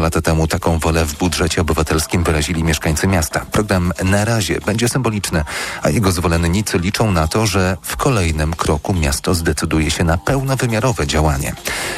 Dwa 0.00 0.06
lata 0.06 0.20
temu 0.20 0.46
taką 0.46 0.78
wolę 0.78 1.04
w 1.04 1.18
budżecie 1.18 1.60
obywatelskim 1.60 2.24
wyrazili 2.24 2.64
mieszkańcy 2.64 3.06
miasta. 3.06 3.40
Program 3.52 3.92
na 4.04 4.24
razie 4.24 4.58
będzie 4.66 4.88
symboliczny, 4.88 5.44
a 5.82 5.90
jego 5.90 6.12
zwolennicy 6.12 6.78
liczą 6.78 7.12
na 7.12 7.28
to, 7.28 7.46
że 7.46 7.76
w 7.82 7.96
kolejnym 7.96 8.54
kroku 8.54 8.94
miasto 8.94 9.34
zdecyduje 9.34 9.90
się 9.90 10.04
na 10.04 10.18
pełnowymiarowe 10.18 11.06
działanie. 11.06 11.54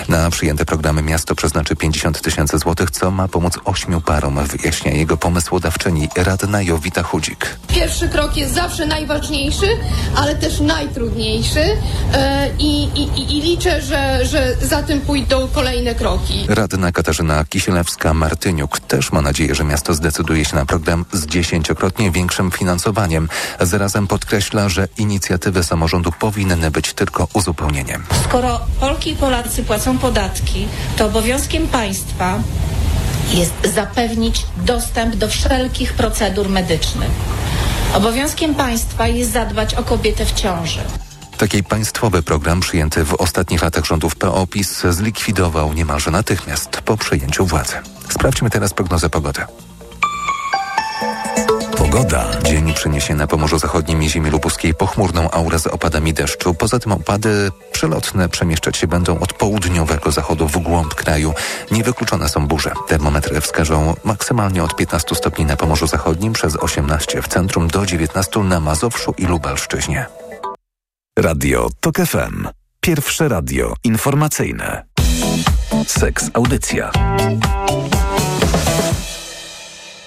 Na 0.09 0.30
przyjęte 0.30 0.65
programy 0.65 1.03
miasto 1.03 1.35
przeznaczy 1.35 1.77
50 1.77 2.21
tysięcy 2.21 2.59
złotych, 2.59 2.91
co 2.91 3.11
ma 3.11 3.29
pomóc 3.29 3.59
ośmiu 3.65 4.00
parom, 4.00 4.46
wyjaśnia 4.46 4.93
jego 4.93 5.16
pomysłodawczyni 5.16 6.09
radna 6.16 6.62
Jowita 6.62 7.03
Chudzik. 7.03 7.57
Pierwszy 7.69 8.09
krok 8.09 8.37
jest 8.37 8.55
zawsze 8.55 8.87
najważniejszy, 8.87 9.66
ale 10.16 10.34
też 10.34 10.61
najtrudniejszy 10.61 11.77
e, 12.12 12.50
i, 12.59 12.84
i, 12.84 13.39
i 13.39 13.41
liczę, 13.41 13.82
że, 13.82 14.27
że 14.27 14.57
za 14.62 14.82
tym 14.82 15.00
pójdą 15.00 15.48
kolejne 15.55 15.95
kroki. 15.95 16.46
Radna 16.48 16.93
Katarzyna 16.93 17.45
Kisielewska-Martyniuk 17.93 18.80
też 18.80 19.12
ma 19.12 19.22
nadzieję, 19.22 19.54
że 19.54 19.64
miasto 19.64 19.94
zdecyduje 19.94 20.44
się 20.44 20.57
na 20.57 20.67
program 20.67 21.04
z 21.12 21.26
dziesięciokrotnie 21.26 22.11
większym 22.11 22.50
finansowaniem. 22.50 23.29
Zarazem 23.61 24.07
podkreśla, 24.07 24.68
że 24.68 24.89
inicjatywy 24.98 25.64
samorządu 25.64 26.12
powinny 26.12 26.70
być 26.70 26.94
tylko 26.94 27.29
uzupełnieniem. 27.32 28.04
Skoro 28.25 28.61
Polki 28.81 29.11
i 29.11 29.17
Polacy 29.17 29.62
płacą 29.62 29.98
podatki, 29.98 30.68
to 30.96 31.07
obowiązkiem 31.07 31.68
państwa 31.68 32.39
jest 33.33 33.75
zapewnić 33.75 34.47
dostęp 34.56 35.17
do 35.17 35.28
wszelkich 35.28 35.92
procedur 35.92 36.48
medycznych. 36.48 37.11
Obowiązkiem 37.95 38.55
państwa 38.55 39.06
jest 39.06 39.33
zadbać 39.33 39.75
o 39.75 39.83
kobietę 39.83 40.25
w 40.25 40.33
ciąży. 40.33 40.81
Taki 41.42 41.64
państwowy 41.64 42.23
program 42.23 42.61
przyjęty 42.61 43.05
w 43.05 43.14
ostatnich 43.14 43.62
latach 43.62 43.84
rządów 43.84 44.17
PO-PiS 44.17 44.83
zlikwidował 44.91 45.73
niemalże 45.73 46.11
natychmiast 46.11 46.70
po 46.70 46.97
przejęciu 46.97 47.47
władzy. 47.47 47.75
Sprawdźmy 48.09 48.51
teraz 48.51 48.75
prognozę 48.75 49.11
pogody. 49.11 49.45
Pogoda. 51.77 52.27
Dzień 52.43 52.75
przyniesie 52.75 53.15
na 53.15 53.27
Pomorzu 53.27 53.59
Zachodnim 53.59 54.03
i 54.03 54.11
ziemi 54.11 54.31
lubuskiej 54.31 54.75
pochmurną 54.75 55.31
aurę 55.31 55.59
z 55.59 55.67
opadami 55.67 56.15
deszczu. 56.15 56.55
Poza 56.55 56.79
tym 56.79 56.93
opady 56.93 57.51
przelotne 57.73 58.29
przemieszczać 58.29 58.77
się 58.77 58.87
będą 58.87 59.19
od 59.19 59.33
południowego 59.33 60.11
zachodu 60.11 60.49
w 60.49 60.59
głąb 60.59 60.95
kraju. 60.95 61.34
Niewykluczone 61.71 62.29
są 62.29 62.47
burze. 62.47 62.73
Termometry 62.89 63.41
wskażą 63.41 63.95
maksymalnie 64.05 64.65
od 64.65 64.77
15 64.77 65.15
stopni 65.15 65.45
na 65.45 65.56
Pomorzu 65.56 65.87
Zachodnim 65.87 66.33
przez 66.33 66.56
18 66.56 67.23
w 67.23 67.29
centrum 67.29 67.69
do 67.69 67.87
19 67.87 68.41
na 68.41 68.61
Mazowszu 68.61 69.15
i 69.19 69.27
Lubelszczyźnie. 69.27 70.22
Radio 71.19 71.69
TOK 71.81 71.97
FM. 71.97 72.49
Pierwsze 72.81 73.29
radio 73.29 73.75
informacyjne. 73.85 74.85
Seks 75.87 76.31
Audycja. 76.35 76.91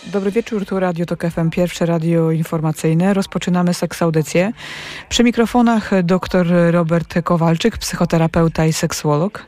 Dobry 0.05 0.31
wieczór, 0.31 0.65
tu 0.65 0.79
Radio 0.79 1.05
TOK 1.05 1.23
FM, 1.31 1.49
pierwsze 1.49 1.85
radio 1.85 2.31
informacyjne. 2.31 3.13
Rozpoczynamy 3.13 3.73
seks 3.73 4.01
audycję. 4.01 4.51
Przy 5.09 5.23
mikrofonach 5.23 5.91
dr 6.03 6.47
Robert 6.71 7.13
Kowalczyk, 7.23 7.77
psychoterapeuta 7.77 8.65
i 8.65 8.73
seksuolog. 8.73 9.47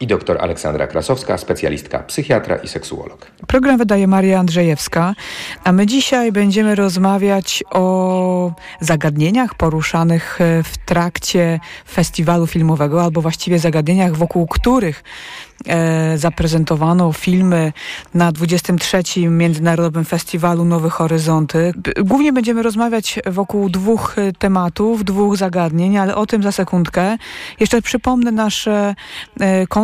I 0.00 0.06
dr 0.06 0.38
Aleksandra 0.40 0.86
Krasowska, 0.86 1.38
specjalistka, 1.38 1.98
psychiatra 1.98 2.56
i 2.56 2.68
seksuolog. 2.68 3.26
Program 3.46 3.78
wydaje 3.78 4.06
Maria 4.06 4.38
Andrzejewska, 4.38 5.14
a 5.64 5.72
my 5.72 5.86
dzisiaj 5.86 6.32
będziemy 6.32 6.74
rozmawiać 6.74 7.64
o 7.70 8.52
zagadnieniach 8.80 9.54
poruszanych 9.54 10.38
w 10.64 10.78
trakcie 10.86 11.60
festiwalu 11.90 12.46
filmowego, 12.46 13.02
albo 13.02 13.22
właściwie 13.22 13.58
zagadnieniach, 13.58 14.16
wokół 14.16 14.46
których 14.46 15.04
e, 15.66 16.18
zaprezentowano 16.18 17.12
filmy 17.12 17.72
na 18.14 18.32
23. 18.32 19.02
Międzynarodowym 19.30 20.04
Festiwalu 20.04 20.64
Nowe 20.64 20.90
Horyzonty. 20.90 21.72
Głównie 22.04 22.32
będziemy 22.32 22.62
rozmawiać 22.62 23.20
wokół 23.26 23.70
dwóch 23.70 24.16
tematów, 24.38 25.04
dwóch 25.04 25.36
zagadnień, 25.36 25.98
ale 25.98 26.16
o 26.16 26.26
tym 26.26 26.42
za 26.42 26.52
sekundkę. 26.52 27.16
Jeszcze 27.60 27.82
przypomnę 27.82 28.32
nasz 28.32 28.68
e, 28.68 28.94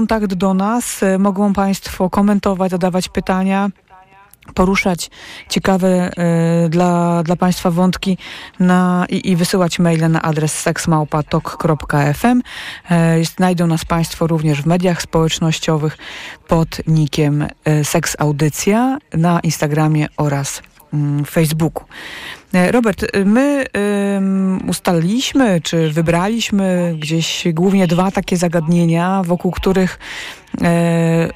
kontakt 0.04 0.34
do 0.34 0.54
nas. 0.54 1.02
E, 1.02 1.18
mogą 1.18 1.52
Państwo 1.52 2.10
komentować, 2.10 2.70
zadawać 2.70 3.08
pytania 3.08 3.70
poruszać 4.54 5.10
ciekawe 5.48 6.10
y, 6.66 6.68
dla, 6.68 7.22
dla 7.22 7.36
Państwa 7.36 7.70
wątki 7.70 8.18
na, 8.60 9.06
i, 9.08 9.30
i 9.30 9.36
wysyłać 9.36 9.78
maile 9.78 10.08
na 10.08 10.22
adres 10.22 10.60
seksmałpatok.fm. 10.60 12.42
Y, 13.20 13.24
znajdą 13.24 13.66
nas 13.66 13.84
Państwo 13.84 14.26
również 14.26 14.62
w 14.62 14.66
mediach 14.66 15.02
społecznościowych 15.02 15.98
pod 16.48 16.68
nikiem 16.86 17.42
y, 17.42 17.84
Seks 17.84 18.16
Audycja 18.18 18.98
na 19.14 19.40
Instagramie 19.40 20.06
oraz 20.16 20.62
y, 21.22 21.24
Facebooku. 21.24 21.84
Robert, 22.70 23.06
my 23.24 23.66
um, 24.14 24.68
ustaliliśmy, 24.68 25.60
czy 25.60 25.90
wybraliśmy 25.90 26.94
gdzieś 26.98 27.44
głównie 27.52 27.86
dwa 27.86 28.10
takie 28.10 28.36
zagadnienia, 28.36 29.22
wokół 29.24 29.50
których 29.50 29.98
E, 30.62 30.66
e, 30.66 31.30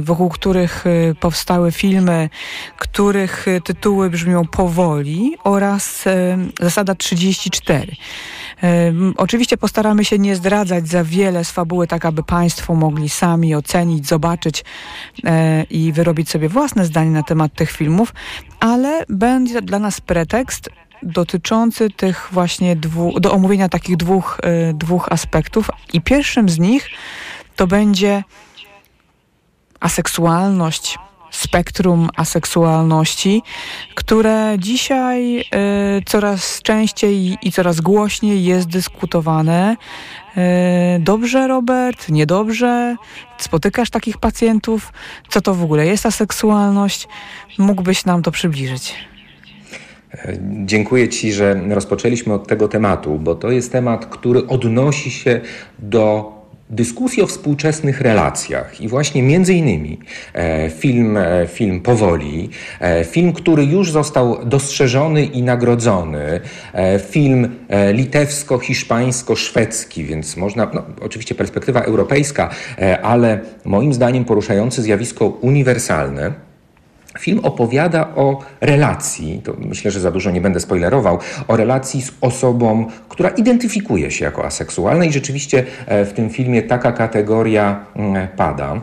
wokół 0.00 0.28
których 0.28 0.84
e, 0.86 1.14
powstały 1.14 1.72
filmy, 1.72 2.28
których 2.78 3.46
tytuły 3.64 4.10
brzmią 4.10 4.46
powoli 4.46 5.36
oraz 5.44 6.04
zasada 6.60 6.94
34. 6.94 7.92
Oczywiście 9.16 9.56
postaramy 9.56 10.04
się 10.04 10.18
nie 10.18 10.36
zdradzać 10.36 10.88
za 10.88 11.04
wiele 11.04 11.44
z 11.44 11.50
fabuły, 11.50 11.86
tak 11.86 12.04
aby 12.04 12.22
Państwo 12.22 12.74
mogli 12.74 13.08
sami 13.08 13.54
ocenić, 13.54 14.06
zobaczyć 14.06 14.64
i 15.70 15.92
wyrobić 15.92 16.30
sobie 16.30 16.48
własne 16.48 16.84
zdanie 16.84 17.10
na 17.10 17.22
temat 17.22 17.54
tych 17.54 17.70
filmów, 17.70 18.14
ale 18.60 19.04
będzie 19.08 19.62
dla 19.62 19.78
nas 19.78 20.00
pretekst 20.00 20.70
dotyczący 21.02 21.90
tych 21.90 22.28
właśnie 22.32 22.76
dwu, 22.76 23.20
do 23.20 23.32
omówienia 23.32 23.68
takich 23.68 23.96
dwóch, 23.96 24.40
dwóch 24.74 25.08
aspektów. 25.10 25.70
I 25.92 26.00
pierwszym 26.00 26.48
z 26.48 26.58
nich 26.58 26.90
to 27.56 27.66
będzie 27.66 28.24
aseksualność, 29.80 30.98
spektrum 31.30 32.08
aseksualności, 32.16 33.42
które 33.94 34.56
dzisiaj 34.58 35.40
y, 35.40 35.44
coraz 36.06 36.62
częściej 36.62 37.38
i 37.42 37.52
coraz 37.52 37.80
głośniej 37.80 38.44
jest 38.44 38.68
dyskutowane. 38.68 39.76
Y, 40.36 40.40
dobrze, 41.00 41.48
Robert? 41.48 42.08
Niedobrze? 42.08 42.96
Spotykasz 43.38 43.90
takich 43.90 44.18
pacjentów? 44.18 44.92
Co 45.28 45.40
to 45.40 45.54
w 45.54 45.62
ogóle 45.62 45.86
jest 45.86 46.06
aseksualność? 46.06 47.08
Mógłbyś 47.58 48.04
nam 48.04 48.22
to 48.22 48.30
przybliżyć? 48.30 48.94
Dziękuję 50.64 51.08
Ci, 51.08 51.32
że 51.32 51.60
rozpoczęliśmy 51.68 52.34
od 52.34 52.48
tego 52.48 52.68
tematu, 52.68 53.18
bo 53.18 53.34
to 53.34 53.50
jest 53.50 53.72
temat, 53.72 54.06
który 54.06 54.46
odnosi 54.46 55.10
się 55.10 55.40
do 55.78 56.35
dyskusji 56.70 57.22
o 57.22 57.26
współczesnych 57.26 58.00
relacjach 58.00 58.80
i 58.80 58.88
właśnie 58.88 59.22
między 59.22 59.54
innymi 59.54 59.98
e, 60.34 60.70
film, 60.70 61.16
e, 61.16 61.46
film 61.46 61.80
Powoli, 61.80 62.50
e, 62.80 63.04
film, 63.04 63.32
który 63.32 63.64
już 63.64 63.90
został 63.90 64.44
dostrzeżony 64.44 65.24
i 65.24 65.42
nagrodzony, 65.42 66.40
film 67.10 67.48
litewsko-hiszpańsko-szwedzki, 67.92 70.04
więc 70.04 70.36
można, 70.36 70.70
no, 70.74 70.82
oczywiście 71.00 71.34
perspektywa 71.34 71.80
europejska, 71.80 72.50
ale 73.02 73.40
moim 73.64 73.92
zdaniem 73.92 74.24
poruszający 74.24 74.82
zjawisko 74.82 75.26
uniwersalne, 75.26 76.45
Film 77.18 77.38
opowiada 77.42 78.08
o 78.16 78.38
relacji, 78.60 79.40
to 79.44 79.54
myślę, 79.58 79.90
że 79.90 80.00
za 80.00 80.10
dużo 80.10 80.30
nie 80.30 80.40
będę 80.40 80.60
spoilerował, 80.60 81.18
o 81.48 81.56
relacji 81.56 82.02
z 82.02 82.12
osobą, 82.20 82.86
która 83.08 83.28
identyfikuje 83.28 84.10
się 84.10 84.24
jako 84.24 84.44
aseksualna 84.44 85.04
i 85.04 85.12
rzeczywiście 85.12 85.64
e, 85.86 86.04
w 86.04 86.12
tym 86.12 86.30
filmie 86.30 86.62
taka 86.62 86.92
kategoria 86.92 87.84
mm, 87.96 88.28
pada. 88.36 88.80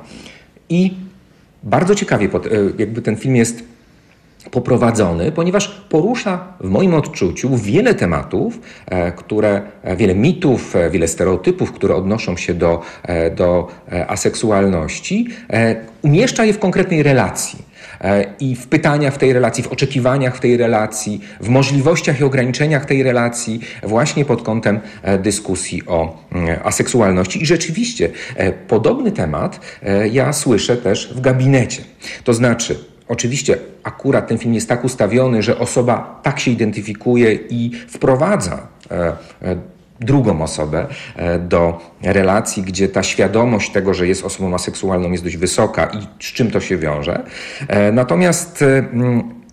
I 0.69 0.93
bardzo 1.63 1.95
ciekawie 1.95 2.27
e, 2.27 2.39
jakby 2.77 3.01
ten 3.01 3.15
film 3.15 3.35
jest 3.35 3.63
poprowadzony, 4.51 5.31
ponieważ 5.31 5.67
porusza 5.89 6.47
w 6.59 6.69
moim 6.69 6.93
odczuciu 6.93 7.57
wiele 7.57 7.93
tematów, 7.95 8.59
e, 8.85 9.11
które, 9.11 9.61
wiele 9.97 10.15
mitów, 10.15 10.75
wiele 10.91 11.07
stereotypów, 11.07 11.71
które 11.71 11.95
odnoszą 11.95 12.37
się 12.37 12.53
do, 12.53 12.81
do 13.35 13.67
aseksualności, 14.07 15.27
umieszcza 16.01 16.45
je 16.45 16.53
w 16.53 16.59
konkretnej 16.59 17.03
relacji. 17.03 17.72
E, 18.03 18.25
i 18.39 18.55
w 18.55 18.67
pytaniach 18.67 19.13
w 19.13 19.17
tej 19.17 19.33
relacji, 19.33 19.63
w 19.63 19.67
oczekiwaniach 19.67 20.35
w 20.35 20.39
tej 20.39 20.57
relacji, 20.57 21.21
w 21.41 21.49
możliwościach 21.49 22.19
i 22.19 22.23
ograniczeniach 22.23 22.85
tej 22.85 23.03
relacji, 23.03 23.59
właśnie 23.83 24.25
pod 24.25 24.43
kątem 24.43 24.79
e, 25.01 25.17
dyskusji 25.17 25.81
o 25.87 26.17
mm, 26.31 26.59
aseksualności. 26.63 27.43
I 27.43 27.45
rzeczywiście 27.45 28.09
e, 28.35 28.51
podobny 28.51 29.11
temat 29.11 29.59
ja 30.11 30.33
słyszę 30.33 30.77
też 30.77 31.13
w 31.15 31.21
gabinecie. 31.21 31.83
To 32.23 32.33
znaczy, 32.33 32.75
Oczywiście 33.07 33.57
akurat 33.83 34.27
ten 34.27 34.37
film 34.37 34.53
jest 34.53 34.69
tak 34.69 34.83
ustawiony, 34.83 35.43
że 35.43 35.59
osoba 35.59 36.19
tak 36.23 36.39
się 36.39 36.51
identyfikuje 36.51 37.33
i 37.33 37.71
wprowadza 37.87 38.67
drugą 39.99 40.41
osobę 40.41 40.87
do 41.39 41.79
relacji, 42.03 42.63
gdzie 42.63 42.89
ta 42.89 43.03
świadomość 43.03 43.71
tego, 43.71 43.93
że 43.93 44.07
jest 44.07 44.25
osobą 44.25 44.53
aseksualną 44.53 45.11
jest 45.11 45.23
dość 45.23 45.37
wysoka 45.37 45.85
i 45.85 46.23
z 46.23 46.33
czym 46.33 46.51
to 46.51 46.59
się 46.59 46.77
wiąże. 46.77 47.23
Natomiast 47.91 48.63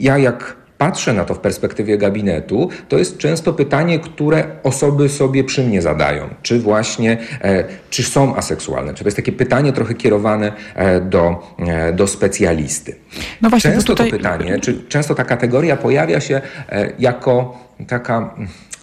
ja 0.01 0.19
jak 0.19 0.57
patrzę 0.81 1.13
na 1.13 1.25
to 1.25 1.35
w 1.35 1.39
perspektywie 1.39 1.99
gabinetu, 1.99 2.69
to 2.89 2.99
jest 2.99 3.19
często 3.19 3.53
pytanie, 3.53 3.99
które 3.99 4.45
osoby 4.63 5.09
sobie 5.09 5.45
przy 5.45 5.63
mnie 5.65 5.83
zadają. 5.83 6.29
Czy 6.43 6.59
właśnie, 6.59 7.19
e, 7.43 7.65
czy 7.91 8.03
są 8.03 8.37
aseksualne? 8.37 8.95
Czy 8.95 9.05
to 9.05 9.09
jest 9.09 9.17
takie 9.17 9.33
pytanie 9.33 9.73
trochę 9.73 9.95
kierowane 9.95 10.53
e, 10.75 11.01
do, 11.01 11.53
e, 11.59 11.93
do 11.93 12.07
specjalisty? 12.07 12.97
No 13.43 13.51
właśnie, 13.51 13.71
często 13.71 13.93
tutaj... 13.93 14.11
to 14.11 14.17
pytanie, 14.17 14.59
czy 14.61 14.85
często 14.89 15.15
ta 15.15 15.25
kategoria 15.25 15.77
pojawia 15.77 16.21
się 16.21 16.41
e, 16.69 16.93
jako 16.99 17.59
taka 17.89 18.35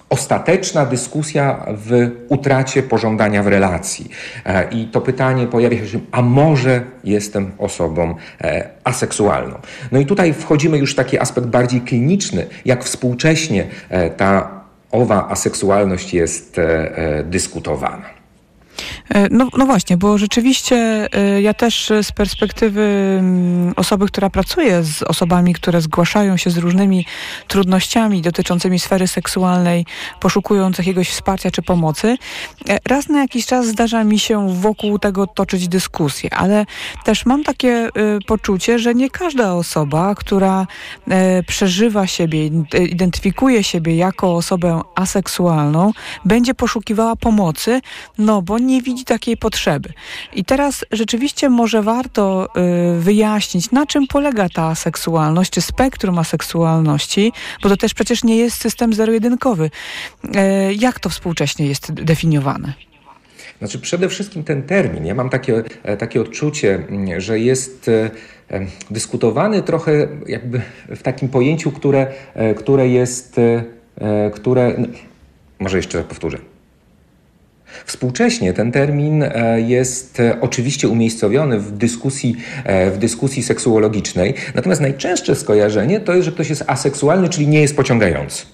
ostateczna 0.09 0.85
dyskusja 0.85 1.65
w 1.67 2.11
utracie 2.29 2.83
pożądania 2.83 3.43
w 3.43 3.47
relacji. 3.47 4.09
E, 4.45 4.69
I 4.71 4.85
to 4.85 5.01
pytanie 5.01 5.47
pojawia 5.47 5.87
się, 5.87 5.99
a 6.11 6.21
może 6.21 6.81
jestem 7.03 7.51
osobą 7.57 8.15
e, 8.41 8.69
aseksualną? 8.83 9.55
No 9.91 9.99
i 9.99 10.05
tutaj 10.05 10.33
wchodzimy 10.33 10.77
już 10.77 10.93
w 10.93 10.95
taki 10.95 11.19
aspekt 11.19 11.47
bardziej 11.47 11.81
kliniczny, 11.81 12.47
jak 12.65 12.83
współcześnie 12.83 13.67
e, 13.89 14.09
ta 14.09 14.57
owa 14.91 15.29
aseksualność 15.29 16.13
jest 16.13 16.61
dyskutowana. 17.23 18.16
E, 19.09 19.27
no, 19.31 19.49
no 19.57 19.65
właśnie, 19.65 19.97
bo 19.97 20.17
rzeczywiście 20.17 21.07
e, 21.13 21.41
ja 21.41 21.53
też 21.53 21.91
z 22.01 22.11
perspektywy 22.11 22.81
mm, 23.19 23.73
osoby, 23.75 24.07
która 24.07 24.29
pracuje 24.29 24.83
z 24.83 25.03
osobami, 25.03 25.53
które 25.53 25.81
zgłaszają 25.81 26.37
się 26.37 26.49
z 26.49 26.57
różnymi 26.57 27.05
trudnościami 27.47 28.21
dotyczącymi 28.21 28.79
sfery 28.79 29.07
seksualnej, 29.07 29.85
poszukując 30.19 30.77
jakiegoś 30.77 31.09
wsparcia 31.09 31.51
czy 31.51 31.61
pomocy, 31.61 32.17
e, 32.69 32.77
raz 32.85 33.09
na 33.09 33.21
jakiś 33.21 33.45
czas 33.45 33.67
zdarza 33.67 34.03
mi 34.03 34.19
się 34.19 34.53
wokół 34.53 34.99
tego 34.99 35.27
toczyć 35.27 35.67
dyskusję, 35.67 36.33
ale 36.33 36.65
też 37.03 37.25
mam 37.25 37.43
takie 37.43 37.89
poczucie, 38.27 38.79
że 38.79 38.95
nie 38.95 39.09
każda 39.09 39.53
osoba, 39.53 40.15
która 40.15 40.67
przeżywa 41.47 42.07
siebie, 42.07 42.45
identyfikuje 42.89 43.63
siebie 43.63 43.95
jako 43.95 44.35
osobę 44.35 44.81
aseksualną, 44.95 45.91
będzie 46.25 46.53
poszukiwała 46.53 47.15
pomocy, 47.15 47.81
no 48.17 48.41
bo 48.41 48.57
nie 48.67 48.81
widzi 48.81 49.05
takiej 49.05 49.37
potrzeby. 49.37 49.89
I 50.33 50.45
teraz 50.45 50.85
rzeczywiście 50.91 51.49
może 51.49 51.81
warto 51.81 52.47
y, 52.97 52.99
wyjaśnić, 52.99 53.71
na 53.71 53.85
czym 53.85 54.07
polega 54.07 54.49
ta 54.49 54.75
seksualność, 54.75 55.51
czy 55.51 55.61
spektrum 55.61 56.19
aseksualności, 56.19 57.33
bo 57.63 57.69
to 57.69 57.77
też 57.77 57.93
przecież 57.93 58.23
nie 58.23 58.37
jest 58.37 58.61
system 58.61 58.93
zero-jedynkowy. 58.93 59.69
Y, 60.25 60.29
jak 60.73 60.99
to 60.99 61.09
współcześnie 61.09 61.67
jest 61.67 61.93
definiowane? 61.93 62.73
Znaczy 63.59 63.79
przede 63.79 64.09
wszystkim 64.09 64.43
ten 64.43 64.63
termin. 64.63 65.05
Ja 65.05 65.15
mam 65.15 65.29
takie, 65.29 65.63
e, 65.83 65.97
takie 65.97 66.21
odczucie, 66.21 66.83
że 67.17 67.39
jest 67.39 67.89
e, 67.89 68.09
e, 68.51 68.65
dyskutowany 68.91 69.61
trochę 69.63 70.07
jakby 70.27 70.61
w 70.89 71.03
takim 71.03 71.29
pojęciu, 71.29 71.71
które, 71.71 72.07
które 72.55 72.87
jest, 72.87 73.35
które, 74.33 74.75
no, 74.77 74.87
może 75.59 75.77
jeszcze 75.77 76.03
powtórzę, 76.03 76.37
Współcześnie 77.85 78.53
ten 78.53 78.71
termin 78.71 79.23
e, 79.23 79.61
jest 79.61 80.19
e, 80.19 80.41
oczywiście 80.41 80.87
umiejscowiony 80.87 81.59
w 81.59 81.71
dyskusji, 81.71 82.35
e, 82.63 82.91
w 82.91 82.97
dyskusji 82.97 83.43
seksuologicznej, 83.43 84.33
natomiast 84.55 84.81
najczęstsze 84.81 85.35
skojarzenie 85.35 85.99
to 85.99 86.13
jest, 86.13 86.25
że 86.25 86.31
ktoś 86.31 86.49
jest 86.49 86.63
aseksualny, 86.67 87.29
czyli 87.29 87.47
nie 87.47 87.61
jest 87.61 87.75
pociągający. 87.75 88.45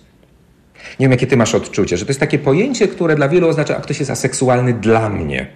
Nie 0.99 1.03
wiem, 1.03 1.11
jakie 1.11 1.27
ty 1.27 1.37
masz 1.37 1.55
odczucie, 1.55 1.97
że 1.97 2.05
to 2.05 2.09
jest 2.09 2.19
takie 2.19 2.39
pojęcie, 2.39 2.87
które 2.87 3.15
dla 3.15 3.29
wielu 3.29 3.47
oznacza, 3.47 3.77
a 3.77 3.81
ktoś 3.81 3.99
jest 3.99 4.11
aseksualny 4.11 4.73
dla 4.73 5.09
mnie. 5.09 5.47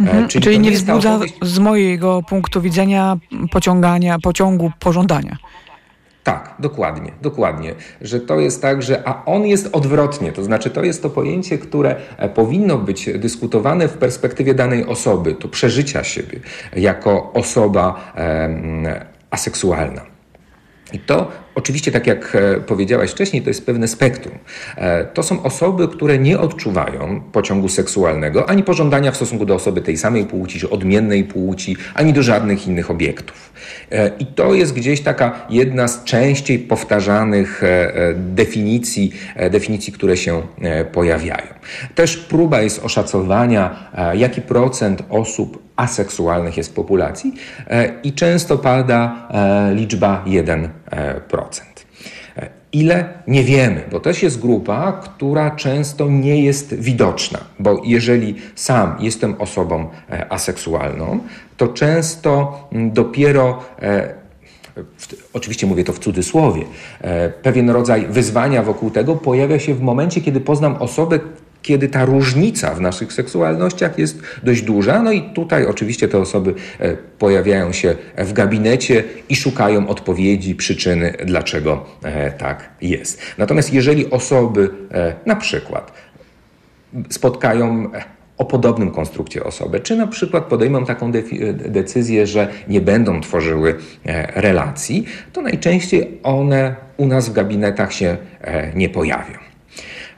Mhm, 0.00 0.28
czyli, 0.28 0.44
czyli 0.44 0.58
nie 0.58 0.70
wzbudza 0.70 1.14
opowieść... 1.14 1.34
z 1.42 1.58
mojego 1.58 2.22
punktu 2.28 2.60
widzenia 2.60 3.16
pociągania, 3.50 4.18
pociągu 4.18 4.72
pożądania. 4.80 5.36
Tak, 6.26 6.54
dokładnie, 6.58 7.12
dokładnie. 7.22 7.74
Że 8.00 8.20
to 8.20 8.40
jest 8.40 8.62
tak, 8.62 8.82
że 8.82 9.02
a 9.08 9.24
on 9.24 9.46
jest 9.46 9.68
odwrotnie, 9.72 10.32
to 10.32 10.44
znaczy 10.44 10.70
to 10.70 10.84
jest 10.84 11.02
to 11.02 11.10
pojęcie, 11.10 11.58
które 11.58 11.96
e, 12.16 12.28
powinno 12.28 12.78
być 12.78 13.10
dyskutowane 13.18 13.88
w 13.88 13.98
perspektywie 13.98 14.54
danej 14.54 14.86
osoby, 14.86 15.34
to 15.34 15.48
przeżycia 15.48 16.04
siebie 16.04 16.40
jako 16.76 17.32
osoba 17.32 18.12
e, 18.16 19.06
aseksualna. 19.30 20.02
I 20.92 20.98
to 20.98 21.30
oczywiście, 21.56 21.92
tak 21.92 22.06
jak 22.06 22.36
e, 22.36 22.60
powiedziałaś 22.60 23.10
wcześniej, 23.10 23.42
to 23.42 23.50
jest 23.50 23.66
pewne 23.66 23.88
spektrum. 23.88 24.38
E, 24.76 25.04
to 25.04 25.22
są 25.22 25.42
osoby, 25.42 25.88
które 25.88 26.18
nie 26.18 26.38
odczuwają 26.38 27.20
pociągu 27.32 27.68
seksualnego 27.68 28.48
ani 28.48 28.62
pożądania 28.62 29.10
w 29.10 29.16
stosunku 29.16 29.46
do 29.46 29.54
osoby 29.54 29.80
tej 29.80 29.96
samej 29.96 30.24
płci, 30.24 30.60
czy 30.60 30.70
odmiennej 30.70 31.24
płci, 31.24 31.76
ani 31.94 32.12
do 32.12 32.22
żadnych 32.22 32.66
innych 32.66 32.90
obiektów. 32.90 33.52
E, 33.90 34.10
I 34.18 34.26
to 34.26 34.54
jest 34.54 34.74
gdzieś 34.74 35.00
taka 35.00 35.46
jedna 35.50 35.88
z 35.88 36.04
częściej 36.04 36.58
powtarzanych 36.58 37.62
definicji, 38.14 39.12
definicji, 39.50 39.92
które 39.92 40.16
się 40.16 40.42
pojawiają. 40.92 41.46
Też 41.94 42.16
próba 42.16 42.62
jest 42.62 42.84
oszacowania, 42.84 43.90
jaki 44.14 44.42
procent 44.42 45.02
osób 45.08 45.62
aseksualnych 45.76 46.56
jest 46.56 46.70
w 46.70 46.74
populacji 46.74 47.34
i 48.02 48.12
często 48.12 48.58
pada 48.58 49.28
liczba 49.74 50.24
1%. 50.26 50.68
Ile? 52.72 53.08
Nie 53.26 53.44
wiemy, 53.44 53.82
bo 53.92 54.00
też 54.00 54.22
jest 54.22 54.40
grupa, 54.40 54.92
która 54.92 55.50
często 55.50 56.08
nie 56.08 56.42
jest 56.42 56.74
widoczna, 56.74 57.38
bo 57.58 57.82
jeżeli 57.84 58.34
sam 58.54 58.96
jestem 59.00 59.34
osobą 59.38 59.88
e, 60.10 60.32
aseksualną, 60.32 61.18
to 61.56 61.68
często 61.68 62.60
dopiero 62.72 63.62
e, 63.82 64.14
oczywiście 65.32 65.66
mówię 65.66 65.84
to 65.84 65.92
w 65.92 65.98
cudzysłowie, 65.98 66.64
e, 67.00 67.28
pewien 67.28 67.70
rodzaj 67.70 68.06
wyzwania 68.06 68.62
wokół 68.62 68.90
tego 68.90 69.16
pojawia 69.16 69.58
się 69.58 69.74
w 69.74 69.80
momencie, 69.80 70.20
kiedy 70.20 70.40
poznam 70.40 70.76
osobę, 70.76 71.18
kiedy 71.66 71.88
ta 71.88 72.04
różnica 72.04 72.74
w 72.74 72.80
naszych 72.80 73.12
seksualnościach 73.12 73.98
jest 73.98 74.22
dość 74.42 74.62
duża. 74.62 75.02
No 75.02 75.12
i 75.12 75.22
tutaj 75.22 75.66
oczywiście 75.66 76.08
te 76.08 76.18
osoby 76.18 76.54
e, 76.80 76.96
pojawiają 77.18 77.72
się 77.72 77.96
w 78.18 78.32
gabinecie 78.32 79.04
i 79.28 79.36
szukają 79.36 79.88
odpowiedzi, 79.88 80.54
przyczyny, 80.54 81.12
dlaczego 81.24 81.86
e, 82.02 82.30
tak 82.30 82.70
jest. 82.82 83.22
Natomiast 83.38 83.72
jeżeli 83.72 84.10
osoby 84.10 84.70
e, 84.92 85.14
na 85.26 85.36
przykład 85.36 85.92
spotkają 87.08 87.90
o 88.38 88.44
podobnym 88.44 88.90
konstrukcie 88.90 89.44
osobę, 89.44 89.80
czy 89.80 89.96
na 89.96 90.06
przykład 90.06 90.44
podejmą 90.44 90.84
taką 90.84 91.12
decyzję, 91.54 92.26
że 92.26 92.48
nie 92.68 92.80
będą 92.80 93.20
tworzyły 93.20 93.74
relacji, 94.34 95.04
to 95.32 95.42
najczęściej 95.42 96.18
one 96.22 96.74
u 96.96 97.06
nas 97.06 97.28
w 97.28 97.32
gabinetach 97.32 97.92
się 97.92 98.16
nie 98.74 98.88
pojawią. 98.88 99.45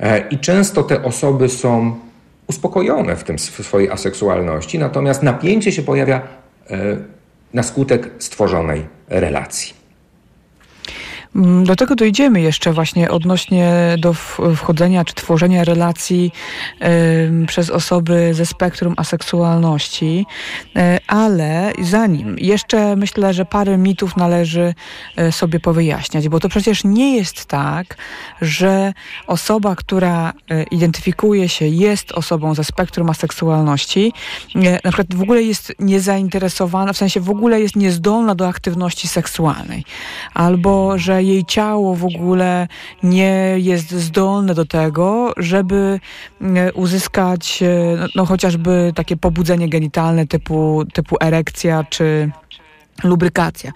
E, 0.00 0.28
I 0.28 0.38
często 0.38 0.82
te 0.82 1.02
osoby 1.02 1.48
są 1.48 1.98
uspokojone 2.46 3.16
w 3.16 3.24
tym 3.24 3.38
swojej 3.38 3.90
aseksualności, 3.90 4.78
natomiast 4.78 5.22
napięcie 5.22 5.72
się 5.72 5.82
pojawia 5.82 6.22
e, 6.70 6.76
na 7.54 7.62
skutek 7.62 8.10
stworzonej 8.18 8.86
relacji. 9.08 9.74
Mm, 11.36 11.64
do 11.64 11.76
tego 11.76 11.94
dojdziemy 11.94 12.40
jeszcze 12.40 12.72
właśnie 12.72 13.10
odnośnie 13.10 13.96
do 13.98 14.14
wchodzenia 14.56 15.04
czy 15.04 15.14
tworzenia 15.14 15.64
relacji 15.64 16.32
y, 17.42 17.46
przez 17.46 17.70
osoby 17.70 18.34
ze 18.34 18.46
spektrum 18.46 18.94
aseksualności, 18.96 20.26
y, 20.76 20.80
ale 21.06 21.72
zanim 21.82 22.38
jeszcze 22.38 22.96
myślę, 22.96 23.34
że 23.34 23.44
parę 23.44 23.78
mitów 23.78 24.16
należy 24.16 24.74
y, 25.20 25.32
sobie 25.32 25.60
powyjaśniać, 25.60 26.28
bo 26.28 26.40
to 26.40 26.48
przecież 26.48 26.84
nie 26.84 27.16
jest 27.16 27.46
tak, 27.46 27.96
że 28.40 28.92
osoba, 29.26 29.76
która 29.76 30.32
identyfikuje 30.70 31.48
się, 31.48 31.66
jest 31.66 32.12
osobą 32.12 32.54
ze 32.54 32.64
spektrum 32.64 33.10
aseksualności, 33.10 34.12
na 34.54 34.90
przykład 34.90 35.14
w 35.14 35.22
ogóle 35.22 35.42
jest 35.42 35.72
niezainteresowana, 35.78 36.92
w 36.92 36.96
sensie 36.96 37.20
w 37.20 37.30
ogóle 37.30 37.60
jest 37.60 37.76
niezdolna 37.76 38.34
do 38.34 38.48
aktywności 38.48 39.08
seksualnej, 39.08 39.84
albo 40.34 40.98
że 40.98 41.17
jej 41.20 41.44
ciało 41.44 41.94
w 41.94 42.04
ogóle 42.04 42.68
nie 43.02 43.54
jest 43.56 43.90
zdolne 43.90 44.54
do 44.54 44.64
tego, 44.64 45.32
żeby 45.36 46.00
e, 46.40 46.72
uzyskać 46.72 47.62
e, 47.62 48.06
no, 48.14 48.26
chociażby 48.26 48.92
takie 48.94 49.16
pobudzenie 49.16 49.68
genitalne 49.68 50.26
typu, 50.26 50.84
typu 50.92 51.16
erekcja 51.20 51.84
czy 51.84 52.30
lubrykacja. 53.04 53.72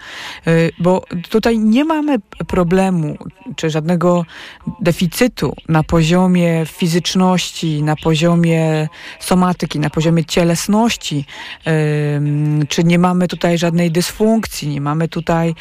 Y, 0.47 0.71
bo 0.79 1.03
tutaj 1.29 1.59
nie 1.59 1.85
mamy 1.85 2.17
problemu 2.47 3.17
czy 3.55 3.69
żadnego 3.69 4.25
deficytu 4.81 5.55
na 5.69 5.83
poziomie 5.83 6.65
fizyczności, 6.65 7.83
na 7.83 7.95
poziomie 7.95 8.89
somatyki, 9.19 9.79
na 9.79 9.89
poziomie 9.89 10.25
cielesności, 10.25 11.25
czy 12.69 12.83
nie 12.83 12.99
mamy 12.99 13.27
tutaj 13.27 13.57
żadnej 13.57 13.91
dysfunkcji, 13.91 14.69
nie 14.69 14.81
mamy 14.81 15.07
tutaj 15.07 15.55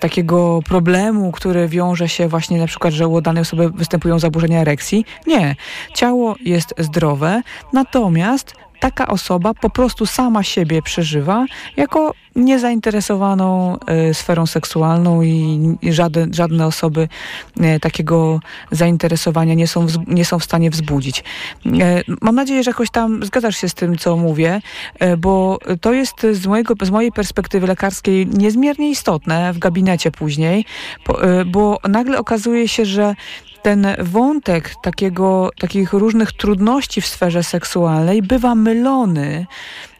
takiego 0.00 0.60
problemu, 0.64 1.32
który 1.32 1.68
wiąże 1.68 2.08
się 2.08 2.28
właśnie 2.28 2.58
na 2.58 2.66
przykład, 2.66 2.94
że 2.94 3.08
u 3.08 3.20
danej 3.20 3.42
osoby 3.42 3.70
występują 3.70 4.18
zaburzenia 4.18 4.60
erekcji. 4.60 5.04
Nie. 5.26 5.56
Ciało 5.94 6.34
jest 6.44 6.74
zdrowe, 6.78 7.42
natomiast 7.72 8.54
taka 8.80 9.06
osoba 9.06 9.54
po 9.54 9.70
prostu 9.70 10.06
sama 10.06 10.42
siebie 10.42 10.82
przeżywa 10.82 11.46
jako 11.76 12.14
niezainteresowaną 12.36 13.76
y, 14.10 14.14
sferą 14.14 14.46
seksualną 14.46 15.22
i, 15.22 15.60
i 15.82 15.92
żadne, 15.92 16.26
żadne 16.32 16.66
osoby 16.66 17.08
y, 17.60 17.80
takiego 17.80 18.40
zainteresowania 18.70 19.54
nie 19.54 19.66
są, 19.66 19.86
nie 20.06 20.24
są 20.24 20.38
w 20.38 20.44
stanie 20.44 20.70
wzbudzić. 20.70 21.24
Y, 21.66 21.70
mam 22.20 22.34
nadzieję, 22.34 22.62
że 22.62 22.70
jakoś 22.70 22.90
tam 22.90 23.24
zgadzasz 23.24 23.56
się 23.56 23.68
z 23.68 23.74
tym, 23.74 23.98
co 23.98 24.16
mówię, 24.16 24.60
bo 25.18 25.58
to 25.80 25.92
jest 25.92 26.26
z, 26.32 26.46
mojego, 26.46 26.74
z 26.82 26.90
mojej 26.90 27.12
perspektywy 27.12 27.66
lekarskiej 27.66 28.26
niezmiernie 28.26 28.90
istotne 28.90 29.52
w 29.52 29.58
gabinecie 29.58 30.10
później, 30.10 30.64
bo, 31.06 31.18
bo 31.46 31.78
nagle 31.88 32.18
okazuje 32.18 32.68
się, 32.68 32.84
że 32.84 33.14
ten 33.62 33.86
wątek 33.98 34.74
takiego, 34.82 35.50
takich 35.58 35.92
różnych 35.92 36.32
trudności 36.32 37.00
w 37.00 37.06
sferze 37.06 37.42
seksualnej 37.42 38.22
bywa 38.22 38.54
mylony 38.54 39.46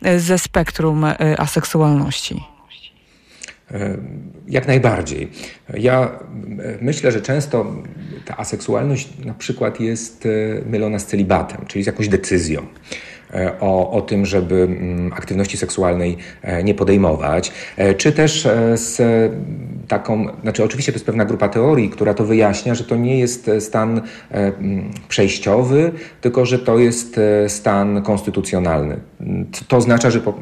e, 0.03 0.21
ze 0.21 0.39
spektrum 0.39 1.05
e, 1.05 1.17
aseksualności. 1.41 2.45
E, 3.71 3.97
jak 4.49 4.67
najbardziej. 4.67 5.31
Ja 5.75 6.11
myślę, 6.81 7.13
że 7.13 7.21
często 7.21 7.77
ta 8.25 8.37
aseksualność 8.37 9.09
na 9.25 9.35
przykład 9.35 9.81
jest 9.81 10.29
mylona 10.67 10.99
z 10.99 11.07
celibatem, 11.07 11.67
czyli 11.67 11.85
z 11.85 11.87
jakąś 11.87 12.09
decyzją. 12.09 12.67
E, 13.35 13.61
o, 13.61 13.91
o 13.91 14.03
tym, 14.03 14.27
żeby 14.27 14.55
mm, 14.55 15.13
aktywności 15.13 15.57
seksualnej 15.57 16.17
e, 16.43 16.65
nie 16.65 16.75
podejmować, 16.75 17.53
e, 17.77 17.95
czy 17.95 18.13
też 18.13 18.49
z 18.75 19.03
taką, 19.89 20.27
znaczy 20.43 20.65
oczywiście 20.65 20.93
to 20.93 20.97
jest 20.97 21.07
pewna 21.07 21.25
grupa 21.25 21.49
teorii, 21.49 21.91
która 21.91 22.15
to 22.15 22.25
wyjaśnia, 22.25 22.75
że 22.75 22.85
to 22.85 22.97
nie 22.97 23.19
jest 23.19 23.51
stan 23.61 24.01
mm, 24.31 24.91
przejściowy, 25.09 25.93
tylko 26.21 26.47
że 26.47 26.59
to 26.59 26.79
jest 26.79 27.21
stan 27.49 28.03
konstytucjonalny. 28.03 29.01
To 29.69 29.77
oznacza, 29.77 30.11
że 30.11 30.21
po, 30.21 30.35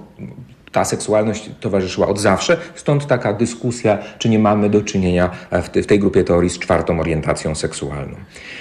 ta 0.72 0.84
seksualność 0.84 1.50
towarzyszyła 1.60 2.08
od 2.08 2.20
zawsze, 2.20 2.56
stąd 2.74 3.06
taka 3.06 3.32
dyskusja, 3.32 3.98
czy 4.18 4.28
nie 4.28 4.38
mamy 4.38 4.70
do 4.70 4.82
czynienia 4.82 5.30
w, 5.52 5.82
w 5.82 5.86
tej 5.86 5.98
grupie 5.98 6.24
teorii 6.24 6.50
z 6.50 6.58
czwartą 6.58 7.00
orientacją 7.00 7.54
seksualną. 7.54 8.16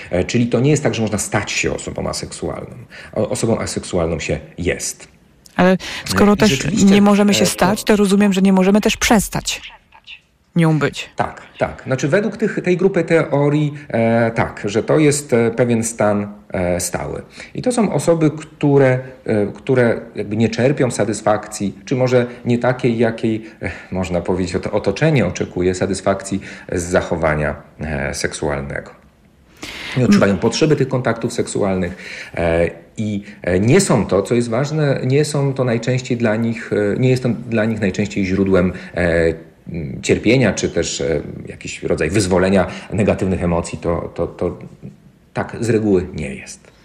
E, 0.09 0.23
czyli 0.23 0.47
to 0.47 0.59
nie 0.59 0.71
jest 0.71 0.83
tak, 0.83 0.95
że 0.95 1.01
można 1.01 1.17
stać 1.17 1.51
się 1.51 1.75
osobą 1.75 2.09
aseksualną. 2.09 2.75
Osobą 3.13 3.59
aseksualną 3.59 4.19
się 4.19 4.39
jest. 4.57 5.07
Ale 5.55 5.77
skoro 6.05 6.33
e, 6.33 6.37
też 6.37 6.71
nie 6.71 7.01
możemy 7.01 7.33
się 7.33 7.43
e, 7.43 7.45
stać, 7.45 7.83
to 7.83 7.95
rozumiem, 7.95 8.33
że 8.33 8.41
nie 8.41 8.53
możemy 8.53 8.81
też 8.81 8.97
przestać 8.97 9.61
nią 10.57 10.79
być. 10.79 11.09
Tak, 11.15 11.41
tak. 11.57 11.83
Znaczy 11.85 12.07
według 12.07 12.37
tych, 12.37 12.59
tej 12.63 12.77
grupy 12.77 13.03
teorii 13.03 13.73
e, 13.87 14.31
tak, 14.31 14.61
że 14.65 14.83
to 14.83 14.99
jest 14.99 15.33
e, 15.33 15.51
pewien 15.51 15.83
stan 15.83 16.27
e, 16.49 16.79
stały. 16.79 17.21
I 17.53 17.61
to 17.61 17.71
są 17.71 17.93
osoby, 17.93 18.31
które, 18.31 18.99
e, 19.25 19.45
które 19.53 20.01
jakby 20.15 20.37
nie 20.37 20.49
czerpią 20.49 20.91
satysfakcji, 20.91 21.79
czy 21.85 21.95
może 21.95 22.25
nie 22.45 22.57
takiej, 22.57 22.97
jakiej 22.97 23.45
e, 23.61 23.71
można 23.91 24.21
powiedzieć 24.21 24.55
otoczenie 24.55 25.25
oczekuje 25.25 25.75
satysfakcji 25.75 26.41
z 26.71 26.83
zachowania 26.83 27.55
e, 27.79 28.13
seksualnego. 28.13 28.91
Nie 29.97 30.05
odczuwają 30.05 30.37
potrzeby 30.37 30.75
tych 30.75 30.87
kontaktów 30.87 31.33
seksualnych 31.33 31.97
i 32.97 33.23
nie 33.59 33.81
są 33.81 34.05
to, 34.05 34.21
co 34.21 34.35
jest 34.35 34.49
ważne, 34.49 35.01
nie 35.05 35.25
są 35.25 35.53
to 35.53 35.63
najczęściej 35.63 36.17
dla 36.17 36.35
nich, 36.35 36.71
nie 36.97 37.09
jest 37.09 37.23
to 37.23 37.29
dla 37.29 37.65
nich 37.65 37.79
najczęściej 37.79 38.25
źródłem 38.25 38.73
cierpienia, 40.01 40.53
czy 40.53 40.69
też 40.69 41.01
e, 41.01 41.21
jakiś 41.47 41.83
rodzaj 41.83 42.09
wyzwolenia 42.09 42.67
negatywnych 42.93 43.43
emocji, 43.43 43.79
to, 43.79 44.11
to, 44.15 44.27
to 44.27 44.57
tak 45.33 45.57
z 45.59 45.69
reguły 45.69 46.07
nie 46.13 46.35
jest. 46.35 46.76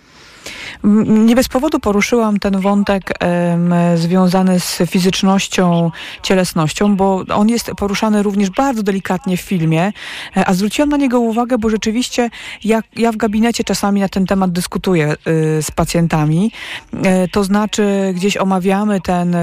Nie 1.06 1.36
bez 1.36 1.48
powodu 1.48 1.80
poruszyłam 1.80 2.38
ten 2.38 2.60
wątek 2.60 3.12
um, 3.20 3.74
związany 3.96 4.60
z 4.60 4.82
fizycznością, 4.90 5.90
cielesnością, 6.22 6.96
bo 6.96 7.24
on 7.34 7.48
jest 7.48 7.70
poruszany 7.76 8.22
również 8.22 8.50
bardzo 8.50 8.82
delikatnie 8.82 9.36
w 9.36 9.40
filmie, 9.40 9.92
e, 10.36 10.44
a 10.48 10.54
zwróciłam 10.54 10.88
na 10.88 10.96
niego 10.96 11.20
uwagę, 11.20 11.58
bo 11.58 11.70
rzeczywiście 11.70 12.30
ja, 12.64 12.80
ja 12.96 13.12
w 13.12 13.16
gabinecie 13.16 13.64
czasami 13.64 14.00
na 14.00 14.08
ten 14.08 14.26
temat 14.26 14.52
dyskutuję 14.52 15.12
y, 15.12 15.62
z 15.62 15.70
pacjentami. 15.70 16.52
Y, 16.94 17.28
to 17.28 17.44
znaczy 17.44 18.12
gdzieś 18.16 18.36
omawiamy 18.36 19.00
ten, 19.00 19.36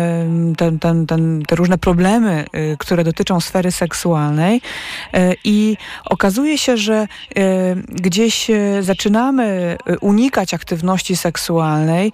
ten, 0.57 0.79
ten, 0.79 1.05
ten, 1.07 1.43
te 1.47 1.55
różne 1.55 1.77
problemy, 1.77 2.45
y, 2.55 2.75
które 2.79 3.03
dotyczą 3.03 3.41
sfery 3.41 3.71
seksualnej 3.71 4.61
i 5.43 5.77
okazuje 6.05 6.57
się, 6.57 6.77
że 6.77 7.07
gdzieś 7.89 8.51
zaczynamy 8.81 9.77
unikać 10.01 10.53
aktywności 10.53 11.15
seksualnej, 11.15 11.28
seksualnej, 11.29 12.11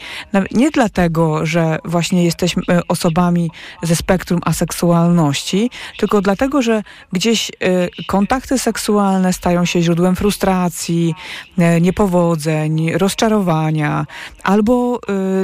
nie 0.52 0.72
dlatego, 0.72 1.46
że 1.46 1.80
właśnie 1.86 2.26
jesteśmy 2.26 2.64
e, 2.70 2.82
osobami 2.88 3.52
ze 3.84 3.96
spektrum 3.96 4.40
aseksualności, 4.46 5.70
tylko 5.98 6.22
dlatego, 6.22 6.62
że 6.62 6.84
gdzieś 7.14 7.50
e, 7.50 7.54
kontakty 8.08 8.60
seksualne 8.60 9.34
stają 9.34 9.66
się 9.66 9.82
źródłem 9.82 10.16
frustracji, 10.16 11.16
e, 11.58 11.82
niepowodzeń, 11.82 12.92
rozczarowania, 12.94 14.06
albo 14.44 15.00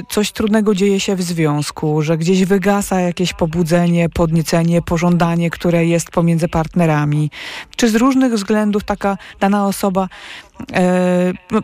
coś 0.09 0.31
trudnego 0.31 0.75
dzieje 0.75 0.99
się 0.99 1.15
w 1.15 1.21
związku, 1.21 2.01
że 2.01 2.17
gdzieś 2.17 2.45
wygasa 2.45 2.99
jakieś 2.99 3.33
pobudzenie, 3.33 4.09
podniecenie, 4.09 4.81
pożądanie, 4.81 5.49
które 5.49 5.85
jest 5.85 6.11
pomiędzy 6.11 6.47
partnerami, 6.47 7.31
czy 7.75 7.89
z 7.89 7.95
różnych 7.95 8.33
względów 8.33 8.83
taka 8.83 9.17
dana 9.39 9.67
osoba 9.67 10.07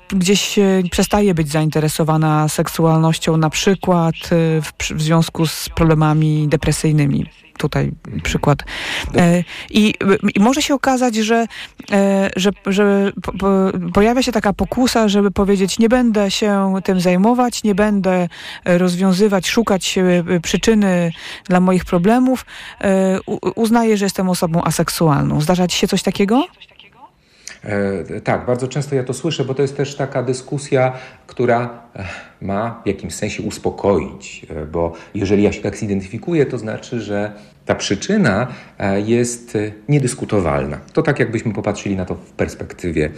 gdzieś 0.10 0.60
przestaje 0.92 1.34
być 1.34 1.52
zainteresowana 1.52 2.48
seksualnością, 2.48 3.38
na 3.38 3.50
przykład 3.50 4.16
e, 4.16 4.62
w, 4.62 4.74
w 4.96 5.02
związku 5.02 5.48
z 5.48 5.70
problemami 5.70 6.48
depresyjnymi 6.48 7.26
tutaj 7.58 7.92
przykład. 8.24 8.64
E, 9.16 9.44
I, 9.70 9.94
I, 10.36 10.40
może 10.40 10.62
się 10.62 10.74
okazać, 10.74 11.16
że, 11.16 11.46
że, 12.36 12.52
że 12.66 13.12
po, 13.40 13.48
pojawia 13.94 14.22
się 14.22 14.32
taka 14.32 14.54
pokusa, 14.54 15.08
żeby 15.08 15.32
powiedzieć, 15.32 15.80
nie 15.80 15.90
będę 15.90 16.32
się 16.32 16.74
tym 16.84 17.02
zajmować, 17.02 17.64
nie 17.64 17.76
będę 17.76 18.28
rozwiązywać, 18.66 19.48
szukać 19.50 20.00
przyczyny 20.44 21.12
dla 21.46 21.60
moich 21.60 21.86
problemów. 21.86 22.46
Uznaję, 23.56 23.98
że 23.98 24.06
jestem 24.06 24.30
osobą 24.30 24.64
aseksualną. 24.64 25.42
Zdarza 25.42 25.68
ci 25.68 25.78
się 25.78 25.88
coś 25.88 26.04
takiego? 26.04 26.48
E, 27.68 28.22
tak, 28.22 28.46
bardzo 28.46 28.68
często 28.68 28.96
ja 28.96 29.04
to 29.04 29.14
słyszę, 29.14 29.46
bo 29.46 29.54
to 29.54 29.62
jest 29.62 29.78
też 29.78 29.96
taka 29.96 30.24
dyskusja, 30.24 30.94
która 31.28 31.70
e, 31.96 32.04
ma 32.42 32.82
w 32.84 32.88
jakimś 32.88 33.14
sensie 33.14 33.44
uspokoić, 33.44 34.46
e, 34.50 34.66
bo 34.66 34.94
jeżeli 35.14 35.44
ja 35.44 35.52
się 35.52 35.62
tak 35.62 35.78
zidentyfikuję, 35.78 36.46
to 36.46 36.58
znaczy, 36.58 37.02
że 37.02 37.32
ta 37.66 37.76
przyczyna 37.76 38.48
jest 39.06 39.58
niedyskutowalna. 39.90 40.78
To 40.94 41.02
tak, 41.02 41.20
jakbyśmy 41.20 41.54
popatrzyli 41.54 41.96
na 41.96 42.06
to 42.06 42.16
w 42.16 42.32
perspektywie 42.32 43.10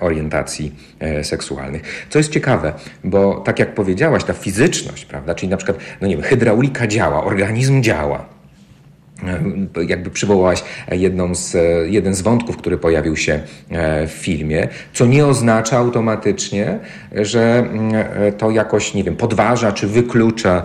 orientacji 0.00 0.74
seksualnych. 1.22 2.06
Co 2.10 2.18
jest 2.18 2.30
ciekawe, 2.30 2.72
bo 3.04 3.34
tak 3.34 3.58
jak 3.58 3.74
powiedziałaś, 3.74 4.24
ta 4.24 4.32
fizyczność, 4.32 5.04
prawda, 5.04 5.34
czyli 5.34 5.50
na 5.50 5.56
przykład, 5.56 5.78
no 6.00 6.08
nie 6.08 6.16
wiem, 6.16 6.24
hydraulika 6.24 6.86
działa, 6.86 7.24
organizm 7.24 7.82
działa, 7.82 8.33
E, 8.33 8.33
jakby 9.88 10.10
przywołałaś 10.10 10.62
jedną 10.90 11.34
z, 11.34 11.56
jeden 11.90 12.14
z 12.14 12.20
wątków, 12.20 12.56
który 12.56 12.78
pojawił 12.78 13.16
się 13.16 13.40
e, 13.70 14.06
w 14.06 14.10
filmie, 14.10 14.68
co 14.92 15.06
nie 15.06 15.26
oznacza 15.26 15.78
automatycznie, 15.78 16.78
że 17.12 17.58
mm, 17.58 17.94
e, 17.94 18.32
to 18.32 18.50
jakoś, 18.50 18.94
nie 18.94 19.04
wiem, 19.04 19.16
podważa 19.16 19.72
czy 19.72 19.86
wyklucza 19.86 20.62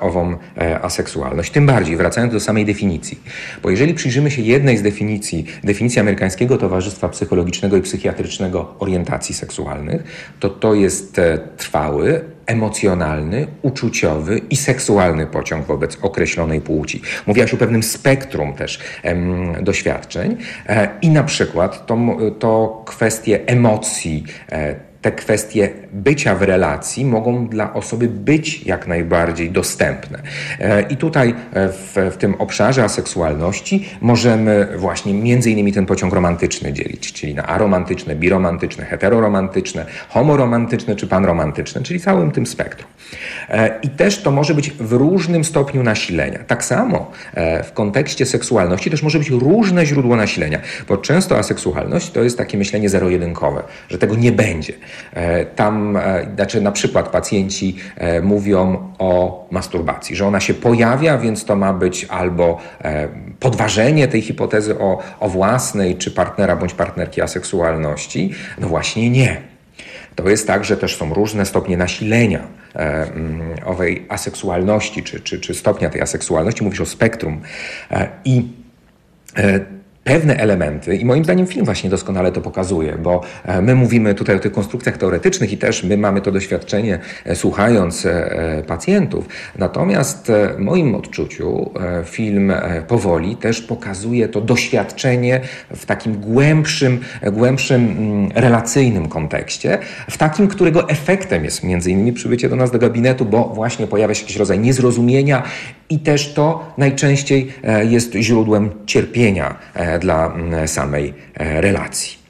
ową 0.00 0.36
aseksualność. 0.82 1.52
Tym 1.52 1.66
bardziej, 1.66 1.96
wracając 1.96 2.32
do 2.32 2.40
samej 2.40 2.64
definicji. 2.64 3.20
Bo 3.62 3.70
jeżeli 3.70 3.94
przyjrzymy 3.94 4.30
się 4.30 4.42
jednej 4.42 4.76
z 4.78 4.82
definicji, 4.82 5.46
definicji 5.64 6.00
Amerykańskiego 6.00 6.58
Towarzystwa 6.58 7.08
Psychologicznego 7.08 7.76
i 7.76 7.82
Psychiatrycznego 7.82 8.74
Orientacji 8.78 9.34
Seksualnych, 9.34 10.02
to 10.40 10.48
to 10.48 10.74
jest 10.74 11.20
trwały, 11.56 12.20
emocjonalny, 12.46 13.46
uczuciowy 13.62 14.40
i 14.50 14.56
seksualny 14.56 15.26
pociąg 15.26 15.66
wobec 15.66 15.98
określonej 16.02 16.60
płci. 16.60 17.02
Mówiłaś 17.26 17.54
o 17.54 17.56
pewnym 17.56 17.82
spektrum 17.82 18.52
też 18.52 18.78
em, 19.02 19.64
doświadczeń 19.64 20.36
e, 20.66 20.88
i 21.02 21.10
na 21.10 21.24
przykład 21.24 21.86
to, 21.86 21.98
to 22.38 22.82
kwestie 22.86 23.46
emocji, 23.46 24.24
e, 24.52 24.91
te 25.02 25.12
kwestie 25.12 25.70
bycia 25.92 26.34
w 26.34 26.42
relacji 26.42 27.04
mogą 27.04 27.48
dla 27.48 27.74
osoby 27.74 28.08
być 28.08 28.66
jak 28.66 28.86
najbardziej 28.86 29.50
dostępne. 29.50 30.18
E, 30.60 30.82
I 30.82 30.96
tutaj 30.96 31.34
w, 31.54 32.10
w 32.12 32.16
tym 32.16 32.34
obszarze 32.34 32.84
aseksualności 32.84 33.88
możemy 34.00 34.68
właśnie 34.76 35.14
między 35.14 35.50
innymi 35.50 35.72
ten 35.72 35.86
pociąg 35.86 36.14
romantyczny 36.14 36.72
dzielić, 36.72 37.12
czyli 37.12 37.34
na 37.34 37.46
aromantyczne, 37.46 38.16
biromantyczne, 38.16 38.84
heteroromantyczne, 38.84 39.86
homoromantyczne 40.08 40.96
czy 40.96 41.06
panromantyczne, 41.06 41.82
czyli 41.82 42.00
całym 42.00 42.30
tym 42.30 42.46
spektrum. 42.46 42.90
I 43.82 43.88
też 43.88 44.22
to 44.22 44.30
może 44.30 44.54
być 44.54 44.70
w 44.70 44.92
różnym 44.92 45.44
stopniu 45.44 45.82
nasilenia. 45.82 46.38
Tak 46.38 46.64
samo 46.64 47.10
w 47.64 47.72
kontekście 47.72 48.26
seksualności 48.26 48.90
też 48.90 49.02
może 49.02 49.18
być 49.18 49.30
różne 49.30 49.86
źródło 49.86 50.16
nasilenia, 50.16 50.60
bo 50.88 50.96
często 50.96 51.38
aseksualność 51.38 52.10
to 52.10 52.22
jest 52.22 52.38
takie 52.38 52.58
myślenie 52.58 52.88
zero-jedynkowe, 52.88 53.62
że 53.88 53.98
tego 53.98 54.16
nie 54.16 54.32
będzie. 54.32 54.72
E, 55.12 55.44
tam, 55.44 55.96
e, 55.96 56.26
znaczy 56.34 56.60
na 56.60 56.72
przykład 56.72 57.08
pacjenci 57.08 57.76
e, 57.96 58.20
mówią 58.20 58.92
o 58.98 59.46
masturbacji, 59.50 60.16
że 60.16 60.26
ona 60.26 60.40
się 60.40 60.54
pojawia, 60.54 61.18
więc 61.18 61.44
to 61.44 61.56
ma 61.56 61.72
być 61.72 62.04
albo 62.04 62.58
podważenie 63.40 64.08
tej 64.08 64.22
hipotezy 64.22 64.78
o, 64.78 64.98
o 65.20 65.28
własnej 65.28 65.96
czy 65.96 66.10
partnera 66.10 66.56
bądź 66.56 66.74
partnerki 66.74 67.20
aseksualności. 67.20 68.30
No 68.58 68.68
właśnie 68.68 69.10
nie. 69.10 69.36
To 70.14 70.28
jest 70.28 70.46
tak, 70.46 70.64
że 70.64 70.76
też 70.76 70.96
są 70.96 71.14
różne 71.14 71.46
stopnie 71.46 71.76
nasilenia 71.76 72.40
mm, 72.74 73.40
owej 73.64 74.06
aseksualności, 74.08 75.02
czy, 75.02 75.20
czy, 75.20 75.40
czy 75.40 75.54
stopnia 75.54 75.90
tej 75.90 76.00
aseksualności. 76.00 76.64
Mówisz 76.64 76.80
o 76.80 76.86
spektrum. 76.86 77.40
I 78.24 78.48
pewne 80.04 80.36
elementy 80.36 80.96
i 80.96 81.04
moim 81.04 81.24
zdaniem 81.24 81.46
film 81.46 81.64
właśnie 81.64 81.90
doskonale 81.90 82.32
to 82.32 82.40
pokazuje, 82.40 82.98
bo 83.02 83.22
e, 83.44 83.62
my 83.62 83.74
mówimy 83.74 84.14
tutaj 84.14 84.36
o 84.36 84.38
tych 84.38 84.52
konstrukcjach 84.52 84.98
teoretycznych 84.98 85.52
i 85.52 85.58
też 85.58 85.84
my 85.84 85.96
mamy 85.96 86.20
to 86.20 86.32
doświadczenie 86.32 86.98
e, 87.24 87.36
słuchając 87.36 88.06
e, 88.06 88.62
pacjentów. 88.66 89.28
Natomiast 89.58 90.32
w 90.56 90.58
moim 90.58 90.94
odczuciu 90.94 91.70
film 92.04 92.52
powoli 92.88 93.36
też 93.36 93.60
pokazuje 93.60 94.28
to 94.28 94.40
doświadczenie 94.40 95.40
w 95.76 95.86
takim 95.86 96.20
głębszym, 96.20 97.00
głębszym 97.32 97.84
mm, 97.90 98.30
relacyjnym 98.34 99.08
kontekście, 99.08 99.78
w 100.10 100.18
takim, 100.18 100.48
którego 100.48 100.88
efektem 100.88 101.44
jest 101.44 101.64
między 101.64 101.90
innymi 101.90 102.12
przybycie 102.12 102.48
do 102.48 102.56
nas 102.56 102.70
do 102.70 102.78
gabinetu, 102.78 103.24
bo 103.24 103.44
właśnie 103.44 103.86
pojawia 103.86 104.14
się 104.14 104.22
jakiś 104.22 104.36
rodzaj 104.36 104.58
niezrozumienia 104.58 105.42
i 105.90 105.98
też 105.98 106.34
to 106.34 106.74
najczęściej 106.78 107.52
jest 107.82 108.14
źródłem 108.14 108.70
cierpienia 108.86 109.56
dla 109.98 110.26
mm, 110.26 110.68
samej 110.68 111.14
e, 111.34 111.60
relacji. 111.60 112.21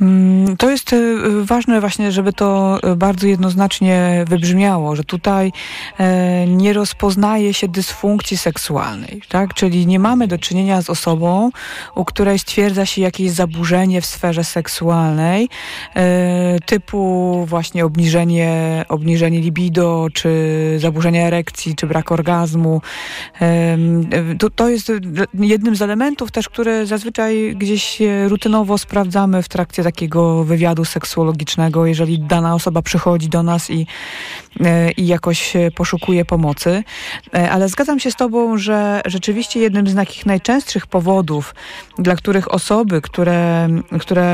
Mm, 0.00 0.56
to 0.56 0.70
jest 0.70 0.92
e, 0.92 0.96
ważne 1.44 1.80
właśnie, 1.80 2.12
żeby 2.12 2.32
to 2.32 2.78
e, 2.82 2.96
bardzo 2.96 3.26
jednoznacznie 3.26 4.24
wybrzmiało, 4.28 4.96
że 4.96 5.04
tutaj 5.04 5.52
e, 5.98 6.46
nie 6.46 6.72
rozpoznaje 6.72 7.54
się 7.54 7.68
dysfunkcji 7.68 8.36
seksualnej, 8.36 9.22
tak? 9.28 9.54
Czyli 9.54 9.86
nie 9.86 9.98
mamy 9.98 10.26
do 10.28 10.38
czynienia 10.38 10.82
z 10.82 10.90
osobą, 10.90 11.50
u 11.94 12.04
której 12.04 12.38
stwierdza 12.38 12.86
się 12.86 13.02
jakieś 13.02 13.30
zaburzenie 13.30 14.00
w 14.00 14.06
sferze 14.06 14.44
seksualnej, 14.44 15.48
typu 16.66 17.44
właśnie 17.48 17.84
obniżenie, 17.84 18.84
obniżenie 18.88 19.40
libido, 19.40 20.08
czy 20.12 20.30
zaburzenia 20.78 21.26
erekcji, 21.26 21.74
czy 21.74 21.86
brak 21.86 22.12
orgazmu. 22.12 22.80
To, 24.38 24.50
to 24.50 24.68
jest 24.68 24.92
jednym 25.34 25.76
z 25.76 25.82
elementów 25.82 26.32
też, 26.32 26.48
które 26.48 26.86
zazwyczaj 26.86 27.54
gdzieś 27.56 27.98
rutynowo 28.28 28.78
sprawdzamy 28.78 29.42
w 29.42 29.48
trakcie 29.48 29.83
takiego 29.84 30.44
wywiadu 30.44 30.84
seksuologicznego, 30.84 31.86
jeżeli 31.86 32.18
dana 32.18 32.54
osoba 32.54 32.82
przychodzi 32.82 33.28
do 33.28 33.42
nas 33.42 33.70
i, 33.70 33.86
e, 34.60 34.90
i 34.90 35.06
jakoś 35.06 35.52
poszukuje 35.74 36.24
pomocy. 36.24 36.84
E, 37.34 37.50
ale 37.50 37.68
zgadzam 37.68 38.00
się 38.00 38.10
z 38.10 38.16
Tobą, 38.16 38.58
że 38.58 39.00
rzeczywiście 39.06 39.60
jednym 39.60 39.86
z 39.86 39.94
takich 39.94 40.26
najczęstszych 40.26 40.86
powodów, 40.86 41.54
dla 41.98 42.16
których 42.16 42.54
osoby, 42.54 43.00
które, 43.00 43.68
które 44.00 44.24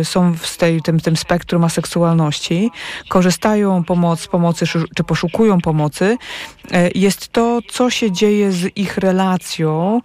e, 0.00 0.04
są 0.04 0.34
w 0.34 0.56
tej, 0.56 0.82
tym, 0.82 1.00
tym 1.00 1.16
spektrum 1.16 1.64
aseksualności, 1.64 2.70
korzystają 3.08 3.84
pomoc, 3.84 4.26
pomocy 4.26 4.66
czy 4.96 5.04
poszukują 5.04 5.60
pomocy, 5.60 6.16
jest 6.94 7.28
to, 7.28 7.60
co 7.68 7.90
się 7.90 8.12
dzieje 8.12 8.52
z 8.52 8.76
ich 8.76 8.98
relacją 8.98 10.00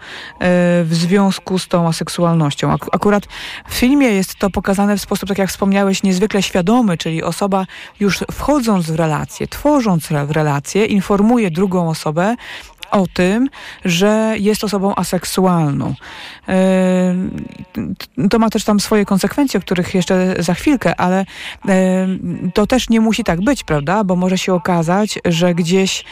w 0.83 0.89
związku 0.91 1.59
z 1.59 1.67
tą 1.67 1.87
aseksualnością. 1.87 2.75
Akurat 2.91 3.23
w 3.67 3.73
filmie 3.73 4.07
jest 4.07 4.35
to 4.35 4.49
pokazane 4.51 4.98
w 4.98 5.01
sposób, 5.01 5.29
tak 5.29 5.38
jak 5.38 5.50
wspomniałeś, 5.50 6.03
niezwykle 6.03 6.43
świadomy, 6.43 6.98
czyli 6.98 7.24
osoba 7.24 7.65
już 8.00 8.20
wchodząc 8.31 8.91
w 8.91 8.96
relację, 8.96 9.48
tworząc 9.48 10.12
relację, 10.12 10.86
informuje 10.86 11.51
drugą 11.51 11.89
osobę, 11.89 12.36
o 12.91 13.05
tym, 13.13 13.50
że 13.86 14.36
jest 14.39 14.63
osobą 14.63 14.95
aseksualną. 14.95 15.93
To 18.29 18.39
ma 18.39 18.50
też 18.50 18.63
tam 18.63 18.79
swoje 18.79 19.05
konsekwencje, 19.05 19.57
o 19.57 19.61
których 19.61 19.96
jeszcze 19.96 20.35
za 20.39 20.53
chwilkę, 20.53 20.96
ale 20.96 21.25
to 22.53 22.68
też 22.68 22.89
nie 22.89 23.01
musi 23.01 23.24
tak 23.24 23.42
być, 23.42 23.63
prawda? 23.63 24.03
Bo 24.03 24.15
może 24.15 24.37
się 24.37 24.53
okazać, 24.53 25.20
że 25.25 25.55
gdzieś 25.55 26.03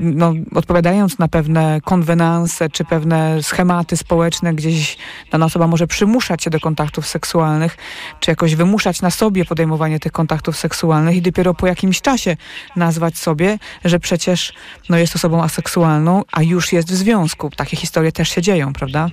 no, 0.00 0.32
odpowiadając 0.54 1.18
na 1.18 1.28
pewne 1.28 1.80
konwenanse 1.84 2.70
czy 2.70 2.84
pewne 2.84 3.42
schematy 3.42 3.96
społeczne, 3.96 4.54
gdzieś 4.54 4.96
dana 5.30 5.46
osoba 5.46 5.66
może 5.66 5.86
przymuszać 5.86 6.44
się 6.44 6.50
do 6.50 6.60
kontaktów 6.60 7.06
seksualnych, 7.06 7.76
czy 8.20 8.30
jakoś 8.30 8.54
wymuszać 8.54 9.02
na 9.02 9.10
sobie 9.10 9.44
podejmowanie 9.44 10.00
tych 10.00 10.12
kontaktów 10.12 10.56
seksualnych 10.56 11.16
i 11.16 11.22
dopiero 11.22 11.54
po 11.54 11.66
jakimś 11.66 12.00
czasie 12.00 12.36
nazwać 12.76 13.18
sobie, 13.18 13.58
że 13.84 14.00
przecież 14.00 14.52
no, 14.88 14.98
jest 14.98 15.16
osobą 15.16 15.42
aseksualną 15.42 15.51
seksualną, 15.52 16.22
a 16.32 16.42
już 16.42 16.72
jest 16.72 16.88
w 16.88 16.94
związku. 16.94 17.50
Takie 17.56 17.76
historie 17.76 18.12
też 18.12 18.28
się 18.28 18.42
dzieją, 18.42 18.72
prawda? 18.72 19.08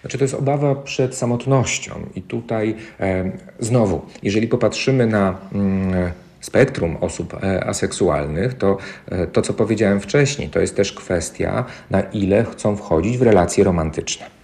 Znaczy 0.00 0.18
to 0.18 0.24
jest 0.24 0.34
obawa 0.34 0.74
przed 0.74 1.16
samotnością 1.16 2.06
i 2.14 2.22
tutaj 2.22 2.74
e, 3.00 3.32
znowu, 3.60 4.06
jeżeli 4.22 4.48
popatrzymy 4.48 5.06
na 5.06 5.38
mm, 5.52 6.12
spektrum 6.40 6.96
osób 7.00 7.34
e, 7.34 7.64
aseksualnych, 7.64 8.54
to 8.54 8.78
e, 9.06 9.26
to, 9.26 9.42
co 9.42 9.54
powiedziałem 9.54 10.00
wcześniej, 10.00 10.48
to 10.48 10.60
jest 10.60 10.76
też 10.76 10.92
kwestia, 10.92 11.64
na 11.90 12.00
ile 12.00 12.44
chcą 12.44 12.76
wchodzić 12.76 13.18
w 13.18 13.22
relacje 13.22 13.64
romantyczne. 13.64 14.37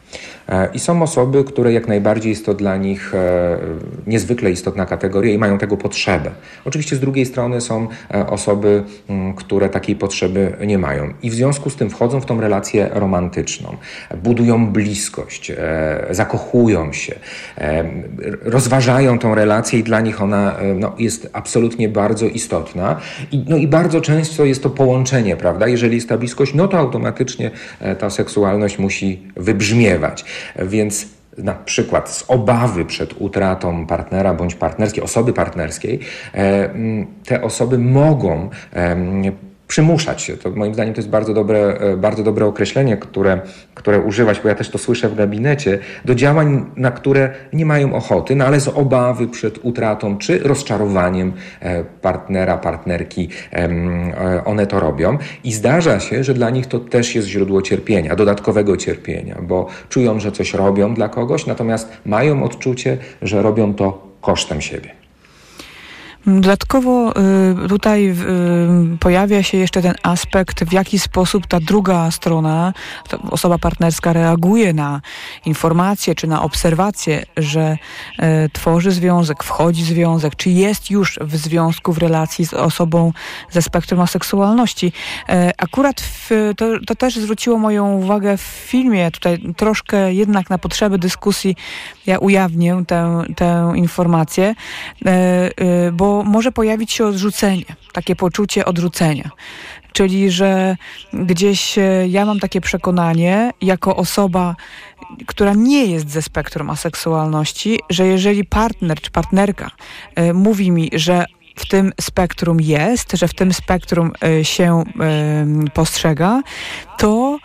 E, 0.48 0.68
I 0.74 0.79
są 0.79 1.03
osoby, 1.03 1.44
które 1.44 1.72
jak 1.72 1.88
najbardziej 1.88 2.31
jest 2.31 2.46
to 2.46 2.55
dla 2.55 2.77
nich 2.77 3.14
e, 3.14 3.59
niezwykle 4.07 4.50
istotna 4.50 4.87
kategoria 4.87 5.35
i 5.35 5.38
mają 5.38 5.59
tego 5.59 5.77
potrzebę. 5.77 6.31
Oczywiście 6.64 6.96
z 6.96 7.00
drugiej 7.00 7.27
strony 7.27 7.61
są 7.61 7.88
e, 8.14 8.27
osoby, 8.27 8.83
mm, 9.09 9.35
które 9.35 9.68
takiej 9.68 9.96
potrzeby 9.96 10.57
nie 10.66 10.79
mają 10.79 11.12
i 11.22 11.31
w 11.31 11.35
związku 11.35 11.70
z 11.70 11.77
tym 11.77 11.90
wchodzą 11.90 12.20
w 12.20 12.27
tą 12.27 12.40
relację 12.40 12.90
romantyczną, 12.92 13.77
budują 14.22 14.66
bliskość, 14.66 15.53
zakochują 16.11 16.92
się, 16.92 17.14
rozważają 18.42 19.18
tą 19.18 19.35
relację 19.35 19.79
i 19.79 19.83
dla 19.83 20.00
nich 20.00 20.22
ona 20.22 20.57
no, 20.74 20.92
jest 20.98 21.31
absolutnie 21.33 21.88
bardzo 21.88 22.27
istotna. 22.27 23.00
I, 23.33 23.44
no 23.48 23.57
i 23.57 23.68
bardzo 23.68 24.00
często 24.00 24.44
jest 24.44 24.62
to 24.62 24.70
połączenie, 24.70 25.37
prawda? 25.37 25.68
Jeżeli 25.68 25.94
jest 25.94 26.09
ta 26.09 26.18
bliskość, 26.18 26.55
no 26.55 26.68
to 26.68 26.79
automatycznie 26.79 27.50
ta 27.98 28.11
seksualność 28.11 28.79
musi 28.79 29.22
wybrzmiewać. 29.37 30.04
Więc 30.57 31.07
na 31.38 31.55
przykład 31.55 32.11
z 32.11 32.25
obawy 32.29 32.85
przed 32.85 33.14
utratą 33.21 33.87
partnera 33.87 34.35
bądź 34.35 34.55
partnerskiej, 34.55 35.05
osoby 35.05 35.33
partnerskiej, 35.33 36.01
e, 36.35 36.71
te 37.27 37.43
osoby 37.43 37.79
mogą 37.79 38.51
przymuszać 39.68 40.22
się. 40.22 40.37
To 40.37 40.50
moim 40.50 40.74
zdaniem 40.74 40.94
to 40.94 40.98
jest 40.98 41.09
bardzo 41.09 41.35
dobre, 41.35 41.59
e, 41.59 41.96
bardzo 41.96 42.22
dobre 42.22 42.46
określenie, 42.46 42.96
które, 42.96 43.40
które 43.74 44.00
używać, 44.00 44.40
bo 44.40 44.48
ja 44.48 44.55
też 44.55 44.70
to 44.70 44.79
słyszę 44.79 45.09
w 45.09 45.14
gabinecie, 45.14 45.79
do 46.05 46.14
działań, 46.14 46.66
na 46.77 46.90
które 46.90 47.31
nie 47.53 47.66
mają 47.66 47.94
ochoty, 47.94 48.37
no 48.37 48.44
ale 48.44 48.61
z 48.61 48.68
obawy 48.68 49.29
przed 49.29 49.59
utratą 49.62 50.18
czy 50.18 50.38
rozczarowaniem 50.38 51.33
e, 51.61 51.85
partnera, 51.85 52.59
partnerki 52.59 53.29
e, 53.53 54.44
one 54.44 54.66
to 54.66 54.81
robią. 54.81 55.18
I 55.44 55.53
zdarza 55.53 56.00
się, 56.00 56.24
że 56.24 56.35
dla 56.35 56.50
nich 56.50 56.66
to 56.66 56.79
też 56.79 57.14
jest 57.14 57.29
źródło 57.29 57.62
cierpienia, 57.62 58.16
dodatkowego 58.16 58.77
cierpienia, 58.77 59.38
bo 59.42 59.66
czują, 59.88 60.20
że 60.20 60.33
coś 60.33 60.55
robią 60.55 60.94
dla 60.94 61.09
kogoś, 61.09 61.46
natomiast 61.46 61.88
mają 62.07 62.42
odczucie, 62.42 62.98
że 63.22 63.42
robią 63.42 63.74
to 63.74 64.09
kosztem 64.20 64.61
siebie. 64.61 65.04
Dodatkowo 66.27 67.15
y, 67.65 67.69
tutaj 67.69 68.09
y, 68.09 68.99
pojawia 69.01 69.43
się 69.43 69.59
jeszcze 69.59 69.83
ten 69.83 69.95
aspekt, 70.03 70.65
w 70.65 70.73
jaki 70.73 70.99
sposób 70.99 71.47
ta 71.47 71.61
druga 71.61 72.11
strona, 72.11 72.73
osoba 73.31 73.59
partnerska 73.59 74.13
reaguje 74.13 74.73
na 74.73 75.01
informacje 75.45 76.15
czy 76.15 76.27
na 76.27 76.43
obserwacje, 76.43 77.27
że 77.37 77.79
y, 78.19 78.51
tworzy 78.53 78.91
związek, 78.91 79.45
wchodzi 79.45 79.83
w 79.83 79.87
związek, 79.87 80.37
czy 80.37 80.51
jest 80.51 80.91
już 80.91 81.19
w 81.21 81.37
związku, 81.37 81.93
w 81.93 81.99
relacji 81.99 82.47
z 82.47 82.55
osobą 82.55 83.13
ze 83.51 83.63
spektrum 83.63 84.01
aseksualności. 84.01 84.93
Akurat 85.59 86.01
w, 86.01 86.31
to, 86.57 86.67
to 86.87 86.95
też 86.95 87.17
zwróciło 87.17 87.59
moją 87.59 87.93
uwagę 87.93 88.37
w 88.37 88.41
filmie, 88.41 89.11
tutaj 89.11 89.39
troszkę 89.57 90.15
jednak 90.15 90.51
na 90.51 90.59
potrzeby 90.59 90.99
dyskusji 90.99 91.57
ja 92.07 92.19
ujawnię 92.19 92.83
tę, 92.87 93.23
tę 93.37 93.73
informację, 93.77 94.55
bo 95.93 96.13
może 96.22 96.53
pojawić 96.53 96.92
się 96.92 97.07
odrzucenie, 97.07 97.64
takie 97.92 98.16
poczucie 98.16 98.64
odrzucenia. 98.64 99.31
Czyli, 99.92 100.31
że 100.31 100.77
gdzieś 101.12 101.79
e, 101.79 102.09
ja 102.09 102.27
mam 102.27 102.40
takie 102.40 102.61
przekonanie, 102.61 103.50
jako 103.61 103.96
osoba, 103.96 104.57
która 105.27 105.53
nie 105.55 105.87
jest 105.87 106.11
ze 106.11 106.22
spektrum 106.22 106.70
aseksualności, 106.70 107.81
że 107.90 108.07
jeżeli 108.07 108.44
partner 108.44 109.00
czy 109.00 109.11
partnerka 109.11 109.70
y, 110.18 110.35
mówi 110.35 110.70
mi, 110.70 110.90
że 110.92 111.24
w 111.57 111.68
tym 111.68 111.92
spektrum 112.00 112.61
jest, 112.61 113.12
że 113.12 113.29
w 113.29 113.35
tym 113.35 113.53
spektrum 113.53 114.12
y, 114.40 114.44
się 114.44 114.85
y, 115.66 115.70
postrzega, 115.70 116.42
to, 116.98 117.38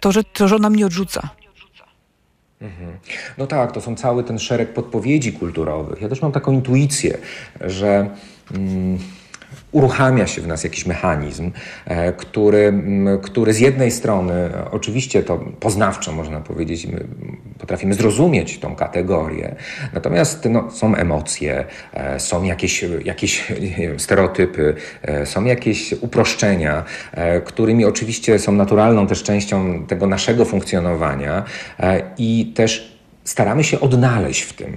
to, 0.00 0.12
że, 0.12 0.24
to, 0.24 0.48
że 0.48 0.56
ona 0.56 0.70
mnie 0.70 0.86
odrzuca. 0.86 1.28
No 3.38 3.46
tak, 3.46 3.72
to 3.72 3.80
są 3.80 3.96
cały 3.96 4.24
ten 4.24 4.38
szereg 4.38 4.72
podpowiedzi 4.72 5.32
kulturowych. 5.32 6.00
Ja 6.00 6.08
też 6.08 6.22
mam 6.22 6.32
taką 6.32 6.52
intuicję, 6.52 7.18
że. 7.60 8.10
Mm, 8.54 8.98
uruchamia 9.72 10.26
się 10.26 10.42
w 10.42 10.46
nas 10.46 10.64
jakiś 10.64 10.86
mechanizm, 10.86 11.50
e, 11.84 12.12
który, 12.12 12.72
który 13.22 13.52
z 13.52 13.60
jednej 13.60 13.90
strony, 13.90 14.50
oczywiście 14.70 15.22
to 15.22 15.38
poznawczo 15.60 16.12
można 16.12 16.40
powiedzieć, 16.40 16.86
my 16.86 17.04
potrafimy 17.58 17.94
zrozumieć 17.94 18.58
tą 18.58 18.74
kategorię, 18.74 19.54
natomiast 19.92 20.48
no, 20.50 20.70
są 20.70 20.94
emocje, 20.94 21.64
e, 21.92 22.20
są 22.20 22.42
jakieś, 22.42 22.84
jakieś 23.04 23.52
stereotypy, 24.04 24.74
e, 25.02 25.26
są 25.26 25.44
jakieś 25.44 25.92
uproszczenia, 25.92 26.84
którymi 27.44 27.84
oczywiście 27.84 28.38
są 28.38 28.52
naturalną 28.52 29.06
też 29.06 29.22
częścią 29.22 29.86
tego 29.86 30.06
naszego 30.06 30.44
funkcjonowania 30.44 31.44
i 32.18 32.52
też 32.54 32.98
staramy 33.24 33.64
się 33.64 33.80
odnaleźć 33.80 34.42
w 34.42 34.52
tym 34.52 34.76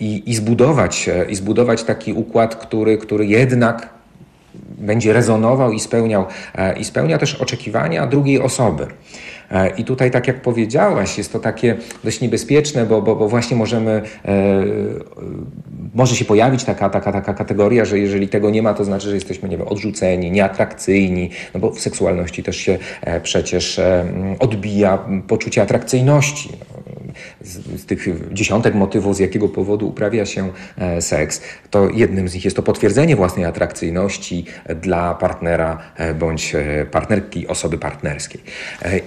i, 0.00 0.30
i, 0.30 0.34
zbudować, 0.34 1.10
i 1.28 1.34
zbudować 1.34 1.82
taki 1.82 2.12
układ, 2.12 2.56
który, 2.56 2.98
który 2.98 3.26
jednak 3.26 3.97
będzie 4.78 5.12
rezonował 5.12 5.72
i 5.72 5.80
spełniał, 5.80 6.26
e, 6.54 6.78
i 6.78 6.84
spełnia 6.84 7.18
też 7.18 7.34
oczekiwania 7.34 8.06
drugiej 8.06 8.40
osoby. 8.40 8.86
E, 9.50 9.70
I 9.70 9.84
tutaj, 9.84 10.10
tak 10.10 10.26
jak 10.26 10.42
powiedziałaś, 10.42 11.18
jest 11.18 11.32
to 11.32 11.38
takie 11.38 11.76
dość 12.04 12.20
niebezpieczne, 12.20 12.86
bo, 12.86 13.02
bo, 13.02 13.16
bo 13.16 13.28
właśnie 13.28 13.56
możemy, 13.56 14.02
e, 14.24 14.64
może 15.94 16.16
się 16.16 16.24
pojawić 16.24 16.64
taka, 16.64 16.90
taka, 16.90 17.12
taka 17.12 17.34
kategoria, 17.34 17.84
że 17.84 17.98
jeżeli 17.98 18.28
tego 18.28 18.50
nie 18.50 18.62
ma, 18.62 18.74
to 18.74 18.84
znaczy, 18.84 19.08
że 19.08 19.14
jesteśmy 19.14 19.48
nie 19.48 19.58
wiem, 19.58 19.68
odrzuceni, 19.68 20.30
nieatrakcyjni, 20.30 21.30
no 21.54 21.60
bo 21.60 21.70
w 21.70 21.80
seksualności 21.80 22.42
też 22.42 22.56
się 22.56 22.78
e, 23.00 23.20
przecież 23.20 23.80
odbija 24.38 24.98
poczucie 25.28 25.62
atrakcyjności. 25.62 26.50
No, 26.60 26.77
z, 27.40 27.80
z, 27.80 27.86
tych 27.86 28.06
dziesiątek 28.32 28.74
motywów, 28.74 29.16
z 29.16 29.18
jakiego 29.18 29.48
powodu 29.48 29.88
uprawia 29.88 30.26
się 30.26 30.52
e, 30.78 31.02
seks, 31.02 31.40
to 31.70 31.88
jednym 31.90 32.28
z 32.28 32.34
nich 32.34 32.44
jest 32.44 32.56
to 32.56 32.62
potwierdzenie 32.62 33.16
własnej 33.16 33.44
atrakcyjności 33.44 34.44
dla 34.82 35.14
partnera 35.14 35.78
e, 35.96 36.14
bądź 36.14 36.54
e, 36.54 36.86
partnerki, 36.90 37.46
osoby 37.46 37.78
partnerskiej. 37.78 38.40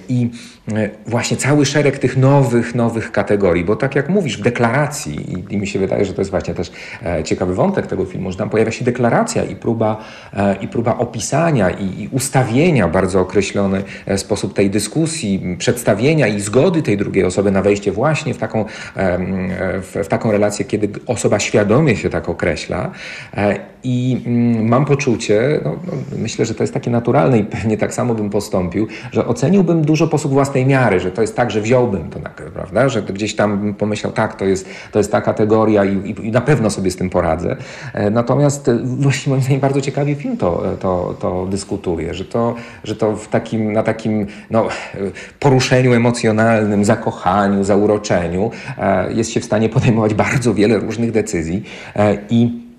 I 0.08 0.30
właśnie 1.06 1.36
cały 1.36 1.66
szereg 1.66 1.98
tych 1.98 2.16
nowych, 2.16 2.74
nowych 2.74 3.12
kategorii, 3.12 3.64
bo 3.64 3.76
tak 3.76 3.94
jak 3.94 4.08
mówisz, 4.08 4.38
w 4.38 4.42
deklaracji, 4.42 5.32
i, 5.32 5.54
i 5.54 5.58
mi 5.58 5.66
się 5.66 5.78
wydaje, 5.78 6.04
że 6.04 6.12
to 6.12 6.20
jest 6.20 6.30
właśnie 6.30 6.54
też 6.54 6.72
ciekawy 7.24 7.54
wątek 7.54 7.86
tego 7.86 8.04
filmu, 8.04 8.32
że 8.32 8.38
tam 8.38 8.50
pojawia 8.50 8.72
się 8.72 8.84
deklaracja 8.84 9.44
i 9.44 9.56
próba, 9.56 10.04
i 10.60 10.68
próba 10.68 10.98
opisania 10.98 11.70
i, 11.70 12.02
i 12.02 12.08
ustawienia 12.08 12.88
bardzo 12.88 13.20
określony 13.20 13.82
sposób 14.16 14.54
tej 14.54 14.70
dyskusji, 14.70 15.56
przedstawienia 15.58 16.26
i 16.26 16.40
zgody 16.40 16.82
tej 16.82 16.96
drugiej 16.96 17.24
osoby 17.24 17.50
na 17.50 17.62
wejście 17.62 17.92
właśnie 17.92 18.34
w 18.34 18.38
taką, 18.38 18.64
w, 19.82 20.00
w 20.04 20.08
taką 20.08 20.32
relację, 20.32 20.64
kiedy 20.64 20.88
osoba 21.06 21.38
świadomie 21.38 21.96
się 21.96 22.10
tak 22.10 22.28
określa. 22.28 22.90
E, 23.84 23.88
I 23.88 24.22
mm, 24.26 24.68
mam 24.68 24.84
poczucie, 24.84 25.60
no, 25.64 25.70
no, 25.86 25.92
myślę, 26.18 26.44
że 26.44 26.54
to 26.54 26.62
jest 26.62 26.74
takie 26.74 26.90
naturalne 26.90 27.38
i 27.38 27.44
pewnie 27.44 27.76
tak 27.78 27.94
samo 27.94 28.14
bym 28.14 28.30
postąpił, 28.30 28.86
że 29.12 29.26
oceniłbym 29.26 29.82
dużo 29.82 30.06
posług 30.08 30.32
własnej 30.32 30.66
miary, 30.66 31.00
że 31.00 31.10
to 31.10 31.22
jest 31.22 31.36
tak, 31.36 31.50
że 31.50 31.60
wziąłbym 31.60 32.10
to, 32.10 32.20
prawda? 32.54 32.88
Że 32.88 33.02
gdzieś 33.02 33.36
tam 33.36 33.74
pomyślał, 33.74 34.12
tak, 34.12 34.36
to 34.36 34.44
jest, 34.44 34.68
to 34.92 34.98
jest 34.98 35.12
ta 35.12 35.20
kategoria 35.20 35.84
i, 35.84 35.96
i, 36.10 36.26
i 36.26 36.30
na 36.30 36.40
pewno 36.40 36.70
sobie 36.70 36.90
z 36.90 36.96
tym 36.96 37.10
poradzę. 37.10 37.56
E, 37.94 38.10
natomiast 38.10 38.68
e, 38.68 38.78
właśnie 38.84 39.30
moim 39.30 39.42
zdaniem 39.42 39.60
bardzo 39.60 39.80
ciekawie 39.80 40.14
film 40.14 40.36
to, 40.36 40.62
to, 40.80 41.14
to 41.20 41.46
dyskutuje, 41.46 42.14
że 42.14 42.24
to, 42.24 42.54
że 42.84 42.96
to 42.96 43.16
w 43.16 43.28
takim, 43.28 43.72
na 43.72 43.82
takim 43.82 44.26
no, 44.50 44.68
poruszeniu 45.40 45.92
emocjonalnym, 45.92 46.84
zakochaniu, 46.84 47.64
zauroczeniu 47.64 48.50
e, 48.78 49.12
jest 49.12 49.30
się 49.30 49.40
w 49.40 49.44
stanie 49.44 49.68
podejmować 49.68 50.14
bardzo 50.14 50.54
wiele 50.54 50.78
różnych 50.78 51.10
decyzji 51.10 51.62
i 52.30 52.71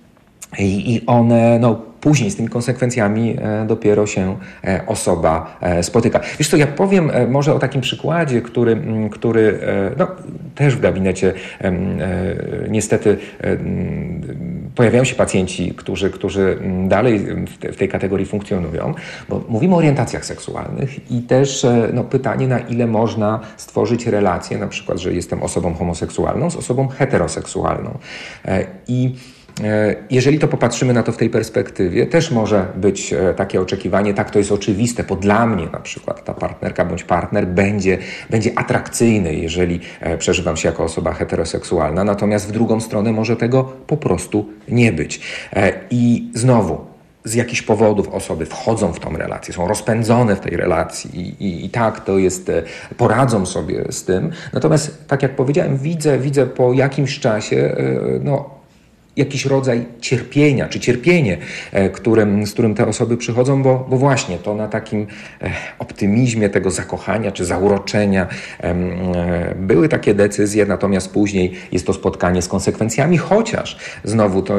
i, 0.60 1.02
one 1.08 1.60
no, 1.60 1.82
później 2.04 2.32
z 2.32 2.36
tymi 2.36 2.50
konsekwencjami 2.50 3.38
e, 3.42 3.66
dopiero 3.68 4.08
się 4.08 4.38
e, 4.64 4.82
osoba 4.88 5.58
e, 5.62 5.84
spotyka. 5.84 6.20
Wiesz 6.40 6.50
co, 6.50 6.58
ja 6.58 6.68
powiem 6.68 7.12
może 7.30 7.54
o 7.54 7.60
takim 7.60 7.82
przykładzie, 7.82 8.42
który, 8.42 8.82
który 9.12 9.60
no, 9.98 10.08
też 10.56 10.76
w 10.76 10.80
gabinecie 10.80 11.34
niestety 12.70 13.18
pojawiają 14.76 15.04
się 15.04 15.16
pacjenci, 15.16 15.74
którzy, 15.76 16.10
którzy 16.10 16.58
dalej 16.88 17.20
w 17.62 17.76
tej 17.76 17.90
kategorii 17.90 18.26
funkcjonują, 18.26 18.94
bo 19.30 19.44
mówimy 19.50 19.74
o 19.74 19.78
orientacjach 19.78 20.26
seksualnych 20.26 21.12
i 21.12 21.22
też 21.22 21.66
no, 21.94 22.04
pytanie, 22.04 22.48
na 22.48 22.60
ile 22.60 22.88
można 22.88 23.40
stworzyć 23.58 24.08
relację, 24.08 24.58
na 24.58 24.68
przykład, 24.68 25.00
że 25.00 25.14
jestem 25.14 25.44
osobą 25.44 25.74
homoseksualną 25.74 26.50
z 26.50 26.56
osobą 26.56 26.88
heteroseksualną. 26.88 27.98
I 28.88 29.16
jeżeli 30.10 30.40
to 30.40 30.48
popatrzymy 30.48 30.94
na 30.94 31.04
to 31.04 31.12
w 31.12 31.18
tej 31.18 31.30
perspektywie, 31.30 32.06
też 32.06 32.32
może 32.32 32.66
być 32.76 33.14
e, 33.14 33.34
takie 33.34 33.62
oczekiwanie, 33.62 34.14
tak 34.14 34.32
to 34.32 34.40
jest 34.40 34.52
oczywiste, 34.52 35.04
bo 35.04 35.16
dla 35.16 35.48
mnie 35.48 35.68
na 35.72 35.80
przykład 35.80 36.24
ta 36.24 36.34
partnerka 36.34 36.86
bądź 36.86 37.04
partner 37.04 37.48
będzie, 37.48 37.98
będzie 38.30 38.52
atrakcyjny, 38.56 39.36
jeżeli 39.36 39.80
e, 40.00 40.18
przeżywam 40.18 40.58
się 40.58 40.70
jako 40.70 40.84
osoba 40.84 41.14
heteroseksualna, 41.14 42.04
natomiast 42.04 42.48
w 42.48 42.52
drugą 42.52 42.82
stronę 42.82 43.12
może 43.12 43.36
tego 43.36 43.64
po 43.64 43.98
prostu 43.98 44.50
nie 44.70 44.94
być. 44.94 45.22
I 45.90 46.32
znowu, 46.34 46.82
z 47.24 47.34
jakichś 47.34 47.62
powodów 47.62 48.10
osoby 48.10 48.46
wchodzą 48.46 48.94
w 48.94 49.00
tą 49.00 49.18
relację, 49.18 49.54
są 49.54 49.68
rozpędzone 49.68 50.36
w 50.36 50.40
tej 50.40 50.58
relacji 50.58 51.20
i, 51.20 51.46
i, 51.46 51.66
i, 51.66 51.70
tak 51.70 52.00
to 52.00 52.18
jest, 52.18 52.52
poradzą 52.98 53.46
sobie 53.46 53.86
z 53.90 54.04
tym. 54.04 54.32
Natomiast, 54.54 55.08
tak 55.08 55.24
jak 55.24 55.36
powiedziałem, 55.36 55.78
widzę, 55.78 56.20
widzę 56.20 56.46
po 56.46 56.74
jakimś 56.74 57.20
czasie, 57.20 57.76
no, 58.24 58.63
jakiś 59.18 59.46
rodzaj 59.46 59.86
cierpienia, 60.02 60.70
czy 60.70 60.80
cierpienie, 60.80 61.38
e, 61.72 61.90
którym, 61.90 62.48
z 62.48 62.54
którym 62.54 62.76
te 62.76 62.88
osoby 62.88 63.18
przychodzą, 63.18 63.64
bo, 63.64 63.86
bo 63.90 63.98
właśnie 63.98 64.38
to 64.38 64.56
na 64.56 64.68
takim 64.68 65.08
e, 65.42 65.52
optymizmie 65.80 66.50
tego 66.50 66.72
zakochania 66.72 67.32
czy 67.32 67.46
zauroczenia 67.46 68.28
e, 68.60 69.56
były 69.56 69.90
takie 69.90 70.14
decyzje, 70.14 70.66
natomiast 70.66 71.12
później 71.12 71.54
jest 71.72 71.88
to 71.88 71.94
spotkanie 71.94 72.42
z 72.42 72.48
konsekwencjami, 72.48 73.18
chociaż 73.18 73.78
znowu 74.04 74.42
to, 74.42 74.56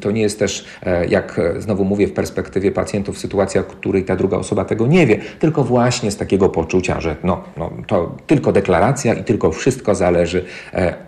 to 0.00 0.10
nie 0.10 0.22
jest 0.22 0.38
też, 0.38 0.64
jak 1.08 1.40
znowu 1.58 1.84
mówię, 1.84 2.06
w 2.06 2.12
perspektywie 2.12 2.72
pacjentów, 2.72 3.18
sytuacja, 3.18 3.62
w 3.62 3.66
której 3.66 4.04
ta 4.04 4.16
druga 4.16 4.36
osoba 4.36 4.64
tego 4.64 4.86
nie 4.86 5.06
wie, 5.06 5.18
tylko 5.38 5.64
właśnie 5.64 6.10
z 6.10 6.16
takiego 6.16 6.48
poczucia, 6.48 7.00
że 7.00 7.16
no, 7.24 7.44
no, 7.56 7.70
to 7.86 8.16
tylko 8.26 8.52
deklaracja 8.52 9.14
i 9.14 9.24
tylko 9.24 9.52
wszystko 9.52 9.94
zależy 9.94 10.44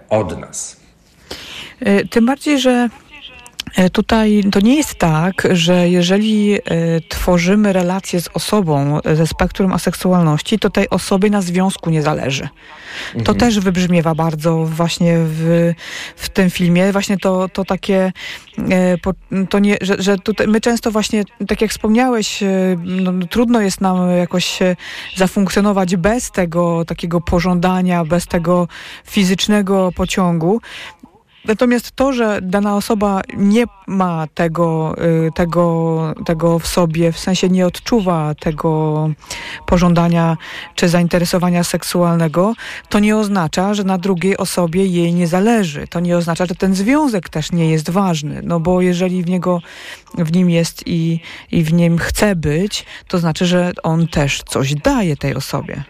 od 0.09 0.41
nas. 0.41 0.82
E, 1.81 2.05
tym 2.05 2.27
bardziej, 2.27 2.61
że 2.61 2.89
e, 3.77 3.91
Tutaj 3.91 4.45
to 4.53 4.61
nie 4.61 4.77
jest 4.77 4.95
tak, 4.95 5.49
że 5.51 5.89
jeżeli 5.89 6.55
y, 6.55 6.61
tworzymy 7.09 7.73
relację 7.73 8.21
z 8.21 8.29
osobą 8.35 9.01
ze 9.15 9.27
spektrum 9.27 9.73
aseksualności, 9.73 10.59
to 10.59 10.71
tej 10.71 10.91
osobie 10.91 11.31
na 11.31 11.43
związku 11.43 11.91
nie 11.91 12.03
zależy. 12.03 12.49
To 13.13 13.19
mhm. 13.19 13.39
też 13.39 13.61
wybrzmiewa 13.61 14.15
bardzo 14.15 14.65
właśnie 14.65 15.17
w, 15.19 15.73
w 16.17 16.29
tym 16.29 16.51
filmie. 16.51 16.93
Właśnie 16.93 17.19
to, 17.19 17.49
to 17.49 17.65
takie, 17.65 18.13
to 19.51 19.59
nie, 19.59 19.77
że, 19.81 19.97
że 19.99 20.19
tutaj 20.19 20.49
my 20.49 20.61
często 20.61 20.91
właśnie, 20.91 21.25
tak 21.49 21.61
jak 21.61 21.71
wspomniałeś, 21.71 22.43
y, 22.43 22.79
no, 22.85 23.13
trudno 23.31 23.61
jest 23.61 23.81
nam 23.81 24.11
jakoś 24.11 24.59
zafunkcjonować 25.17 25.97
bez 25.97 26.31
tego 26.31 26.85
takiego 26.85 27.21
pożądania, 27.21 28.05
bez 28.05 28.27
tego 28.27 28.69
fizycznego 29.05 29.93
pociągu. 29.93 30.61
Natomiast 31.45 31.93
to, 31.93 32.13
że 32.13 32.39
dana 32.43 32.77
osoba 32.77 33.21
nie 33.37 33.65
ma 33.87 34.27
tego, 34.35 34.95
y, 35.27 35.31
tego, 35.35 36.15
tego 36.25 36.59
w 36.59 36.67
sobie, 36.67 37.13
w 37.13 37.19
sensie 37.19 37.49
nie 37.49 37.67
odczuwa 37.67 38.35
tego 38.35 39.11
pożądania 39.67 40.37
czy 40.75 40.89
zainteresowania 40.89 41.65
seksualnego, 41.65 42.55
to 42.89 42.99
nie 42.99 43.17
oznacza, 43.17 43.75
że 43.75 43.85
na 43.85 43.99
drugiej 43.99 44.37
osobie 44.37 44.87
jej 44.87 45.15
nie 45.15 45.27
zależy. 45.27 45.89
To 45.89 46.01
nie 46.01 46.17
oznacza, 46.17 46.47
że 46.47 46.55
ten 46.55 46.75
związek 46.75 47.29
też 47.29 47.53
nie 47.53 47.71
jest 47.71 47.91
ważny. 47.91 48.41
No 48.45 48.61
bo 48.61 48.81
jeżeli 48.81 49.23
w 49.23 49.29
niego, 49.29 49.61
w 50.19 50.33
nim 50.33 50.51
jest 50.51 50.83
i, 50.87 51.21
i 51.51 51.65
w 51.65 51.73
nim 51.73 51.99
chce 51.99 52.37
być, 52.37 52.85
to 53.09 53.19
znaczy, 53.19 53.47
że 53.47 53.73
on 53.83 54.09
też 54.09 54.43
coś 54.49 54.75
daje 54.75 55.17
tej 55.17 55.35
osobie. 55.35 55.85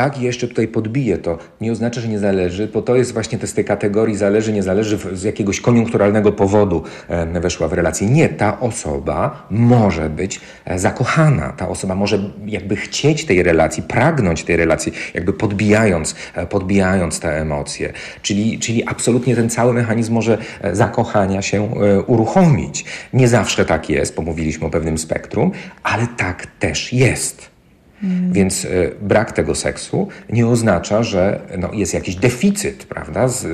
Tak, 0.00 0.20
jeszcze 0.20 0.48
tutaj 0.48 0.68
podbiję 0.68 1.18
to. 1.18 1.38
Nie 1.60 1.72
oznacza, 1.72 2.00
że 2.00 2.08
nie 2.08 2.18
zależy, 2.18 2.68
bo 2.68 2.82
to 2.82 2.96
jest 2.96 3.12
właśnie 3.12 3.38
z 3.46 3.54
tej 3.54 3.64
kategorii 3.64 4.16
zależy, 4.16 4.52
nie 4.52 4.62
zależy 4.62 4.98
z 5.12 5.22
jakiegoś 5.22 5.60
koniunkturalnego 5.60 6.32
powodu 6.32 6.82
e, 7.08 7.40
weszła 7.40 7.68
w 7.68 7.72
relację. 7.72 8.10
Nie, 8.10 8.28
ta 8.28 8.60
osoba 8.60 9.46
może 9.50 10.10
być 10.10 10.40
e, 10.64 10.78
zakochana. 10.78 11.52
Ta 11.52 11.68
osoba 11.68 11.94
może 11.94 12.18
jakby 12.46 12.76
chcieć 12.76 13.24
tej 13.26 13.42
relacji, 13.42 13.82
pragnąć 13.82 14.44
tej 14.44 14.56
relacji, 14.56 14.92
jakby 15.14 15.32
podbijając, 15.32 16.14
e, 16.34 16.46
podbijając 16.46 17.20
te 17.20 17.40
emocje. 17.40 17.92
Czyli, 18.22 18.58
czyli 18.58 18.84
absolutnie 18.86 19.36
ten 19.36 19.50
cały 19.50 19.72
mechanizm 19.72 20.12
może 20.12 20.38
zakochania 20.72 21.42
się 21.42 21.62
uruchomić. 22.06 22.84
Nie 23.12 23.28
zawsze 23.28 23.64
tak 23.64 23.90
jest, 23.90 24.16
pomówiliśmy 24.16 24.66
o 24.66 24.70
pewnym 24.70 24.98
spektrum, 24.98 25.52
ale 25.82 26.06
tak 26.16 26.46
też 26.46 26.92
jest. 26.92 27.59
Mm. 28.02 28.32
Więc 28.32 28.64
y, 28.64 28.94
brak 29.00 29.32
tego 29.32 29.54
seksu 29.54 30.08
nie 30.28 30.46
oznacza, 30.46 31.02
że 31.02 31.40
no, 31.58 31.70
jest 31.72 31.94
jakiś 31.94 32.16
deficyt, 32.16 32.86
prawda, 32.86 33.28
z, 33.28 33.46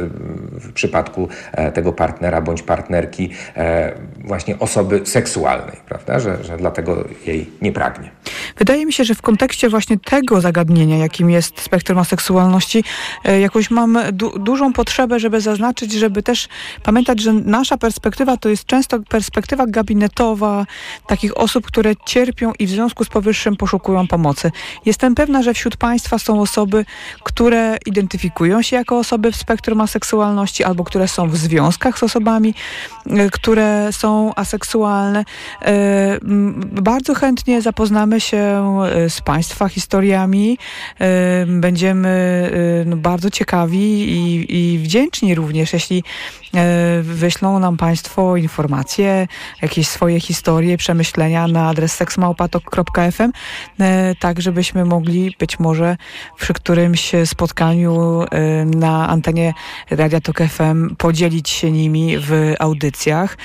w 0.53 0.73
przypadku 0.73 1.29
e, 1.53 1.73
tego 1.73 1.93
partnera 1.93 2.41
bądź 2.41 2.63
partnerki 2.63 3.31
e, 3.57 3.93
właśnie 4.25 4.59
osoby 4.59 5.01
seksualnej, 5.05 5.77
prawda, 5.87 6.19
że, 6.19 6.45
że 6.45 6.57
dlatego 6.57 7.05
jej 7.27 7.51
nie 7.63 7.73
pragnie. 7.73 8.11
Wydaje 8.59 8.87
mi 8.87 8.93
się, 8.93 9.05
że 9.05 9.15
w 9.15 9.23
kontekście 9.23 9.69
właśnie 9.69 9.99
tego 9.99 10.41
zagadnienia, 10.41 10.97
jakim 10.97 11.31
jest 11.31 11.61
spektrum 11.61 11.99
aseksualności, 11.99 12.85
e, 13.25 13.41
jakoś 13.41 13.71
mam 13.71 13.99
du 14.13 14.39
dużą 14.39 14.73
potrzebę, 14.73 15.21
żeby 15.21 15.41
zaznaczyć, 15.41 15.93
żeby 15.93 16.23
też 16.23 16.49
pamiętać, 16.83 17.21
że 17.21 17.33
nasza 17.33 17.77
perspektywa 17.77 18.37
to 18.37 18.49
jest 18.49 18.65
często 18.65 19.01
perspektywa 19.01 19.67
gabinetowa 19.67 20.67
takich 21.07 21.39
osób, 21.39 21.67
które 21.67 21.93
cierpią 22.07 22.53
i 22.59 22.67
w 22.67 22.71
związku 22.71 23.05
z 23.05 23.09
powyższym 23.09 23.57
poszukują 23.57 24.07
pomocy. 24.07 24.36
Jestem 24.85 25.15
pewna, 25.15 25.43
że 25.43 25.55
wśród 25.55 25.77
Państwa 25.77 26.19
są 26.19 26.41
osoby, 26.41 26.85
które 27.23 27.77
identyfikują 27.87 28.63
się 28.63 28.77
jako 28.77 28.99
osoby 28.99 29.33
w 29.33 29.37
spektrum 29.37 29.81
aseksualności 29.81 30.65
albo 30.65 30.85
które 30.85 31.09
są 31.09 31.29
w 31.29 31.37
związkach 31.37 31.99
z 31.99 32.03
osobami, 32.03 32.55
e, 33.11 33.31
które 33.31 33.89
są 33.93 34.35
aseksualne. 34.35 35.25
E, 35.63 36.19
bardzo 36.83 37.15
chętnie 37.15 37.63
zapoznamy 37.63 38.21
się 38.21 38.37
e, 38.85 39.11
z 39.11 39.21
Państwa 39.21 39.69
historiami. 39.69 40.59
Będziemy 41.47 42.07
no, 42.87 42.97
bardzo 42.97 43.31
ciekawi 43.31 44.11
i, 44.11 44.57
i 44.57 44.79
wdzięczni 44.79 45.35
również, 45.35 45.73
jeśli 45.73 46.05
wyślą 47.03 47.59
nam 47.59 47.77
Państwo 47.77 48.37
informacje, 48.37 49.29
jakieś 49.63 49.89
swoje 49.89 50.21
historie, 50.21 50.77
przemyślenia 50.77 51.49
na 51.49 51.69
adres 51.69 51.93
seksmałpatok.fm, 51.93 53.33
tak 54.19 54.41
żebyśmy 54.41 54.85
mogli 54.85 55.37
być 55.39 55.59
może 55.59 55.97
przy 56.39 56.55
którymś 56.55 57.13
spotkaniu 57.25 58.25
na 58.67 59.09
antenie 59.09 59.55
Radia 59.91 60.21
Tok 60.21 60.39
FM 60.49 60.97
podzielić 60.97 61.49
się 61.49 61.71
nimi 61.71 62.19
w 62.19 62.55
audycjach. 62.59 63.37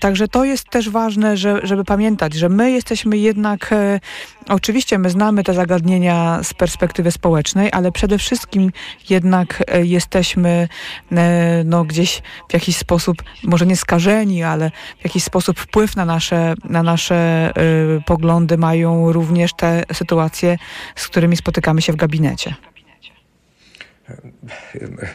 Także 0.00 0.28
to 0.28 0.44
jest 0.44 0.68
też 0.70 0.90
ważne, 0.90 1.36
że, 1.36 1.60
żeby 1.62 1.84
pamiętać, 1.84 2.34
że 2.34 2.48
my 2.48 2.70
jesteśmy 2.70 3.18
jednak, 3.18 3.72
e, 3.72 4.00
oczywiście 4.48 4.98
my 4.98 5.10
znamy 5.10 5.44
te 5.44 5.54
zagadnienia 5.54 6.40
z 6.42 6.54
perspektywy 6.54 7.12
społecznej, 7.12 7.68
ale 7.72 7.92
przede 7.92 8.18
wszystkim 8.18 8.72
jednak 9.10 9.62
e, 9.66 9.84
jesteśmy 9.84 10.68
e, 11.12 11.62
no, 11.64 11.84
gdzieś 11.84 12.11
w 12.48 12.54
jakiś 12.54 12.76
sposób, 12.76 13.22
może 13.44 13.66
nie 13.66 13.76
skażeni, 13.76 14.42
ale 14.42 14.70
w 15.00 15.04
jakiś 15.04 15.24
sposób 15.24 15.60
wpływ 15.60 15.96
na 15.96 16.04
nasze, 16.04 16.54
na 16.64 16.82
nasze 16.82 17.52
poglądy 18.06 18.58
mają 18.58 19.12
również 19.12 19.52
te 19.54 19.84
sytuacje, 19.92 20.58
z 20.96 21.08
którymi 21.08 21.36
spotykamy 21.36 21.82
się 21.82 21.92
w 21.92 21.96
gabinecie. 21.96 22.54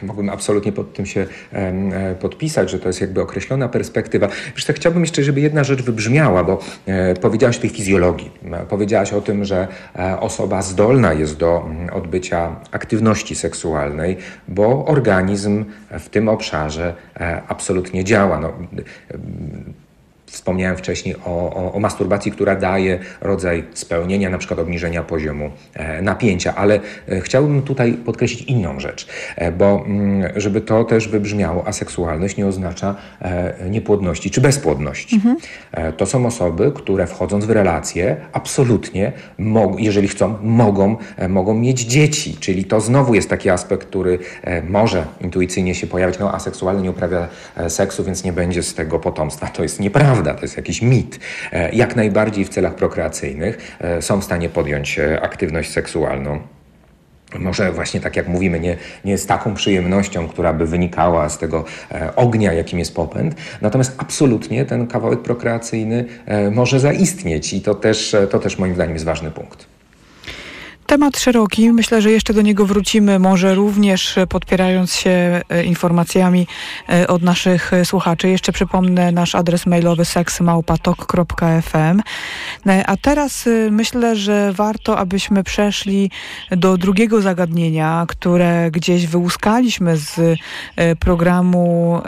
Mogłem 0.02 0.28
absolutnie 0.28 0.72
pod 0.72 0.92
tym 0.92 1.06
się 1.06 1.26
e, 1.52 2.14
podpisać, 2.14 2.70
że 2.70 2.78
to 2.78 2.88
jest 2.88 3.00
jakby 3.00 3.20
określona 3.20 3.68
perspektywa. 3.68 4.28
Wiesz, 4.54 4.64
tak 4.64 4.76
chciałbym 4.76 5.02
jeszcze, 5.02 5.22
żeby 5.22 5.40
jedna 5.40 5.64
rzecz 5.64 5.82
wybrzmiała, 5.82 6.44
bo 6.44 6.58
e, 6.86 7.14
powiedziałaś 7.14 7.58
o 7.58 7.60
tej 7.60 7.70
fizjologii. 7.70 8.30
E, 8.52 8.66
powiedziałaś 8.66 9.12
o 9.12 9.20
tym, 9.20 9.44
że 9.44 9.68
osoba 10.20 10.62
zdolna 10.62 11.12
jest 11.12 11.36
do 11.36 11.68
odbycia 11.92 12.56
aktywności 12.70 13.34
seksualnej, 13.34 14.16
bo 14.48 14.84
organizm 14.86 15.64
w 15.90 16.08
tym 16.08 16.28
obszarze 16.28 16.94
absolutnie 17.48 18.04
działa. 18.04 18.40
No, 18.40 18.52
Wspomniałem 20.30 20.76
wcześniej 20.76 21.16
o, 21.24 21.54
o, 21.54 21.72
o, 21.72 21.80
masturbacji, 21.80 22.32
która 22.32 22.56
daje 22.56 22.98
rodzaj 23.20 23.64
spełnienia, 23.74 24.30
na 24.30 24.38
przykład 24.38 24.60
obniżenia 24.60 25.02
poziomu 25.02 25.50
e, 25.74 26.02
napięcia, 26.02 26.54
ale 26.54 26.80
e, 27.08 27.20
chciałbym 27.20 27.62
tutaj 27.62 27.92
podkreślić 27.92 28.42
inną 28.42 28.80
rzecz, 28.80 29.08
e, 29.36 29.52
bo 29.52 29.84
mm, 29.86 30.32
żeby 30.36 30.60
to 30.60 30.84
też 30.84 31.08
wybrzmiało, 31.08 31.66
aseksualność 31.66 32.36
nie 32.36 32.46
oznacza 32.46 32.94
niepłodności 33.70 34.30
czy 34.30 34.40
bezpłodności. 34.40 35.16
Mhm. 35.16 35.36
To 35.96 36.06
są 36.06 36.26
osoby, 36.26 36.72
które 36.74 37.06
wchodząc 37.06 37.44
w 37.44 37.50
relacje, 37.50 38.16
absolutnie, 38.32 39.12
jeżeli 39.78 40.08
chcą, 40.08 40.34
mogą, 40.42 40.96
mogą 41.28 41.54
mieć 41.54 41.80
dzieci, 41.80 42.36
czyli 42.40 42.64
to 42.64 42.80
znowu 42.80 43.14
jest 43.14 43.30
taki 43.30 43.50
aspekt, 43.50 43.88
który 43.88 44.18
może 44.68 45.04
intuicyjnie 45.20 45.74
się 45.74 45.86
pojawić, 45.86 46.18
no 46.18 46.34
aseksualny 46.34 46.82
nie 46.82 46.90
uprawia 46.90 47.28
seksu, 47.68 48.04
więc 48.04 48.24
nie 48.24 48.32
będzie 48.32 48.62
z 48.62 48.74
tego 48.74 48.98
potomstwa. 48.98 49.46
To 49.46 49.62
jest 49.62 49.80
nieprawda 49.80 50.17
nieprawda, 50.18 50.34
to 50.34 50.44
jest 50.44 50.56
jakiś 50.56 50.82
mit. 50.82 51.20
E, 51.52 51.70
jak 51.72 51.96
najbardziej 51.96 52.44
w 52.44 52.48
celach 52.48 52.74
prokreacyjnych 52.74 53.76
e, 53.80 54.02
są 54.02 54.20
w 54.20 54.24
stanie 54.24 54.48
podjąć 54.48 54.98
e, 54.98 55.20
aktywność 55.20 55.70
seksualną. 55.70 56.40
Może 57.38 57.72
właśnie 57.72 58.00
tak 58.00 58.16
jak 58.16 58.28
mówimy, 58.28 58.60
nie, 58.60 58.76
nie 59.04 59.18
z 59.18 59.26
taką 59.26 59.54
przyjemnością, 59.54 60.28
która 60.28 60.52
by 60.52 60.66
wynikała 60.66 61.28
z 61.28 61.38
tego 61.38 61.64
e, 61.92 62.16
ognia, 62.16 62.52
jakim 62.52 62.78
jest 62.78 62.94
popęd, 62.94 63.34
natomiast 63.60 63.94
absolutnie 63.98 64.64
ten 64.64 64.86
kawałek 64.86 65.20
prokreacyjny 65.20 66.04
e, 66.26 66.50
może 66.50 66.80
zaistnieć 66.80 67.52
i 67.52 67.60
to 67.60 67.74
też, 67.74 68.16
to 68.30 68.38
też 68.38 68.58
moim 68.58 68.74
zdaniem 68.74 68.94
jest 68.94 69.04
ważny 69.04 69.30
punkt. 69.30 69.77
Temat 70.88 71.18
szeroki, 71.18 71.72
myślę, 71.72 72.02
że 72.02 72.10
jeszcze 72.10 72.34
do 72.34 72.42
niego 72.42 72.66
wrócimy, 72.66 73.18
może 73.18 73.54
również 73.54 74.16
podpierając 74.28 74.94
się 74.94 75.10
e, 75.48 75.64
informacjami 75.64 76.46
e, 76.88 77.08
od 77.08 77.22
naszych 77.22 77.70
słuchaczy. 77.84 78.28
Jeszcze 78.28 78.52
przypomnę 78.52 79.12
nasz 79.12 79.34
adres 79.34 79.66
mailowy 79.66 80.04
seksmałpatok.fm. 80.04 82.02
E, 82.66 82.86
a 82.86 82.96
teraz 82.96 83.48
myślę, 83.70 84.16
że 84.16 84.52
warto, 84.52 84.98
abyśmy 84.98 85.44
przeszli 85.44 86.10
do 86.50 86.76
drugiego 86.76 87.20
zagadnienia, 87.22 88.04
które 88.08 88.70
gdzieś 88.70 89.06
wyłuskaliśmy 89.06 89.96
z 89.96 90.38
programu 91.00 92.02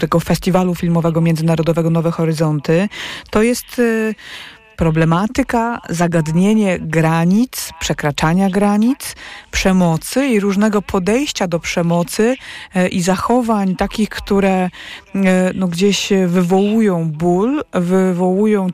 tego 0.00 0.20
festiwalu 0.20 0.74
filmowego 0.74 1.20
międzynarodowego 1.20 1.90
Nowe 1.90 2.10
Horyzonty. 2.10 2.88
To 3.30 3.42
jest 3.42 3.80
problematyka, 4.80 5.80
zagadnienie 5.88 6.78
granic, 6.78 7.70
przekraczania 7.80 8.50
granic, 8.50 9.16
przemocy 9.50 10.26
i 10.26 10.40
różnego 10.40 10.82
podejścia 10.82 11.48
do 11.48 11.60
przemocy 11.60 12.36
e, 12.74 12.88
i 12.88 13.02
zachowań 13.02 13.76
takich, 13.76 14.08
które 14.08 14.50
e, 14.54 14.70
no, 15.54 15.68
gdzieś 15.68 16.08
wywołują 16.26 17.10
ból, 17.10 17.62
wywołują 17.72 18.68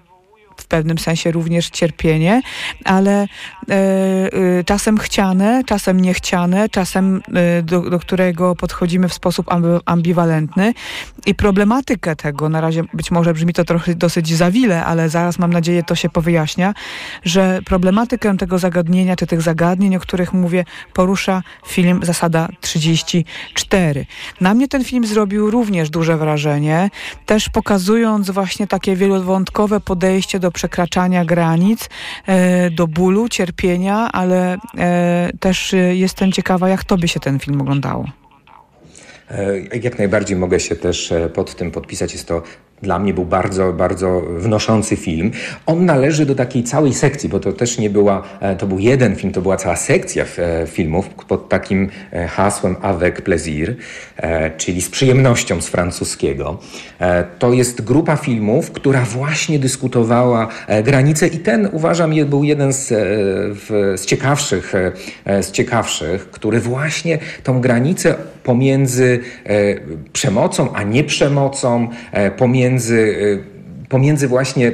w 0.67 0.69
pewnym 0.69 0.99
sensie 0.99 1.31
również 1.31 1.71
cierpienie, 1.71 2.43
ale 2.85 3.23
e, 3.23 3.27
e, 3.69 4.65
czasem 4.65 4.99
chciane, 4.99 5.65
czasem 5.67 6.01
niechciane, 6.01 6.69
czasem 6.69 7.23
e, 7.35 7.63
do, 7.63 7.91
do, 7.91 7.99
którego 7.99 8.55
podchodzimy 8.55 9.09
w 9.09 9.15
sposób 9.15 9.47
ambiwalentny 9.85 10.75
i 11.27 11.35
problematykę 11.35 12.17
tego, 12.17 12.49
na 12.49 12.61
razie 12.61 12.83
być 12.95 13.11
może 13.11 13.35
brzmi 13.35 13.53
to 13.53 13.65
trochę 13.65 13.95
dosyć 13.95 14.37
zawile, 14.37 14.85
ale 14.85 15.09
zaraz 15.09 15.39
mam 15.39 15.53
nadzieję 15.53 15.83
to 15.83 15.95
się 15.95 16.09
powyjaśnia, 16.09 16.75
że 17.25 17.61
problematykę 17.65 18.37
tego 18.37 18.59
zagadnienia, 18.59 19.17
czy 19.17 19.27
tych 19.27 19.43
zagadnień, 19.43 19.97
o 19.97 20.01
których 20.01 20.33
mówię, 20.33 20.65
porusza 20.95 21.43
film 21.67 22.01
Zasada 22.03 22.49
34. 22.61 24.07
Na 24.41 24.55
mnie 24.55 24.69
ten 24.69 24.85
film 24.85 25.07
zrobił 25.07 25.51
również 25.51 25.91
duże 25.91 26.17
wrażenie, 26.17 26.91
też 27.27 27.49
pokazując 27.49 28.31
właśnie 28.31 28.67
takie 28.67 28.97
wielowątkowe 28.97 29.81
podejście 29.81 30.39
do 30.39 30.53
przekraczania 30.57 31.25
granic, 31.25 31.89
e, 32.27 32.71
do 32.71 32.87
bólu, 32.87 33.29
cierpienia, 33.29 34.13
ale 34.13 34.57
e, 34.79 35.31
też 35.41 35.75
jestem 35.93 36.33
ciekawa, 36.33 36.69
jak 36.69 36.85
tobie 36.85 37.09
się 37.09 37.21
ten 37.21 37.39
film 37.39 37.61
oglądało. 37.61 38.05
Jak 39.83 39.99
najbardziej 39.99 40.37
mogę 40.37 40.61
się 40.61 40.77
też 40.77 41.13
pod 41.35 41.55
tym 41.55 41.71
podpisać. 41.71 42.13
Jest 42.13 42.29
to 42.29 42.43
dla 42.83 42.99
mnie 42.99 43.15
był 43.15 43.25
bardzo, 43.25 43.73
bardzo 43.73 44.23
wnoszący 44.39 44.97
film. 44.97 45.31
On 45.67 45.85
należy 45.85 46.27
do 46.27 46.35
takiej 46.35 46.65
całej 46.65 46.95
sekcji, 46.95 47.29
bo 47.29 47.41
to 47.41 47.53
też 47.53 47.79
nie 47.79 47.91
była, 47.91 48.23
e, 48.41 48.57
to 48.57 48.67
był 48.67 48.79
jeden 48.79 49.17
film, 49.17 49.33
to 49.33 49.43
była 49.43 49.57
cała 49.57 49.77
sekcja 49.77 50.25
e, 50.39 50.67
filmów 50.67 51.09
pod 51.09 51.49
takim 51.49 51.89
e, 52.13 52.27
hasłem 52.29 52.77
avec 52.83 53.23
plaisir, 53.23 53.77
czyli 54.57 54.83
z 54.83 54.89
przyjemnością 54.89 55.61
z 55.61 55.69
francuskiego. 55.69 56.59
To 57.39 57.53
jest 57.53 57.83
grupa 57.83 58.17
filmów, 58.17 58.73
która 58.73 59.01
właśnie 59.01 59.59
dyskutowała 59.59 60.49
granice 60.85 61.27
i 61.27 61.39
ten 61.39 61.69
uważam 61.73 62.11
był 62.27 62.45
jeden 62.45 62.73
z, 62.73 62.89
z 64.01 64.07
ciekawszych, 64.07 64.73
z 65.27 65.51
ciekawszych, 65.51 66.31
który 66.31 66.61
właśnie 66.61 67.19
tą 67.43 67.61
granicę 67.61 68.15
pomiędzy 68.45 69.21
przemocą, 70.13 70.75
a 70.75 70.83
nie 70.83 71.05
przemocą, 71.05 71.89
pomiędzy 72.37 72.66
pomiędzy, 72.67 72.97
y, 72.97 73.56
pomiędzy 73.89 74.29
właśnie 74.29 74.73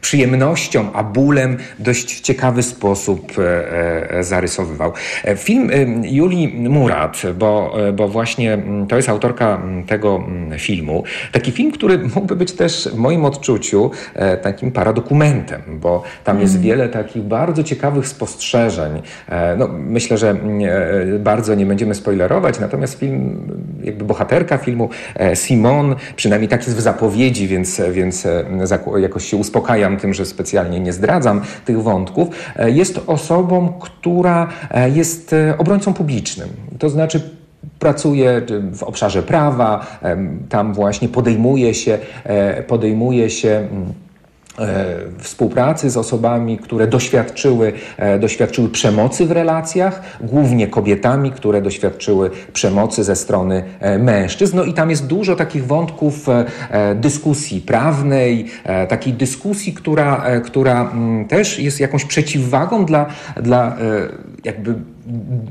przyjemnością 0.00 0.92
a 0.92 1.04
bólem 1.04 1.56
dość 1.78 2.18
w 2.18 2.20
ciekawy 2.20 2.62
sposób 2.62 3.32
e, 3.38 4.10
e, 4.18 4.24
zarysowywał. 4.24 4.92
E, 5.24 5.36
film 5.36 5.70
Julii 6.04 6.68
Murat, 6.68 7.22
bo, 7.38 7.76
bo 7.94 8.08
właśnie 8.08 8.58
to 8.88 8.96
jest 8.96 9.08
autorka 9.08 9.62
tego 9.86 10.24
filmu. 10.58 11.04
Taki 11.32 11.52
film, 11.52 11.72
który 11.72 11.98
mógłby 11.98 12.36
być 12.36 12.52
też 12.52 12.88
w 12.92 12.96
moim 12.96 13.24
odczuciu 13.24 13.90
takim 14.42 14.72
paradokumentem, 14.72 15.62
bo 15.68 16.02
tam 16.24 16.40
jest 16.40 16.54
mm. 16.54 16.64
wiele 16.66 16.88
takich 16.88 17.22
bardzo 17.22 17.64
ciekawych 17.64 18.08
spostrzeżeń. 18.08 19.02
No, 19.58 19.68
myślę, 19.68 20.18
że 20.18 20.36
bardzo 21.18 21.54
nie 21.54 21.66
będziemy 21.66 21.94
spoilerować, 21.94 22.60
natomiast 22.60 22.98
film, 22.98 23.40
jakby 23.82 24.04
bohaterka 24.04 24.58
filmu 24.58 24.90
Simon, 25.34 25.96
przynajmniej 26.16 26.48
tak 26.48 26.66
jest 26.66 26.76
w 26.76 26.80
zapowiedzi, 26.80 27.48
więc, 27.48 27.82
więc 27.92 28.26
jakoś 28.98 29.24
się 29.24 29.36
uspokajam 29.36 29.96
tym, 29.96 30.14
że 30.14 30.26
specjalnie 30.26 30.80
nie 30.80 30.92
zdradzam 30.92 31.40
tych 31.64 31.82
wątków, 31.82 32.28
e, 32.56 32.70
jest 32.70 33.00
osobą, 33.06 33.72
która 33.80 34.48
e, 34.70 34.90
jest 34.90 35.32
e, 35.32 35.58
obrońcą 35.58 35.94
publicznym. 35.94 36.48
To 36.78 36.90
znaczy 36.90 37.20
pracuje 37.78 38.42
w 38.72 38.82
obszarze 38.82 39.22
prawa, 39.22 39.86
tam 40.48 40.74
właśnie 40.74 41.08
podejmuje 41.08 41.74
się, 41.74 41.98
podejmuje 42.66 43.30
się 43.30 43.48
mm, 43.48 43.92
współpracy 45.18 45.90
z 45.90 45.96
osobami, 45.96 46.58
które 46.58 46.86
doświadczyły, 46.86 47.72
e, 47.96 48.18
doświadczyły 48.18 48.68
przemocy 48.68 49.26
w 49.26 49.30
relacjach, 49.30 50.02
głównie 50.20 50.66
kobietami, 50.68 51.30
które 51.30 51.62
doświadczyły 51.62 52.30
przemocy 52.52 53.04
ze 53.04 53.16
strony 53.16 53.62
e, 53.80 53.98
mężczyzn. 53.98 54.56
No 54.56 54.64
i 54.64 54.74
tam 54.74 54.90
jest 54.90 55.06
dużo 55.06 55.36
takich 55.36 55.66
wątków 55.66 56.26
dyskusji 56.94 57.60
prawnej, 57.60 58.46
takiej 58.88 59.12
dyskusji, 59.12 59.72
która, 59.72 60.24
która 60.44 60.90
mm, 60.90 61.28
też 61.28 61.58
jest 61.58 61.80
jakąś 61.80 62.04
przeciwwagą 62.04 62.84
dla, 62.84 63.06
dla 63.42 63.76
jakby 64.44 64.74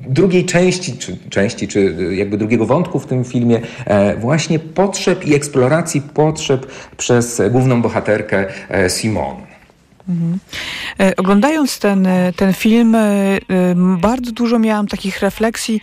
drugiej 0.08 0.46
części, 0.46 0.98
czy 0.98 1.18
części, 1.30 1.68
czy 1.68 1.96
jakby 2.16 2.38
drugiego 2.38 2.66
wątku 2.66 3.00
w 3.00 3.06
tym 3.06 3.24
filmie, 3.24 3.62
e, 3.86 4.16
właśnie 4.16 4.60
potrzeb 4.60 5.26
i 5.28 5.36
eksploracji 5.36 6.02
potrzeb 6.02 6.68
przez 6.98 7.42
główną 7.52 7.82
bohaterkę 7.82 8.46
e, 8.70 8.90
Simon. 8.90 9.36
Mhm. 10.10 10.40
E, 11.00 11.16
oglądając 11.16 11.80
ten, 11.80 12.08
ten 12.36 12.54
film, 12.54 12.98
bardzo 14.02 14.32
dużo 14.32 14.60
miałam 14.60 14.88
takich 14.88 15.20
refleksji 15.20 15.82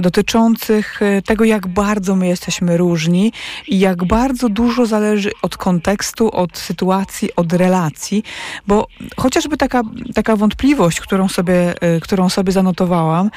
dotyczących 0.00 1.02
e, 1.02 1.22
tego, 1.22 1.44
jak 1.44 1.66
bardzo 1.66 2.16
my 2.16 2.28
jesteśmy 2.28 2.76
różni 2.76 3.32
i 3.68 3.78
jak 3.78 4.04
bardzo 4.04 4.48
dużo 4.48 4.86
zależy 4.86 5.30
od 5.42 5.56
kontekstu, 5.56 6.30
od 6.30 6.58
sytuacji, 6.58 7.36
od 7.36 7.52
relacji, 7.52 8.22
bo 8.66 8.86
chociażby 9.16 9.56
taka, 9.56 9.82
taka 10.14 10.36
wątpliwość, 10.36 11.00
którą 11.00 11.28
sobie, 11.28 11.74
e, 11.80 12.00
którą 12.00 12.28
sobie 12.28 12.52
zanotowałam, 12.52 13.30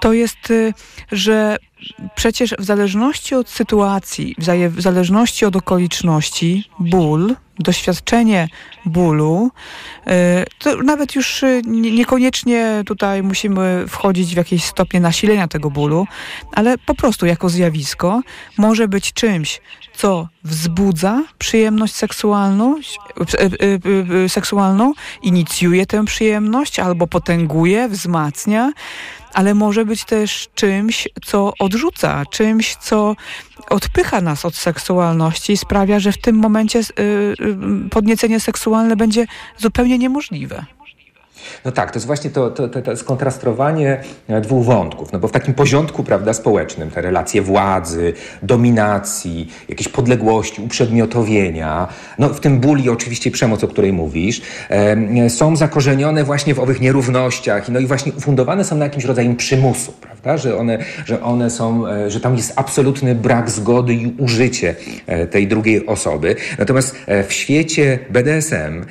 to 0.00 0.12
jest, 0.12 0.50
e, 0.50 0.72
że 1.12 1.56
przecież 2.14 2.54
w 2.58 2.64
zależności 2.64 3.34
od 3.34 3.48
sytuacji, 3.48 4.36
w 4.68 4.80
zależności 4.80 5.44
od 5.44 5.56
okoliczności, 5.56 6.64
ból, 6.78 7.36
doświadczenie 7.58 8.48
bólu, 8.86 9.50
e, 10.06 10.44
to 10.58 10.76
nawet 10.76 11.14
już 11.14 11.42
e, 11.42 11.62
niekoniecznie 11.66 12.82
tutaj 12.86 13.22
musimy 13.22 13.84
wchodzić 13.88 14.34
w 14.34 14.36
jakieś 14.36 14.64
stopnie 14.64 15.00
nasilenia 15.00 15.48
tego 15.48 15.70
bólu, 15.70 16.06
ale 16.52 16.78
po 16.78 16.94
prostu 16.94 17.26
jako 17.26 17.48
zjawisko 17.48 18.20
może 18.58 18.88
być 18.88 19.12
czymś, 19.12 19.60
co 19.96 20.28
wzbudza 20.44 21.22
przyjemność 21.38 21.94
seksualną, 21.94 22.76
e, 24.24 24.28
seksualną, 24.28 24.92
inicjuje 25.22 25.86
tę 25.86 26.04
przyjemność 26.04 26.78
albo 26.78 27.06
potęguje, 27.06 27.88
wzmacnia, 27.88 28.72
ale 29.34 29.54
może 29.54 29.84
być 29.84 30.04
też 30.04 30.48
czymś, 30.54 31.08
co 31.24 31.52
odrzuca, 31.58 32.26
czymś, 32.26 32.76
co 32.76 33.16
odpycha 33.70 34.20
nas 34.20 34.44
od 34.44 34.56
seksualności 34.56 35.52
i 35.52 35.56
sprawia, 35.56 36.00
że 36.00 36.12
w 36.12 36.18
tym 36.18 36.36
momencie 36.36 36.80
podniecenie 37.90 38.40
seksualne 38.40 38.96
będzie 38.96 39.26
zupełnie 39.58 39.98
niemożliwe. 39.98 40.64
No 41.64 41.72
tak, 41.72 41.90
to 41.90 41.96
jest 41.96 42.06
właśnie 42.06 42.30
to, 42.30 42.50
to, 42.50 42.68
to, 42.68 42.82
to 42.82 42.96
skontrastrowanie 42.96 44.00
e, 44.28 44.40
dwóch 44.40 44.64
wątków, 44.64 45.12
no 45.12 45.18
bo 45.18 45.28
w 45.28 45.32
takim 45.32 45.54
porządku 45.54 46.04
prawda, 46.04 46.32
społecznym 46.32 46.90
te 46.90 47.02
relacje 47.02 47.42
władzy, 47.42 48.12
dominacji, 48.42 49.52
jakiejś 49.68 49.88
podległości, 49.88 50.62
uprzedmiotowienia, 50.62 51.88
no 52.18 52.28
w 52.28 52.40
tym 52.40 52.60
ból 52.60 52.80
i 52.80 52.88
oczywiście 52.88 53.30
przemoc, 53.30 53.64
o 53.64 53.68
której 53.68 53.92
mówisz, 53.92 54.42
e, 54.70 55.30
są 55.30 55.56
zakorzenione 55.56 56.24
właśnie 56.24 56.54
w 56.54 56.58
owych 56.58 56.80
nierównościach, 56.80 57.68
no 57.68 57.80
i 57.80 57.86
właśnie 57.86 58.12
ufundowane 58.12 58.64
są 58.64 58.76
na 58.76 58.84
jakimś 58.84 59.04
rodzaju 59.04 59.34
przymusu, 59.34 59.92
prawda, 60.00 60.36
że 60.36 60.58
one, 60.58 60.78
że 61.04 61.22
one 61.22 61.50
są, 61.50 61.86
e, 61.86 62.10
że 62.10 62.20
tam 62.20 62.36
jest 62.36 62.52
absolutny 62.56 63.14
brak 63.14 63.50
zgody 63.50 63.94
i 63.94 64.14
użycie 64.18 64.74
e, 65.06 65.26
tej 65.26 65.48
drugiej 65.48 65.86
osoby. 65.86 66.36
Natomiast 66.58 66.96
w 67.28 67.32
świecie 67.32 67.98
BDSM 68.10 68.84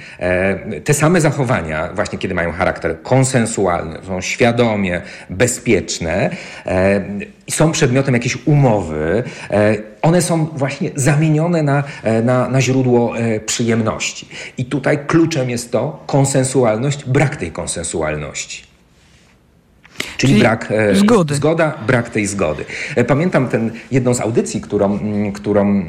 te 0.83 0.93
same 0.93 1.21
zachowania, 1.21 1.89
właśnie 1.93 2.19
kiedy 2.19 2.33
mają 2.41 2.51
charakter 2.51 3.01
konsensualny, 3.01 3.99
są 4.07 4.21
świadomie 4.21 5.01
bezpieczne 5.29 6.29
e, 6.65 7.05
i 7.47 7.51
są 7.51 7.71
przedmiotem 7.71 8.13
jakiejś 8.13 8.37
umowy, 8.47 9.23
e, 9.51 9.75
one 10.01 10.21
są 10.21 10.45
właśnie 10.45 10.89
zamienione 10.95 11.63
na, 11.63 11.83
e, 12.03 12.21
na, 12.21 12.49
na 12.49 12.61
źródło 12.61 13.13
przyjemności. 13.45 14.27
I 14.57 14.65
tutaj 14.65 14.99
kluczem 15.07 15.49
jest 15.49 15.71
to 15.71 16.03
konsensualność, 16.07 17.05
brak 17.05 17.35
tej 17.35 17.51
konsensualności. 17.51 18.70
Czyli, 20.17 20.33
Czyli 20.33 20.39
brak 20.39 20.71
e, 20.71 20.95
zgody. 20.95 21.35
zgoda, 21.35 21.73
brak 21.87 22.09
tej 22.09 22.25
zgody. 22.25 22.65
E, 22.95 23.03
pamiętam 23.03 23.47
ten, 23.47 23.71
jedną 23.91 24.13
z 24.13 24.21
audycji, 24.21 24.61
którą, 24.61 24.99
którą, 25.33 25.69
e, 25.69 25.81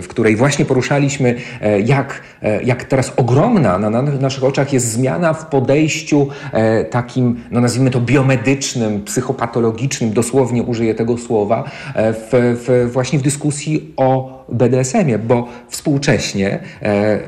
w 0.00 0.08
której 0.08 0.36
właśnie 0.36 0.64
poruszaliśmy, 0.64 1.34
jak, 1.84 2.22
jak 2.64 2.84
teraz 2.84 3.12
ogromna 3.16 3.78
na, 3.78 3.90
na 3.90 4.02
naszych 4.02 4.44
oczach 4.44 4.72
jest 4.72 4.92
zmiana 4.92 5.32
w 5.32 5.46
podejściu 5.46 6.28
takim, 6.90 7.40
no 7.50 7.60
nazwijmy 7.60 7.90
to 7.90 8.00
biomedycznym, 8.00 9.04
psychopatologicznym, 9.04 10.12
dosłownie 10.12 10.62
użyję 10.62 10.94
tego 10.94 11.18
słowa, 11.18 11.64
w, 11.94 12.56
w 12.66 12.92
właśnie 12.92 13.18
w 13.18 13.22
dyskusji 13.22 13.94
o 13.96 14.40
BDSM-ie, 14.48 15.18
bo 15.18 15.48
współcześnie 15.68 16.58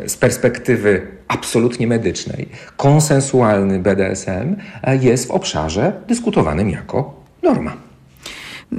z 0.06 0.16
perspektywy 0.16 1.06
absolutnie 1.32 1.86
medycznej, 1.86 2.48
konsensualny 2.76 3.78
BDSM 3.78 4.56
e, 4.82 4.96
jest 4.96 5.28
w 5.28 5.30
obszarze 5.30 5.92
dyskutowanym 6.08 6.70
jako 6.70 7.20
norma. 7.42 7.91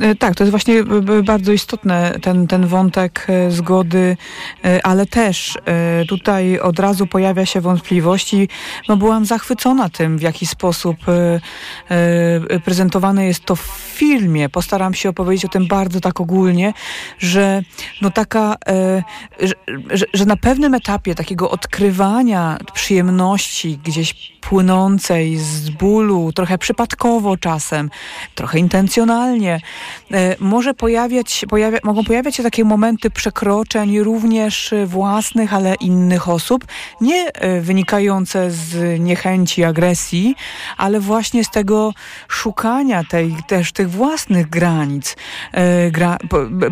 E, 0.02 0.16
tak, 0.16 0.36
to 0.36 0.44
jest 0.44 0.52
właśnie 0.52 0.80
e, 0.80 1.24
bardzo 1.24 1.52
istotny 1.52 2.20
ten, 2.22 2.48
ten 2.48 2.68
wątek 2.68 3.28
zgody, 3.50 4.18
ale 4.84 5.06
też 5.06 5.58
tutaj 6.10 6.60
od 6.60 6.80
razu 6.80 7.08
pojawia 7.08 7.46
się 7.46 7.62
wątpliwość 7.62 8.34
i 8.34 8.50
no, 8.90 8.98
byłam 8.98 9.26
zachwycona 9.26 9.90
tym, 9.90 10.18
w 10.18 10.22
jaki 10.22 10.46
sposób 10.46 10.98
prezentowane 12.66 13.26
jest 13.26 13.46
to 13.46 13.56
w 13.56 13.62
filmie. 13.96 14.50
Postaram 14.50 14.94
się 14.94 15.10
opowiedzieć 15.10 15.46
o 15.46 15.50
tym 15.50 15.68
bardzo 15.68 16.00
tak 16.00 16.22
ogólnie, 16.22 16.74
że 17.20 17.62
no 18.02 18.12
taka, 18.12 18.56
że, 19.40 19.54
że, 19.94 20.06
że 20.14 20.26
na 20.26 20.38
pewnym 20.38 20.74
etapie 20.74 21.16
takiego 21.16 21.52
odkrywania 21.52 22.58
przyjemności 22.74 23.80
gdzieś 23.84 24.34
płynącej 24.50 25.38
z 25.38 25.70
bólu, 25.70 26.32
trochę 26.34 26.58
przypadkowo 26.58 27.38
czasem, 27.38 27.90
trochę 28.36 28.60
intencjonalnie, 28.60 29.62
może 30.40 30.74
pojawiać, 30.74 31.46
pojawia, 31.50 31.78
mogą 31.84 32.04
pojawiać 32.04 32.36
się 32.36 32.44
takie 32.44 32.64
momenty 32.64 33.10
przekroczeń 33.10 34.00
również 34.00 34.74
własnych, 34.86 35.54
ale 35.54 35.76
innych 35.76 36.30
osób, 36.30 36.66
nie 37.02 37.32
wynikające 37.62 38.52
z 38.52 39.00
niechęci, 39.00 39.64
agresji, 39.64 40.36
ale 40.78 41.00
właśnie 41.00 41.44
z 41.44 41.50
tego 41.50 41.94
szukania 42.28 43.04
tej, 43.04 43.36
też 43.48 43.72
tych 43.72 43.90
własnych 43.90 44.50
granic, 44.50 45.16
gra, 45.92 46.18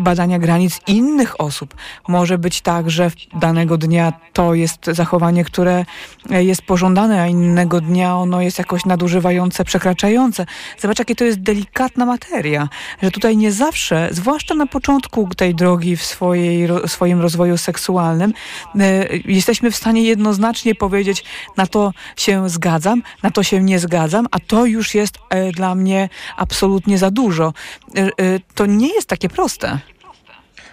badania 0.00 0.38
granic 0.38 0.80
innych 0.86 1.40
osób. 1.40 1.74
Może 2.08 2.38
być 2.38 2.60
tak, 2.60 2.90
że 2.90 3.10
danego 3.34 3.78
dnia 3.78 4.12
to 4.32 4.54
jest 4.54 4.86
zachowanie, 4.86 5.44
które 5.44 5.84
jest 6.30 6.62
pożądane, 6.62 7.22
a 7.22 7.26
innego 7.26 7.80
dnia 7.80 8.16
ono 8.16 8.42
jest 8.42 8.58
jakoś 8.58 8.84
nadużywające, 8.84 9.64
przekraczające. 9.64 10.46
Zobacz, 10.78 10.98
jakie 10.98 11.14
to 11.14 11.24
jest 11.24 11.40
delikatna 11.40 12.06
materia, 12.06 12.68
że 13.02 13.10
tutaj 13.10 13.36
nie 13.36 13.52
zawsze, 13.52 14.08
zwłaszcza 14.10 14.54
na 14.54 14.66
początku 14.66 15.28
tej 15.36 15.54
drogi 15.54 15.96
w 15.96 16.04
swojej, 16.04 16.68
swoim 16.86 17.20
rozwoju 17.20 17.58
seksualnym, 17.58 18.32
e, 18.80 19.06
jesteśmy 19.16 19.70
w 19.70 19.76
stanie 19.76 20.02
jednoznacznie 20.02 20.74
powiedzieć, 20.74 21.24
na 21.56 21.66
to 21.66 21.92
się 22.16 22.48
zgadzam, 22.48 23.02
na 23.22 23.30
to 23.30 23.42
się 23.42 23.62
nie 23.62 23.78
zgadzam, 23.78 24.26
a 24.30 24.38
to 24.38 24.66
już 24.66 24.94
jest 24.94 25.18
e, 25.30 25.52
dla 25.52 25.74
mnie 25.74 26.08
absolutnie 26.36 26.98
za 26.98 27.10
dużo. 27.10 27.52
E, 27.96 28.10
to 28.54 28.66
nie 28.66 28.94
jest 28.94 29.08
takie 29.08 29.28
proste. 29.28 29.78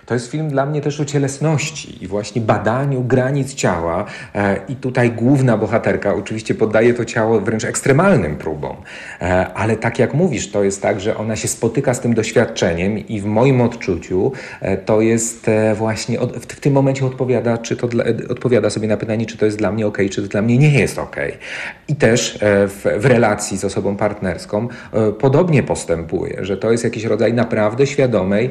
To 0.10 0.14
jest 0.14 0.32
film 0.32 0.50
dla 0.50 0.66
mnie 0.66 0.82
też 0.82 1.00
o 1.00 1.06
cielesności 1.06 2.04
i 2.04 2.08
właśnie 2.08 2.42
badaniu 2.42 3.04
granic 3.04 3.54
ciała. 3.54 4.06
E, 4.36 4.60
I 4.70 4.76
tutaj 4.76 5.12
główna 5.12 5.58
bohaterka 5.58 6.16
oczywiście 6.16 6.56
poddaje 6.56 6.94
to 6.94 7.06
ciało 7.06 7.42
wręcz 7.42 7.64
ekstremalnym 7.64 8.36
próbom. 8.36 8.76
E, 9.22 9.48
ale 9.54 9.78
tak 9.78 10.00
jak 10.00 10.14
mówisz, 10.14 10.52
to 10.52 10.64
jest 10.64 10.82
tak, 10.82 11.00
że 11.00 11.18
ona 11.18 11.36
się 11.36 11.48
spotyka 11.48 11.94
z 11.94 12.00
tym 12.00 12.14
doświadczeniem 12.14 12.98
i 13.08 13.22
w 13.22 13.26
moim 13.26 13.62
odczuciu 13.62 14.32
e, 14.62 14.78
to 14.78 15.02
jest 15.02 15.50
właśnie 15.76 16.20
w 16.40 16.60
tym 16.60 16.74
momencie 16.74 17.06
odpowiada, 17.06 17.58
czy 17.58 17.76
to 17.76 17.88
dla, 17.88 18.04
odpowiada 18.30 18.70
sobie 18.70 18.88
na 18.88 18.98
pytanie, 18.98 19.26
czy 19.26 19.38
to 19.38 19.46
jest 19.46 19.58
dla 19.58 19.72
mnie 19.72 19.88
ok, 19.88 19.98
czy 20.12 20.22
to 20.22 20.28
dla 20.28 20.42
mnie 20.42 20.58
nie 20.58 20.80
jest 20.80 21.00
ok. 21.00 21.16
I 21.88 21.96
też 21.96 22.40
w, 22.42 22.98
w 23.00 23.06
relacji 23.06 23.58
z 23.58 23.66
osobą 23.66 23.96
partnerską 23.96 24.68
podobnie 25.20 25.64
postępuje, 25.64 26.46
że 26.46 26.58
to 26.58 26.72
jest 26.72 26.84
jakiś 26.84 27.04
rodzaj 27.04 27.34
naprawdę 27.34 27.88
świadomej 27.88 28.50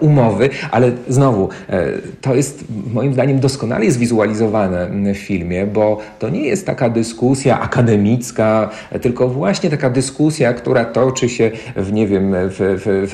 umowy, 0.00 0.50
ale 0.70 0.92
znowu, 1.08 1.48
e, 1.68 1.86
to 2.20 2.34
jest 2.34 2.64
moim 2.92 3.12
zdaniem 3.14 3.40
doskonale 3.40 3.90
zwizualizowane 3.90 4.90
w 5.14 5.16
filmie, 5.16 5.66
bo 5.66 5.98
to 6.18 6.28
nie 6.28 6.44
jest 6.44 6.66
taka 6.66 6.90
dyskusja 6.90 7.60
akademicka, 7.60 8.70
tylko 9.02 9.28
właśnie 9.28 9.70
taka 9.70 9.90
dyskusja, 9.90 10.52
która 10.52 10.84
toczy 10.84 11.28
się 11.28 11.50
w, 11.76 11.92
nie 11.92 12.06
wiem, 12.06 12.34
w, 12.34 12.56
w, 12.58 13.10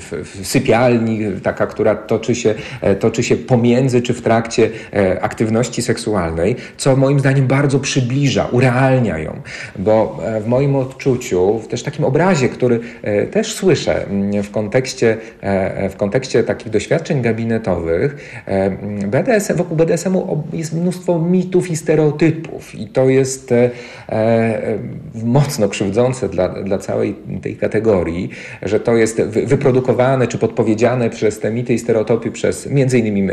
w, 0.00 0.40
w 0.40 0.46
sypialni, 0.46 1.20
taka, 1.42 1.66
która 1.66 1.94
toczy 1.94 2.34
się, 2.34 2.54
e, 2.80 2.94
toczy 2.94 3.22
się 3.22 3.36
pomiędzy 3.36 4.02
czy 4.02 4.14
w 4.14 4.22
trakcie 4.22 4.70
e, 4.92 5.22
aktywności 5.22 5.82
seksualnej, 5.82 6.56
co 6.76 6.96
moim 6.96 7.20
zdaniem 7.20 7.46
bardzo 7.46 7.78
przybliża, 7.78 8.48
urealnia 8.52 9.18
ją, 9.18 9.40
bo 9.78 10.20
w 10.40 10.46
moim 10.46 10.76
odczuciu, 10.76 11.58
w 11.58 11.68
też 11.68 11.82
takim 11.82 12.04
obrazie, 12.04 12.48
który 12.48 12.80
też 13.30 13.54
słyszę 13.54 14.06
w 14.42 14.50
kontekście, 14.50 15.16
w 15.90 15.96
kontekście 15.96 16.44
takich 16.44 16.70
doświadczeń 16.70 17.22
gabinetowych, 17.28 18.40
BDSM, 19.06 19.56
wokół 19.56 19.76
BDSM-u 19.76 20.42
jest 20.52 20.74
mnóstwo 20.74 21.18
mitów 21.18 21.70
i 21.70 21.76
stereotypów 21.76 22.74
i 22.74 22.86
to 22.86 23.08
jest 23.08 23.52
e, 23.52 23.70
e, 24.08 24.78
mocno 25.24 25.68
krzywdzące 25.68 26.28
dla, 26.28 26.48
dla 26.48 26.78
całej 26.78 27.14
tej 27.42 27.56
kategorii, 27.56 28.30
że 28.62 28.80
to 28.80 28.96
jest 28.96 29.22
wyprodukowane 29.22 30.26
czy 30.26 30.38
podpowiedziane 30.38 31.10
przez 31.10 31.40
te 31.40 31.50
mity 31.50 31.74
i 31.74 31.78
stereotypy 31.78 32.30
przez 32.30 32.66
między 32.66 32.98
innymi 32.98 33.28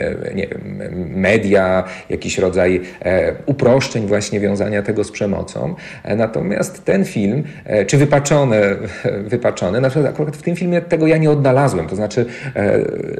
media, 1.15 1.83
jakiś 2.09 2.37
rodzaj 2.37 2.81
e, 3.01 3.33
uproszczeń 3.45 4.07
właśnie 4.07 4.39
wiązania 4.39 4.81
tego 4.81 5.03
z 5.03 5.11
przemocą. 5.11 5.75
Natomiast 6.17 6.85
ten 6.85 7.05
film, 7.05 7.43
czy 7.87 7.97
wypaczone, 7.97 8.61
wypaczone, 9.33 9.81
na 9.81 9.89
przykład 9.89 10.13
akurat 10.13 10.37
w 10.37 10.41
tym 10.41 10.55
filmie 10.55 10.81
tego 10.81 11.07
ja 11.07 11.17
nie 11.17 11.31
odnalazłem, 11.31 11.87
to 11.87 11.95
znaczy 11.95 12.25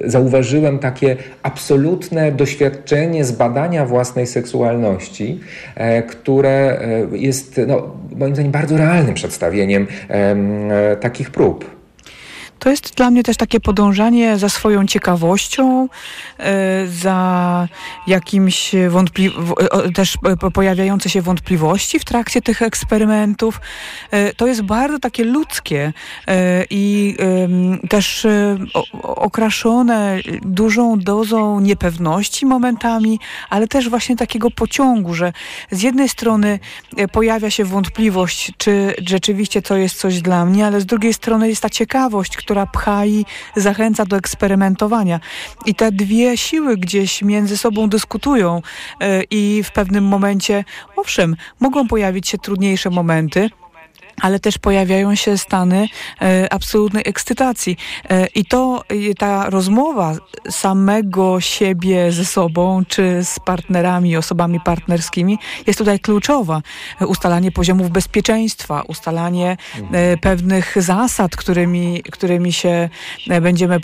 zauważyłem 0.05 0.54
takie 0.79 1.17
absolutne 1.43 2.31
doświadczenie 2.31 3.25
zbadania 3.25 3.85
własnej 3.85 4.27
seksualności, 4.27 5.39
e, 5.75 6.03
które 6.03 6.79
e, 7.11 7.17
jest 7.17 7.61
no, 7.67 7.95
moim 8.15 8.35
zdaniem 8.35 8.51
bardzo 8.51 8.77
realnym 8.77 9.13
przedstawieniem 9.13 9.87
e, 10.09 10.95
takich 10.95 11.29
prób. 11.29 11.74
To 12.59 12.69
jest 12.69 12.95
dla 12.95 13.11
mnie 13.11 13.23
też 13.23 13.37
takie 13.37 13.59
podążanie 13.59 14.37
za 14.37 14.49
swoją 14.49 14.85
ciekawością, 14.85 15.87
e, 16.39 16.87
za 16.87 17.67
jakimś 18.07 18.71
wątpli- 18.89 19.31
też 19.93 20.17
pojawiające 20.53 21.09
się 21.09 21.21
wątpliwości 21.21 21.99
w 21.99 22.05
trakcie 22.05 22.41
tych 22.41 22.61
eksperymentów. 22.61 23.61
E, 24.11 24.33
to 24.33 24.47
jest 24.47 24.61
bardzo 24.61 24.99
takie 24.99 25.23
ludzkie 25.23 25.93
e, 26.27 26.65
i 26.69 27.15
też 27.89 28.27
okraszone 29.03 30.19
dużą 30.41 30.99
dozą 30.99 31.59
niepewności 31.59 32.45
momentami, 32.45 33.19
ale 33.49 33.67
też 33.67 33.89
właśnie 33.89 34.15
takiego 34.15 34.51
pociągu, 34.51 35.13
że 35.13 35.33
z 35.71 35.81
jednej 35.81 36.09
strony 36.09 36.59
pojawia 37.11 37.51
się 37.51 37.65
wątpliwość, 37.65 38.51
czy 38.57 38.95
rzeczywiście 39.07 39.61
to 39.61 39.77
jest 39.77 39.95
coś 39.97 40.21
dla 40.21 40.45
mnie, 40.45 40.65
ale 40.65 40.81
z 40.81 40.85
drugiej 40.85 41.13
strony 41.13 41.49
jest 41.49 41.61
ta 41.61 41.69
ciekawość, 41.69 42.37
która 42.45 42.65
pcha 42.65 43.05
i 43.05 43.25
zachęca 43.55 44.05
do 44.05 44.17
eksperymentowania. 44.17 45.19
I 45.65 45.75
te 45.75 45.91
dwie 45.91 46.37
siły 46.37 46.77
gdzieś 46.77 47.21
między 47.21 47.57
sobą 47.57 47.89
dyskutują 47.89 48.61
e, 49.01 49.23
i 49.23 49.63
w 49.63 49.71
pewnym 49.71 50.03
momencie, 50.03 50.63
owszem, 50.95 51.35
mogą 51.59 51.87
pojawić 51.87 52.27
się 52.27 52.37
trudniejsze 52.37 52.89
momenty, 52.89 53.49
ale 54.21 54.39
też 54.39 54.57
pojawiają 54.57 55.15
się 55.15 55.37
stany 55.37 55.87
e, 56.21 56.53
absolutnej 56.53 57.03
ekscytacji. 57.05 57.77
E, 58.09 58.27
I 58.27 58.45
to 58.45 58.83
e, 58.89 59.13
ta 59.13 59.49
rozmowa 59.49 60.15
samego 60.49 61.41
siebie 61.41 62.11
ze 62.11 62.25
sobą, 62.25 62.83
czy 62.87 63.23
z 63.23 63.39
partnerami, 63.39 64.17
osobami 64.17 64.59
partnerskimi 64.59 65.39
jest 65.67 65.79
tutaj 65.79 65.99
kluczowa. 65.99 66.61
Ustalanie 67.07 67.51
poziomów 67.51 67.89
bezpieczeństwa, 67.89 68.81
ustalanie 68.87 69.57
e, 69.91 70.17
pewnych 70.17 70.75
zasad, 70.81 71.35
którymi, 71.35 72.03
którymi 72.11 72.53
się 72.53 72.89
e, 73.29 73.41
będziemy, 73.41 73.75
e, 73.75 73.79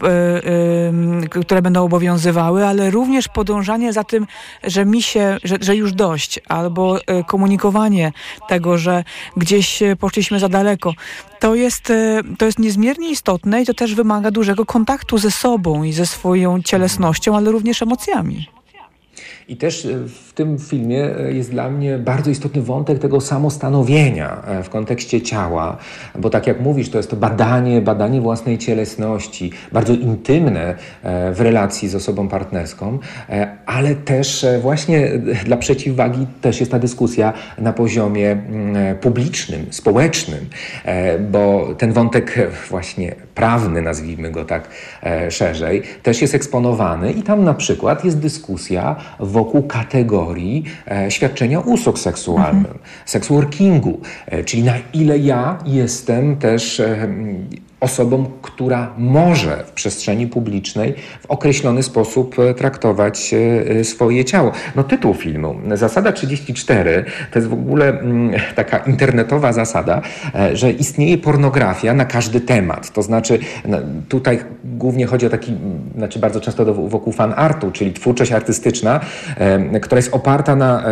które 1.42 1.62
będą 1.62 1.84
obowiązywały, 1.84 2.66
ale 2.66 2.92
również 2.92 3.28
podążanie 3.28 3.94
za 3.94 4.04
tym, 4.04 4.28
że 4.64 4.86
mi 4.86 5.02
się, 5.02 5.38
że, 5.44 5.58
że 5.62 5.76
już 5.76 5.94
dość, 5.94 6.40
albo 6.48 7.00
komunikowanie 7.28 8.12
tego, 8.48 8.78
że 8.78 9.04
gdzieś 9.38 9.84
poszliśmy 10.00 10.21
poszliśmy 10.22 10.40
za 10.40 10.50
daleko. 10.50 10.94
To 11.40 11.56
jest, 11.56 11.90
e, 11.90 12.22
to 12.38 12.46
jest 12.46 12.60
niezmiernie 12.60 13.10
istotne 13.10 13.62
i 13.62 13.66
to 13.66 13.74
też 13.74 13.96
wymaga 13.96 14.32
dużego 14.32 14.66
kontaktu 14.66 15.18
ze 15.18 15.32
sobą 15.32 15.84
i 15.84 15.94
ze 15.94 16.06
swoją 16.06 16.62
cielesnością, 16.62 17.38
ale 17.38 17.52
również 17.52 17.82
emocjami. 17.82 18.48
I 19.52 19.56
też 19.56 19.86
e, 19.86 19.90
w 20.08 20.34
tym 20.34 20.60
filmie 20.60 21.18
e, 21.18 21.34
jest 21.34 21.52
dla 21.52 21.70
mnie 21.70 21.98
bardzo 21.98 22.32
istotny 22.32 22.62
wątek 22.62 23.00
tego 23.00 23.22
samostanowienia 23.22 24.44
e, 24.48 24.64
w 24.64 24.70
kontekście 24.70 25.22
ciała, 25.22 25.78
bo 26.20 26.30
tak 26.30 26.48
jak 26.48 26.62
mówisz, 26.62 26.90
to 26.90 26.98
jest 26.98 27.10
to 27.10 27.16
badanie, 27.16 27.82
badanie 27.82 28.22
własnej 28.22 28.58
cielesności, 28.58 29.52
bardzo 29.72 29.94
intymne 29.94 30.76
w 31.34 31.36
relacji 31.40 31.90
z 31.90 31.96
osobą 31.96 32.28
partnerską, 32.28 33.00
ale 33.66 33.96
też 33.96 34.46
właśnie 34.62 35.10
dla 35.46 35.58
przeciwwagi 35.58 36.28
też 36.42 36.60
jest 36.60 36.72
ta 36.72 36.80
dyskusja 36.80 37.34
na 37.58 37.74
poziomie 37.74 38.32
mm, 38.32 38.98
publicznym, 38.98 39.66
społecznym, 39.70 40.46
bo 41.32 41.68
ten 41.78 41.94
wątek 41.94 42.50
właśnie 42.70 43.16
prawny, 43.36 43.82
nazwijmy 43.82 44.32
go 44.32 44.46
tak 44.46 44.70
szerzej, 45.30 45.82
też 46.04 46.22
jest 46.22 46.36
eksponowany 46.36 47.12
i 47.12 47.24
tam 47.24 47.44
na 47.44 47.54
przykład 47.54 48.06
jest 48.06 48.20
dyskusja 48.20 48.96
wokół 49.20 49.64
kategorii 49.64 50.64
e, 50.92 51.12
świadczenia 51.12 51.60
usług 51.60 52.00
seksualnym, 52.00 52.66
mhm. 52.66 52.80
sex 53.06 53.28
workingu, 53.28 54.02
e, 54.26 54.44
czyli 54.44 54.64
na 54.64 54.74
ile 54.94 55.18
ja 55.18 55.58
jestem 55.66 56.38
też 56.38 56.80
e, 56.80 57.08
osobą, 57.82 58.26
która 58.42 58.94
może 58.98 59.64
w 59.68 59.72
przestrzeni 59.72 60.28
publicznej 60.28 60.94
w 61.22 61.26
określony 61.26 61.84
sposób 61.84 62.40
e, 62.40 62.54
traktować 62.54 63.34
e, 63.34 63.70
e, 63.80 63.84
swoje 63.84 64.26
ciało. 64.26 64.52
No 64.76 64.84
tytuł 64.84 65.14
filmu, 65.14 65.56
zasada 65.74 66.12
34, 66.12 67.06
to 67.32 67.40
jest 67.40 67.50
w 67.50 67.54
ogóle 67.54 68.00
mm, 68.00 68.32
taka 68.56 68.78
internetowa 68.78 69.54
zasada, 69.54 70.02
że 70.54 70.72
istnieje 70.72 71.18
pornografia 71.18 71.94
na 71.94 72.06
każdy 72.06 72.42
temat. 72.42 72.94
To 72.94 73.02
znaczy 73.02 73.40
no, 73.66 73.78
tutaj 74.10 74.40
głównie 74.64 75.06
chodzi 75.06 75.26
o 75.26 75.30
taki, 75.30 75.54
znaczy 75.98 76.20
bardzo 76.20 76.42
często 76.42 76.74
wokół 76.74 77.14
fan 77.14 77.34
artu, 77.36 77.72
czyli 77.72 77.94
twórczość 77.94 78.32
artystyczna, 78.32 79.00
która 79.82 80.00
jest 80.00 80.14
oparta 80.14 80.56
na 80.56 80.84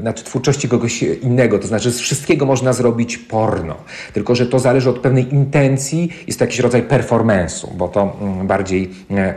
znaczy 0.00 0.24
twórczości 0.24 0.68
kogoś 0.68 1.02
innego. 1.02 1.58
To 1.58 1.66
znaczy 1.66 1.90
z 1.90 2.00
wszystkiego 2.00 2.46
można 2.46 2.72
zrobić 2.72 3.18
porno. 3.18 3.76
Tylko, 4.12 4.34
że 4.34 4.46
to 4.46 4.58
zależy 4.58 4.90
od 4.90 4.98
pewnej 4.98 5.34
intencji 5.34 6.10
i 6.26 6.33
jest 6.34 6.38
to 6.38 6.44
jakiś 6.44 6.58
rodzaj 6.58 6.82
performance'u, 6.82 7.72
bo 7.76 7.88
to 7.88 8.16
mm, 8.20 8.46
bardziej 8.46 8.90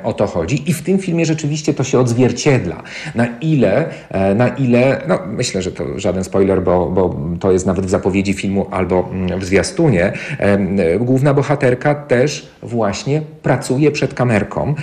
o 0.04 0.14
to 0.14 0.28
chodzi. 0.28 0.70
I 0.70 0.74
w 0.74 0.84
tym 0.84 0.98
filmie 0.98 1.26
rzeczywiście 1.26 1.74
to 1.74 1.84
się 1.84 2.00
odzwierciedla. 2.00 2.84
Na 3.16 3.28
ile, 3.42 3.86
na 4.36 4.48
ile, 4.48 5.02
no 5.08 5.20
myślę, 5.28 5.62
że 5.62 5.72
to 5.72 6.00
żaden 6.00 6.24
spoiler, 6.24 6.64
bo, 6.64 6.90
bo 6.90 7.16
to 7.40 7.52
jest 7.52 7.66
nawet 7.66 7.86
w 7.86 7.90
zapowiedzi 7.90 8.34
filmu 8.34 8.68
albo 8.72 9.10
mm, 9.12 9.40
w 9.40 9.46
zwiastunie, 9.46 10.14
główna 11.00 11.34
bohaterka 11.34 11.96
też 11.96 12.50
właśnie 12.64 13.22
pracuje 13.42 13.92
przed 13.92 14.14
kamerką 14.14 14.76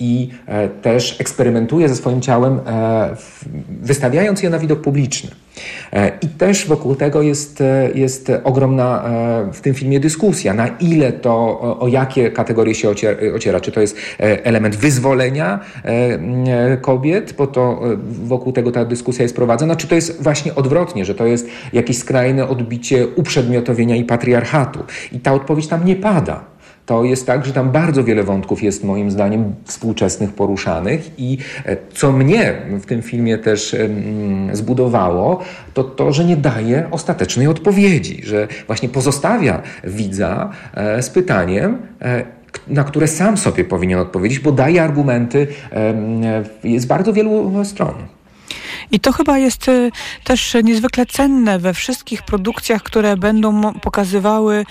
i 0.00 0.30
e, 0.46 0.68
też 0.68 1.20
eksperymentuje 1.20 1.88
ze 1.88 1.96
swoim 1.96 2.20
ciałem, 2.20 2.60
e, 2.66 3.16
wystawiając 3.82 4.42
je 4.42 4.50
na 4.50 4.58
widok 4.58 4.80
publiczny. 4.80 5.30
E, 5.92 6.12
I 6.22 6.28
też 6.28 6.66
wokół 6.66 6.94
tego 6.94 7.22
jest, 7.22 7.62
jest 7.94 8.32
ogromna 8.44 9.04
w 9.52 9.60
tym 9.60 9.74
filmie 9.74 10.00
dyskusja, 10.00 10.54
na 10.54 10.68
ile 10.68 11.12
to, 11.12 11.60
o 11.80 11.88
jakie 11.88 12.30
kategorie 12.30 12.74
się 12.74 12.88
ociera. 13.34 13.60
Czy 13.60 13.72
to 13.72 13.80
jest 13.80 13.96
element 14.18 14.76
wyzwolenia 14.76 15.60
kobiet, 16.80 17.32
bo 17.32 17.46
to 17.46 17.80
wokół 18.24 18.52
tego 18.52 18.72
ta 18.72 18.84
dyskusja 18.84 19.22
jest 19.22 19.36
prowadzona, 19.36 19.76
czy 19.76 19.88
to 19.88 19.94
jest 19.94 20.22
właśnie 20.22 20.54
odwrotnie, 20.54 21.04
że 21.04 21.14
to 21.14 21.26
jest 21.26 21.48
jakieś 21.72 21.98
skrajne 21.98 22.48
odbicie 22.48 23.06
uprzedmiotowienia 23.16 23.96
i 23.96 24.04
patriarchatu. 24.04 24.80
I 25.12 25.20
ta 25.20 25.32
odpowiedź 25.32 25.66
tam 25.66 25.84
nie 25.84 25.96
pada 25.96 26.44
to 26.90 27.04
jest 27.04 27.26
tak, 27.26 27.46
że 27.46 27.52
tam 27.52 27.70
bardzo 27.70 28.04
wiele 28.04 28.22
wątków 28.22 28.62
jest 28.62 28.84
moim 28.84 29.10
zdaniem 29.10 29.54
współczesnych 29.64 30.32
poruszanych 30.32 31.10
i 31.18 31.38
e, 31.64 31.76
co 31.94 32.12
mnie 32.12 32.54
w 32.80 32.86
tym 32.86 33.02
filmie 33.02 33.38
też 33.38 33.76
zbudowało, 34.52 35.40
to 35.74 35.84
to, 35.84 36.12
że 36.12 36.24
nie 36.24 36.36
daje 36.36 36.86
ostatecznej 36.90 37.46
odpowiedzi, 37.46 38.22
że 38.24 38.48
właśnie 38.66 38.88
pozostawia 38.88 39.62
widza 39.84 40.50
e, 40.74 41.02
z 41.02 41.10
pytaniem, 41.10 41.78
e, 42.02 42.24
na 42.68 42.84
które 42.84 43.08
sam 43.08 43.36
sobie 43.36 43.64
powinien 43.64 43.98
odpowiedzieć, 43.98 44.38
bo 44.38 44.52
daje 44.52 44.82
argumenty 44.82 45.46
z 46.78 46.86
bardzo 46.86 47.12
wielu 47.12 47.64
stron. 47.64 47.94
I 48.92 49.00
to 49.00 49.12
chyba 49.12 49.38
jest 49.38 49.68
y, 49.68 49.92
też 50.24 50.56
niezwykle 50.64 51.06
cenne 51.06 51.58
we 51.58 51.74
wszystkich 51.74 52.22
produkcjach, 52.22 52.82
które 52.82 53.16
będą 53.16 53.72
pokazywały 53.72 54.64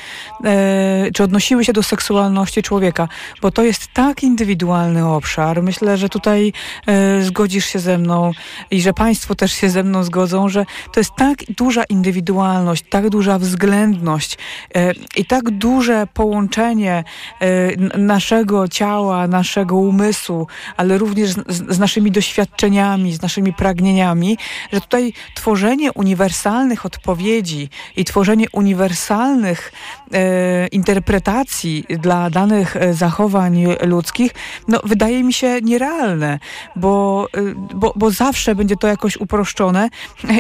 e, 0.44 1.12
czy 1.14 1.24
odnosiły 1.24 1.66
się 1.66 1.74
do 1.74 1.84
seksualności 1.84 2.64
człowieka, 2.64 3.08
bo 3.42 3.52
to 3.52 3.64
jest 3.64 3.88
tak 3.94 4.24
indywidualny 4.24 5.08
obszar. 5.08 5.64
Myślę, 5.64 5.98
że 5.98 6.10
tutaj 6.10 6.54
e, 6.88 7.22
zgodzisz 7.22 7.66
się 7.66 7.80
ze 7.80 7.98
mną 7.98 8.32
i 8.72 8.82
że 8.82 8.94
Państwo 8.94 9.36
też 9.36 9.52
się 9.52 9.70
ze 9.70 9.84
mną 9.84 10.04
zgodzą, 10.04 10.50
że 10.50 10.66
to 10.94 11.00
jest 11.00 11.12
tak 11.18 11.38
duża 11.58 11.84
indywidualność, 11.84 12.84
tak 12.90 13.10
duża 13.10 13.40
względność 13.40 14.38
e, 14.76 14.92
i 15.18 15.26
tak 15.26 15.50
duże 15.50 16.08
połączenie 16.14 17.04
naszego 17.98 18.68
ciała, 18.68 19.28
naszego 19.28 19.76
umysłu, 19.76 20.48
ale 20.78 20.98
również 20.98 21.30
z, 21.30 21.76
z 21.76 21.80
naszymi 21.80 22.12
doświadczeniami, 22.12 23.14
z 23.14 23.22
naszymi 23.22 23.54
pragnieniami 23.54 24.09
że 24.74 24.82
tutaj 24.82 25.14
tworzenie 25.36 25.94
uniwersalnych 25.94 26.86
odpowiedzi 26.86 27.70
i 27.96 28.06
tworzenie 28.06 28.46
uniwersalnych 28.52 29.72
e, 30.14 30.68
interpretacji 30.68 31.86
dla 31.90 32.30
danych 32.30 32.76
e, 32.76 32.94
zachowań 32.94 33.66
ludzkich, 33.82 34.32
no, 34.68 34.80
wydaje 34.84 35.24
mi 35.24 35.34
się 35.34 35.62
nierealne, 35.62 36.40
bo, 36.76 37.28
e, 37.34 37.42
bo, 37.76 37.94
bo 37.96 38.12
zawsze 38.12 38.56
będzie 38.56 38.76
to 38.76 38.88
jakoś 38.88 39.18
uproszczone 39.18 39.90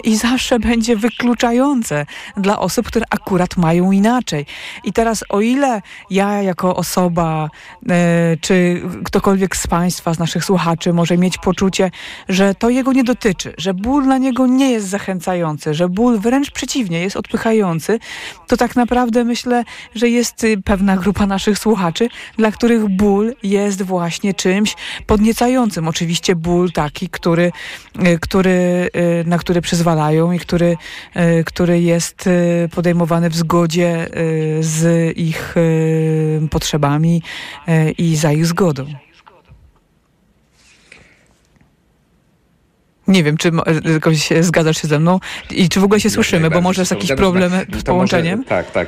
i 0.04 0.16
zawsze 0.16 0.60
będzie 0.60 0.96
wykluczające 0.96 2.06
dla 2.38 2.60
osób, 2.60 2.88
które 2.88 3.06
akurat 3.10 3.58
mają 3.58 3.92
inaczej. 3.92 4.46
I 4.84 4.94
teraz 4.94 5.24
o 5.30 5.42
ile 5.42 5.82
ja 6.10 6.42
jako 6.42 6.76
osoba, 6.76 7.50
e, 7.90 8.38
czy 8.42 8.82
ktokolwiek 9.04 9.56
z 9.56 9.68
Państwa, 9.68 10.14
z 10.14 10.20
naszych 10.20 10.46
słuchaczy 10.46 10.94
może 10.94 11.18
mieć 11.18 11.38
poczucie, 11.38 11.92
że 12.30 12.56
to 12.56 12.70
jego 12.70 12.94
nie 12.94 13.04
dotyczy, 13.04 13.54
że 13.60 13.74
ból 13.74 14.03
dla 14.03 14.18
niego 14.18 14.47
nie 14.47 14.72
jest 14.72 14.88
zachęcający, 14.88 15.74
że 15.74 15.89
ból 15.89 16.20
wręcz 16.20 16.51
przeciwnie 16.51 16.99
jest 16.99 17.16
odpychający, 17.16 17.99
to 18.47 18.57
tak 18.57 18.76
naprawdę 18.76 19.24
myślę, 19.24 19.64
że 19.95 20.10
jest 20.10 20.43
y, 20.43 20.62
pewna 20.66 20.97
grupa 20.97 21.26
naszych 21.26 21.60
słuchaczy, 21.60 22.10
dla 22.38 22.51
których 22.51 22.88
ból 22.88 23.36
jest 23.43 23.82
właśnie 23.82 24.34
czymś 24.34 24.76
podniecającym. 25.07 25.88
Oczywiście 25.88 26.36
ból 26.36 26.72
taki, 26.72 27.10
który, 27.10 27.51
y, 28.07 28.20
który, 28.20 28.89
y, 28.95 29.24
na 29.28 29.38
który 29.38 29.62
przyzwalają 29.62 30.32
i 30.32 30.39
który, 30.39 30.78
który 31.45 31.82
jest 31.82 32.30
podejmowany 32.76 33.30
w 33.30 33.36
zgodzie 33.36 34.07
z 34.60 35.12
ich 35.18 35.55
potrzebami 36.49 37.22
i 37.97 38.16
za 38.16 38.32
ich 38.32 38.45
zgodą. 38.45 38.86
Nie 43.10 43.24
wiem, 43.24 43.38
czy 43.38 43.51
jakoś 43.93 44.30
zgadzasz 44.41 44.82
się 44.82 44.88
ze 44.88 44.99
mną 44.99 45.20
i 45.51 45.70
czy 45.70 45.80
w 45.80 45.84
ogóle 45.84 45.99
się 45.99 46.10
słyszymy, 46.10 46.49
bo 46.49 46.62
może 46.62 46.82
jest 46.82 46.91
jakiś 46.91 47.12
problem 47.14 47.51
z 47.80 47.84
połączeniem? 47.84 48.38
Może, 48.38 48.49
tak, 48.49 48.72
tak. 48.72 48.88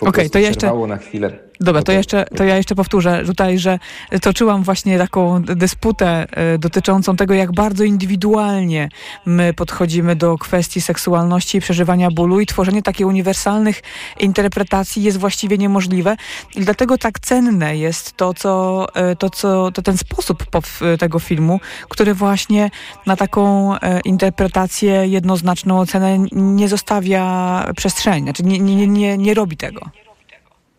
Okej, 0.00 0.08
okay, 0.08 0.30
to 0.30 0.38
jeszcze. 0.38 0.72
na 0.86 0.96
chwilę 0.96 1.49
Dobra, 1.60 1.82
to, 1.82 1.92
jeszcze, 1.92 2.24
to 2.36 2.44
ja 2.44 2.56
jeszcze 2.56 2.74
powtórzę 2.74 3.22
tutaj, 3.26 3.58
że 3.58 3.78
toczyłam 4.22 4.62
właśnie 4.62 4.98
taką 4.98 5.42
dysputę 5.42 6.26
e, 6.30 6.58
dotyczącą 6.58 7.16
tego, 7.16 7.34
jak 7.34 7.52
bardzo 7.52 7.84
indywidualnie 7.84 8.88
my 9.26 9.54
podchodzimy 9.54 10.16
do 10.16 10.38
kwestii 10.38 10.80
seksualności 10.80 11.58
i 11.58 11.60
przeżywania 11.60 12.10
bólu 12.10 12.40
i 12.40 12.46
tworzenie 12.46 12.82
takich 12.82 13.06
uniwersalnych 13.06 13.82
interpretacji 14.20 15.02
jest 15.02 15.18
właściwie 15.18 15.58
niemożliwe. 15.58 16.16
I 16.56 16.60
dlatego 16.60 16.98
tak 16.98 17.20
cenne 17.20 17.76
jest 17.76 18.16
to, 18.16 18.34
co, 18.34 18.86
e, 18.94 19.16
to, 19.16 19.30
co 19.30 19.70
to 19.70 19.82
ten 19.82 19.96
sposób 19.96 20.44
tego 20.98 21.18
filmu, 21.18 21.60
który 21.88 22.14
właśnie 22.14 22.70
na 23.06 23.16
taką 23.16 23.74
e, 23.74 24.00
interpretację, 24.00 25.06
jednoznaczną 25.06 25.80
ocenę 25.80 26.18
nie 26.32 26.68
zostawia 26.68 27.64
przestrzeni, 27.76 28.22
znaczy 28.22 28.42
nie, 28.42 28.58
nie, 28.58 28.86
nie, 28.86 29.18
nie 29.18 29.34
robi 29.34 29.56
tego. 29.56 29.80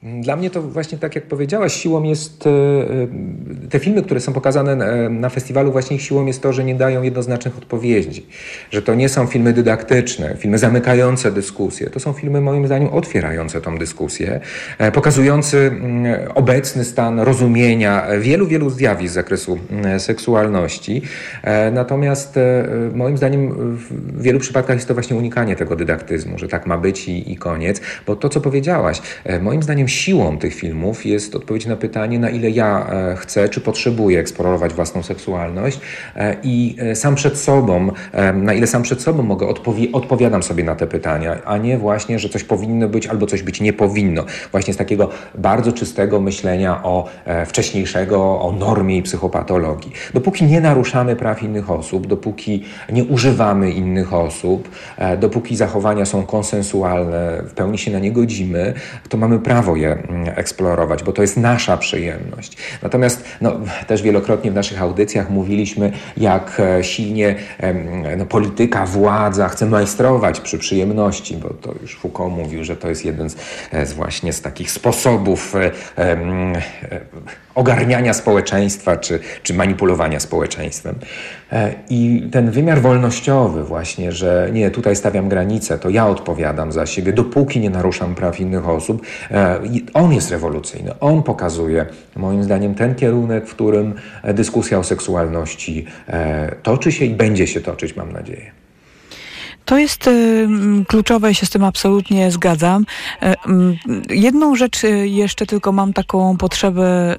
Dla 0.04 0.36
mnie 0.36 0.50
to 0.50 0.62
właśnie 0.62 0.98
tak 0.98 1.16
jak 1.16 1.24
powiedziałaś, 1.24 1.74
siłą 1.74 2.04
jest 2.04 2.48
e, 2.48 2.50
e, 2.50 3.68
te 3.70 3.80
filmy, 3.80 4.04
które 4.04 4.20
są 4.20 4.34
pokazane 4.34 4.76
na 5.10 5.30
festiwalu, 5.30 5.72
właśnie 5.72 6.00
siłą 6.00 6.26
jest 6.26 6.42
to, 6.42 6.54
że 6.54 6.64
nie 6.64 6.76
dają 6.76 7.02
jednoznacznych 7.02 7.58
odpowiedzi, 7.58 8.26
że 8.72 8.82
to 8.82 8.96
nie 8.96 9.10
są 9.10 9.28
filmy 9.28 9.54
dydaktyczne, 9.54 10.36
filmy 10.38 10.58
zamykające 10.58 11.32
dyskusję, 11.32 11.90
to 11.90 12.00
są 12.00 12.14
filmy 12.14 12.42
moim 12.42 12.66
zdaniem 12.66 12.90
otwierające 12.90 13.62
tą 13.62 13.78
dyskusję, 13.78 14.40
e, 14.78 14.92
pokazujący 14.92 15.58
mm, 15.58 16.32
obecny 16.36 16.86
stan 16.86 17.20
rozumienia 17.20 18.08
wielu, 18.20 18.48
wielu 18.48 18.70
zjawisk 18.70 19.12
z 19.12 19.16
zakresu 19.16 19.60
mm, 19.72 20.00
seksualności. 20.00 21.02
Natomiast 21.72 22.40
moim 22.94 23.18
zdaniem 23.18 23.54
w 23.76 24.22
wielu 24.22 24.40
przypadkach 24.40 24.76
jest 24.76 24.88
to 24.88 24.94
właśnie 24.94 25.18
unikanie 25.18 25.56
tego 25.56 25.76
dydaktyzmu, 25.76 26.38
że 26.38 26.48
tak 26.48 26.68
ma 26.68 26.78
być 26.78 27.08
i, 27.08 27.32
i 27.32 27.38
koniec, 27.38 27.82
bo 28.08 28.16
to, 28.16 28.30
co 28.30 28.42
powiedziałaś, 28.42 29.02
moim 29.42 29.64
zdaniem 29.64 29.88
siłą 29.92 30.38
tych 30.38 30.54
filmów 30.54 31.06
jest 31.06 31.36
odpowiedź 31.36 31.66
na 31.66 31.76
pytanie, 31.76 32.20
na 32.20 32.30
ile 32.30 32.50
ja 32.50 32.88
e, 32.90 33.16
chcę, 33.16 33.50
czy 33.50 33.62
potrzebuję 33.62 34.20
eksplorować 34.20 34.74
własną 34.74 35.04
seksualność 35.04 35.80
e, 36.16 36.36
i 36.44 36.76
e, 36.80 36.96
sam 36.96 37.16
przed 37.16 37.38
sobą, 37.38 37.92
na 38.34 38.54
ile 38.54 38.68
sam 38.68 38.84
przed 38.84 39.02
sobą 39.02 39.24
mogę, 39.24 39.48
odpowi 39.48 39.92
odpowiadam 39.92 40.44
sobie 40.44 40.64
na 40.64 40.76
te 40.76 40.88
pytania, 40.88 41.44
a 41.46 41.58
nie 41.58 41.78
właśnie, 41.78 42.20
że 42.20 42.30
coś 42.30 42.44
powinno 42.44 42.90
być 42.90 43.08
albo 43.08 43.26
coś 43.26 43.44
być 43.44 43.62
nie 43.62 43.74
powinno. 43.74 44.26
Właśnie 44.52 44.74
z 44.74 44.78
takiego 44.78 45.10
bardzo 45.36 45.72
czystego 45.72 46.22
myślenia 46.22 46.84
o 46.84 47.10
wcześniejszego, 47.46 48.42
o 48.42 48.52
normie 48.52 48.98
i 48.98 49.02
psychopatologii. 49.02 49.92
Dopóki 50.14 50.46
nie 50.46 50.62
naruszamy 50.62 51.16
praw 51.16 51.44
innych 51.44 51.72
osób, 51.72 52.08
dopóki 52.08 52.64
nie 52.92 53.04
używamy 53.04 53.72
innych 53.72 54.14
osób, 54.14 54.70
dopóki 55.20 55.56
zachowania 55.56 56.06
są 56.06 56.24
konsensualne, 56.26 57.44
w 57.48 57.54
pełni 57.54 57.78
się 57.78 57.92
na 57.92 58.00
nie 58.00 58.12
godzimy, 58.12 58.74
to 59.10 59.18
mamy 59.18 59.40
prawo 59.40 59.76
je 59.82 59.92
mm, 59.92 60.34
eksplorować, 60.36 61.04
bo 61.04 61.12
to 61.12 61.22
jest 61.22 61.38
nasza 61.38 61.78
przyjemność. 61.78 62.58
Natomiast 62.82 63.24
no, 63.42 63.60
też 63.88 64.02
wielokrotnie 64.02 64.52
w 64.52 64.56
naszych 64.56 64.82
audycjach 64.82 65.30
mówiliśmy, 65.30 65.92
jak 66.18 66.60
e, 66.60 66.84
silnie 66.84 67.36
no, 68.18 68.26
polityka, 68.26 68.86
władza 68.86 69.50
chce 69.50 69.66
majstrować 69.66 70.40
przy 70.40 70.58
przyjemności, 70.58 71.38
bo 71.38 71.50
to 71.50 71.74
już 71.82 71.96
Foucault 71.96 72.34
mówił, 72.34 72.64
że 72.64 72.76
to 72.76 72.90
jest 72.90 73.06
jeden 73.06 73.30
z, 73.30 73.36
e, 73.72 73.86
z 73.86 73.94
właśnie 73.94 74.34
z 74.34 74.42
takich 74.42 74.72
sposobów 74.72 75.56
e, 75.56 75.72
ogarniania 77.56 78.14
społeczeństwa 78.14 78.98
czy, 78.98 79.20
czy 79.44 79.54
manipulowania 79.54 80.20
społeczeństwem. 80.20 80.96
I 81.90 82.30
ten 82.32 82.52
wymiar 82.52 82.82
wolnościowy 82.82 83.64
właśnie, 83.64 84.12
że 84.12 84.50
nie, 84.54 84.72
tutaj 84.72 84.96
stawiam 84.96 85.30
granicę, 85.30 85.80
to 85.80 85.90
ja 85.90 86.08
odpowiadam 86.08 86.72
za 86.72 86.86
siebie, 86.86 87.14
dopóki 87.14 87.60
nie 87.60 87.70
naruszam 87.70 88.16
praw 88.16 88.40
innych 88.40 88.70
osób, 88.70 89.02
on 89.94 90.14
jest 90.14 90.32
rewolucyjny. 90.32 91.00
On 91.00 91.24
pokazuje, 91.24 91.86
moim 92.16 92.44
zdaniem, 92.44 92.76
ten 92.76 92.96
kierunek, 92.96 93.48
w 93.48 93.56
którym 93.56 93.94
dyskusja 94.24 94.80
o 94.80 94.84
seksualności 94.84 95.86
e, 96.08 96.56
toczy 96.64 96.92
się 96.92 97.06
i 97.06 97.16
będzie 97.16 97.48
się 97.48 97.62
toczyć, 97.62 97.96
mam 97.96 98.12
nadzieję. 98.12 98.52
To 99.66 99.78
jest 99.78 100.08
y, 100.08 100.48
kluczowe 100.88 101.36
się 101.36 101.46
z 101.46 101.50
tym 101.50 101.64
absolutnie 101.64 102.32
zgadzam. 102.32 102.86
Y, 103.24 104.16
jedną 104.16 104.56
rzecz 104.56 104.82
jeszcze 105.04 105.46
tylko 105.46 105.72
mam 105.72 105.94
taką 105.94 106.38
potrzebę 106.38 107.16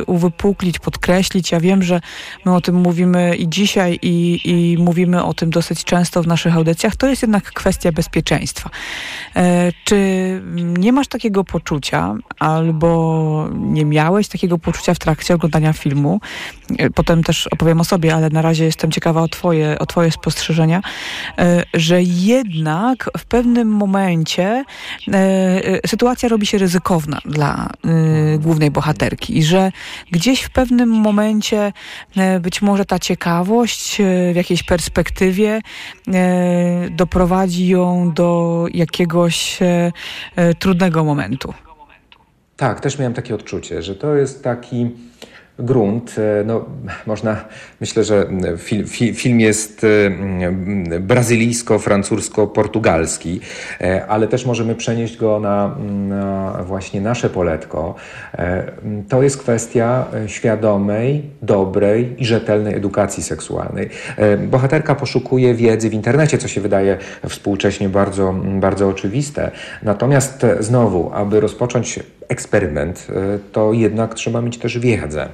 y, 0.00 0.04
uwypuklić, 0.04 0.78
podkreślić. 0.78 1.52
Ja 1.52 1.60
wiem, 1.60 1.82
że 1.82 2.00
my 2.44 2.54
o 2.54 2.60
tym 2.60 2.74
mówimy 2.74 3.36
i 3.36 3.48
dzisiaj 3.48 3.98
i, 4.02 4.40
i 4.44 4.78
mówimy 4.78 5.24
o 5.24 5.34
tym 5.34 5.50
dosyć 5.50 5.84
często 5.84 6.22
w 6.22 6.26
naszych 6.26 6.56
audycjach. 6.56 6.96
To 6.96 7.06
jest 7.06 7.22
jednak 7.22 7.44
kwestia 7.44 7.92
bezpieczeństwa. 7.92 8.70
Czy 9.84 9.96
nie 10.56 10.92
masz 10.92 11.08
takiego 11.08 11.44
poczucia 11.44 12.14
albo 12.38 13.48
nie 13.54 13.84
miałeś 13.84 14.28
takiego 14.28 14.58
poczucia 14.58 14.94
w 14.94 14.98
trakcie 14.98 15.34
oglądania 15.34 15.72
filmu? 15.72 16.20
Potem 16.94 17.24
też 17.24 17.46
opowiem 17.46 17.80
o 17.80 17.84
sobie, 17.84 18.14
ale 18.14 18.30
na 18.30 18.42
razie 18.42 18.64
jestem 18.64 18.90
ciekawa 18.90 19.22
o 19.22 19.28
twoje, 19.28 19.78
o 19.78 19.86
twoje 19.86 20.10
spostrzeżenia, 20.10 20.82
że 21.74 21.81
jednak 22.02 23.10
w 23.18 23.24
pewnym 23.24 23.68
momencie 23.68 24.44
e, 24.44 25.14
e, 25.14 25.88
sytuacja 25.88 26.28
robi 26.28 26.46
się 26.46 26.58
ryzykowna 26.58 27.18
dla 27.24 27.66
e, 27.84 28.38
głównej 28.38 28.70
bohaterki 28.70 29.38
i 29.38 29.42
że 29.42 29.72
gdzieś 30.10 30.42
w 30.42 30.50
pewnym 30.50 30.88
momencie 30.88 31.72
być 32.40 32.62
może 32.62 32.84
ta 32.84 32.98
ciekawość 32.98 33.98
w 34.32 34.36
jakiejś 34.36 34.62
perspektywie 34.62 35.60
doprowadzi 36.90 37.68
ją 37.68 38.12
do 38.12 38.66
jakiegoś 38.74 39.58
trudnego 40.58 41.04
momentu. 41.04 41.54
Tak, 42.56 42.80
też 42.80 42.98
miałem 42.98 43.14
takie 43.14 43.34
odczucie, 43.34 43.82
że 43.82 43.94
to 43.94 44.16
jest 44.16 44.44
taki 44.44 44.90
grunt. 45.58 46.14
E, 46.18 46.44
no, 46.44 46.64
można, 47.06 47.44
myślę, 47.80 48.04
że 48.04 48.26
film, 48.58 48.86
film 49.14 49.40
jest 49.40 49.84
e, 49.84 49.88
brazylijsko-francusko-portugalski, 51.00 53.40
e, 53.80 54.06
ale 54.06 54.28
też 54.28 54.46
możemy 54.46 54.74
przenieść 54.74 55.16
go 55.16 55.40
na, 55.40 55.76
na, 56.08 56.58
właśnie 56.64 57.00
nasze 57.00 57.30
poletko. 57.30 57.94
To 59.08 59.22
jest 59.22 59.38
kwestia 59.38 60.06
świadomej, 60.26 61.22
dobrej 61.42 62.14
i 62.18 62.24
rzetelnej 62.24 62.74
edukacji 62.74 63.22
seksualnej. 63.22 63.90
Bohaterka 64.38 64.94
poszukuje 64.94 65.54
wiedzy 65.54 65.90
w 65.90 65.94
internecie, 65.94 66.38
co 66.38 66.48
się 66.48 66.60
wydaje 66.60 66.98
współcześnie 67.28 67.88
bardzo, 67.88 68.34
bardzo 68.60 68.88
oczywiste. 68.88 69.50
Natomiast 69.82 70.46
znowu, 70.60 71.10
aby 71.14 71.40
rozpocząć 71.40 72.00
eksperyment, 72.28 73.06
to 73.52 73.72
jednak 73.72 74.14
trzeba 74.14 74.42
mieć 74.42 74.58
też 74.58 74.78
wiedzę. 74.78 75.28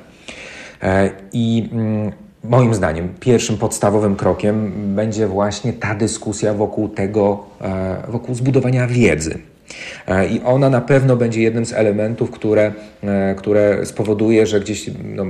E, 0.83 1.11
I 1.33 1.69
mm, 1.73 2.13
moim 2.45 2.75
zdaniem 2.75 3.09
pierwszym 3.21 3.59
podstawowym 3.59 4.17
krokiem 4.17 4.73
będzie 4.95 5.27
właśnie 5.27 5.73
ta 5.73 5.95
dyskusja 5.95 6.55
wokół 6.55 6.89
tego, 6.89 7.45
e, 7.61 8.03
wokół 8.09 8.35
zbudowania 8.35 8.87
wiedzy. 8.87 9.39
E, 10.07 10.29
I 10.29 10.41
ona 10.45 10.71
na 10.71 10.81
pewno 10.81 11.17
będzie 11.17 11.43
jednym 11.43 11.67
z 11.67 11.73
elementów, 11.73 12.31
które, 12.31 12.73
które 13.37 13.87
spowoduje, 13.87 14.47
że 14.47 14.61
gdzieś 14.61 14.91
no, 15.05 15.25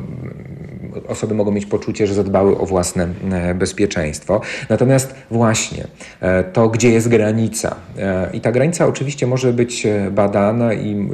osoby 1.08 1.34
mogą 1.34 1.50
mieć 1.50 1.66
poczucie, 1.66 2.06
że 2.06 2.14
zadbały 2.14 2.58
o 2.58 2.66
własne 2.66 3.08
e, 3.32 3.54
bezpieczeństwo. 3.54 4.40
Natomiast 4.68 5.14
właśnie 5.30 5.86
e, 6.20 6.44
to, 6.44 6.68
gdzie 6.68 6.90
jest 6.90 7.08
granica, 7.08 7.76
e, 7.98 8.30
i 8.32 8.40
ta 8.40 8.52
granica 8.52 8.86
oczywiście 8.86 9.26
może 9.26 9.52
być 9.52 9.86
badana 10.10 10.74
i 10.74 11.08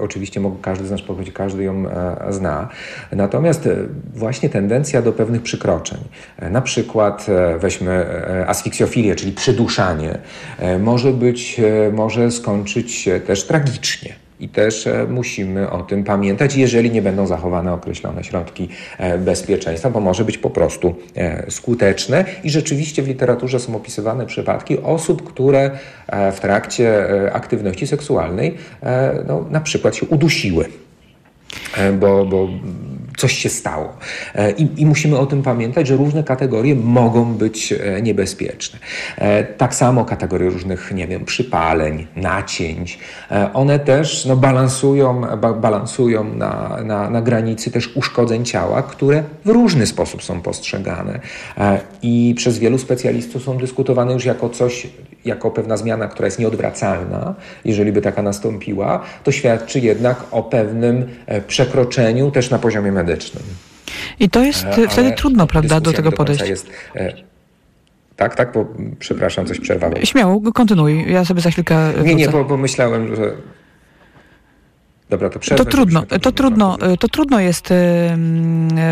oczywiście 0.00 0.40
każdy 0.62 0.86
z 0.86 0.90
nas 0.90 1.02
powiedzieć, 1.02 1.34
każdy 1.34 1.64
ją 1.64 1.84
zna. 2.30 2.68
Natomiast 3.12 3.68
właśnie 4.14 4.48
tendencja 4.48 5.02
do 5.02 5.12
pewnych 5.12 5.42
przykroczeń, 5.42 5.98
na 6.50 6.62
przykład 6.62 7.26
weźmy 7.58 8.06
asfiksjofilię, 8.46 9.16
czyli 9.16 9.32
przyduszanie, 9.32 10.18
może 10.80 11.12
być, 11.12 11.60
może 11.92 12.30
skończyć 12.30 12.92
się 12.92 13.20
też 13.20 13.46
tragicznie. 13.46 14.29
I 14.40 14.48
też 14.48 14.86
e, 14.86 15.06
musimy 15.08 15.70
o 15.70 15.82
tym 15.82 16.04
pamiętać, 16.04 16.56
jeżeli 16.56 16.90
nie 16.90 17.02
będą 17.02 17.26
zachowane 17.26 17.72
określone 17.72 18.24
środki 18.24 18.68
e, 18.98 19.18
bezpieczeństwa, 19.18 19.90
bo 19.90 20.00
może 20.00 20.24
być 20.24 20.38
po 20.38 20.50
prostu 20.50 20.94
e, 21.16 21.50
skuteczne. 21.50 22.24
I 22.44 22.50
rzeczywiście 22.50 23.02
w 23.02 23.08
literaturze 23.08 23.60
są 23.60 23.76
opisywane 23.76 24.26
przypadki 24.26 24.78
osób, 24.78 25.32
które 25.32 25.70
w 26.32 26.40
trakcie 26.40 27.04
aktywności 27.32 27.86
seksualnej 27.86 28.54
no, 29.28 29.44
na 29.50 29.60
przykład 29.60 29.96
się 29.96 30.06
udusiły. 30.06 30.64
Bo, 32.00 32.26
bo 32.26 32.48
coś 33.20 33.32
się 33.32 33.48
stało. 33.48 33.92
E, 34.34 34.50
I, 34.50 34.82
I, 34.82 34.86
musimy 34.86 35.18
o 35.18 35.26
tym 35.26 35.42
pamiętać, 35.42 35.86
że 35.86 35.96
różne 35.96 36.24
kategorie 36.24 36.74
mogą 36.74 37.34
być 37.34 37.72
e, 37.72 38.02
niebezpieczne. 38.02 38.78
E, 39.16 39.44
tak 39.44 39.74
samo 39.74 40.04
kategorie 40.04 40.50
różnych, 40.50 40.92
nie 40.94 41.06
wiem, 41.06 41.24
przypaleń, 41.24 42.06
nacięć, 42.16 42.98
one 43.54 43.78
też 43.78 44.26
no, 44.26 44.36
balansują, 44.36 45.20
ba, 45.20 45.52
balansują 45.52 46.24
na, 46.24 46.78
na, 46.84 47.10
na 47.10 47.22
granicy 47.22 47.70
też 47.70 47.96
uszkodzeń 47.96 48.44
ciała, 48.44 48.82
które 48.82 49.22
w 49.44 49.48
różny 49.48 49.86
sposób 49.86 50.22
są 50.22 50.40
postrzegane. 50.40 51.20
I 52.02 52.34
przez 52.36 52.58
wielu 52.58 52.78
specjalistów 52.78 53.42
są 53.42 53.58
dyskutowane 53.58 54.12
już 54.12 54.24
jako 54.24 54.48
coś, 54.48 54.86
jako 55.24 55.50
pewna 55.50 55.76
zmiana, 55.76 56.08
która 56.08 56.26
jest 56.26 56.38
nieodwracalna, 56.38 57.34
jeżeli 57.64 57.92
by 57.92 58.00
taka 58.00 58.22
nastąpiła, 58.22 59.02
to 59.24 59.32
świadczy 59.32 59.80
jednak 59.80 60.24
o 60.30 60.42
pewnym 60.42 61.08
przekroczeniu 61.46 62.30
też 62.30 62.50
na 62.50 62.58
poziomie 62.58 62.92
medycznym. 62.92 63.42
I 64.20 64.30
to 64.30 64.44
jest 64.44 64.64
Ale 64.64 64.88
wtedy 64.88 65.12
trudno, 65.12 65.46
prawda, 65.46 65.80
do 65.80 65.92
tego 65.92 66.12
podejść. 66.12 66.48
Jest, 66.48 66.66
e, 66.96 67.12
tak, 68.16 68.36
tak, 68.36 68.52
bo 68.52 68.66
przepraszam, 68.98 69.46
coś 69.46 69.60
przerwałem. 69.60 70.06
Śmiało, 70.06 70.52
kontynuuj. 70.52 71.12
Ja 71.12 71.24
sobie 71.24 71.40
za 71.40 71.50
chwilkę. 71.50 71.92
Nie, 72.04 72.14
nie, 72.14 72.28
bo, 72.28 72.44
bo 72.44 72.56
myślałem, 72.56 73.16
że 73.16 73.32
Dobra, 75.10 75.30
to 75.30 75.38
przerwę. 75.38 75.64
To 75.64 75.70
trudno, 75.70 76.02
to 76.22 76.32
trudno, 76.32 76.76
to 77.00 77.08
trudno 77.08 77.40
jest, 77.40 77.74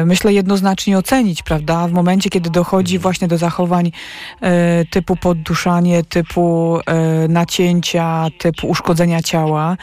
myślę, 0.06 0.32
jednoznacznie 0.32 0.98
ocenić, 0.98 1.42
prawda? 1.42 1.88
W 1.88 1.92
momencie, 1.92 2.30
kiedy 2.30 2.50
dochodzi 2.50 2.94
mhm. 2.94 3.02
właśnie 3.02 3.28
do 3.28 3.38
zachowań 3.38 3.92
e, 4.40 4.84
typu 4.84 5.16
podduszanie, 5.16 6.04
typu 6.04 6.78
e, 6.86 7.28
nacięcia, 7.28 8.26
typu 8.38 8.66
uszkodzenia 8.68 9.22
ciała, 9.22 9.76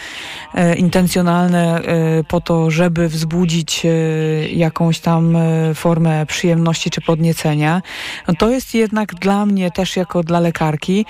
e, 0.53 0.75
intencjonalne 0.75 1.81
po 2.27 2.41
to, 2.41 2.71
żeby 2.71 3.09
wzbudzić 3.09 3.85
jakąś 4.51 4.99
tam 4.99 5.37
formę 5.75 6.25
przyjemności 6.25 6.89
czy 6.89 7.01
podniecenia, 7.01 7.81
no 8.27 8.33
to 8.39 8.49
jest 8.49 8.73
jednak 8.73 9.15
dla 9.15 9.45
mnie 9.45 9.71
też 9.71 9.95
jako 9.95 10.23
dla 10.23 10.39
lekarki 10.39 11.05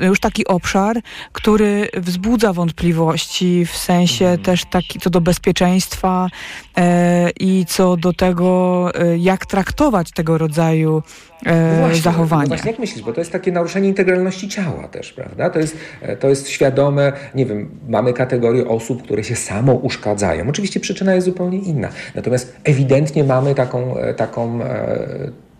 już 0.00 0.20
taki 0.20 0.46
obszar, 0.46 0.96
który 1.32 1.88
wzbudza 1.96 2.52
wątpliwości 2.52 3.66
w 3.66 3.76
sensie 3.76 4.26
mhm 4.26 4.47
też 4.48 4.64
taki 4.64 5.00
co 5.00 5.10
do 5.10 5.20
bezpieczeństwa 5.20 6.28
e, 6.76 7.30
i 7.40 7.64
co 7.68 7.96
do 7.96 8.12
tego, 8.12 8.90
e, 8.94 9.18
jak 9.18 9.46
traktować 9.46 10.12
tego 10.12 10.38
rodzaju 10.38 11.02
e, 11.46 11.78
właśnie, 11.78 12.00
zachowania. 12.00 12.42
No 12.42 12.48
właśnie, 12.48 12.70
jak 12.70 12.80
myślisz, 12.80 13.04
bo 13.04 13.12
to 13.12 13.20
jest 13.20 13.32
takie 13.32 13.52
naruszenie 13.52 13.88
integralności 13.88 14.48
ciała 14.48 14.88
też, 14.88 15.12
prawda? 15.12 15.50
To 15.50 15.58
jest, 15.58 15.76
e, 16.02 16.16
to 16.16 16.28
jest 16.28 16.48
świadome, 16.48 17.12
nie 17.34 17.46
wiem, 17.46 17.70
mamy 17.88 18.12
kategorię 18.12 18.68
osób, 18.68 19.02
które 19.02 19.24
się 19.24 19.36
samo 19.36 19.72
uszkadzają. 19.72 20.48
Oczywiście 20.48 20.80
przyczyna 20.80 21.14
jest 21.14 21.24
zupełnie 21.24 21.58
inna. 21.58 21.88
Natomiast 22.14 22.56
ewidentnie 22.64 23.24
mamy 23.24 23.54
taką, 23.54 23.96
e, 23.96 24.14
taką 24.14 24.60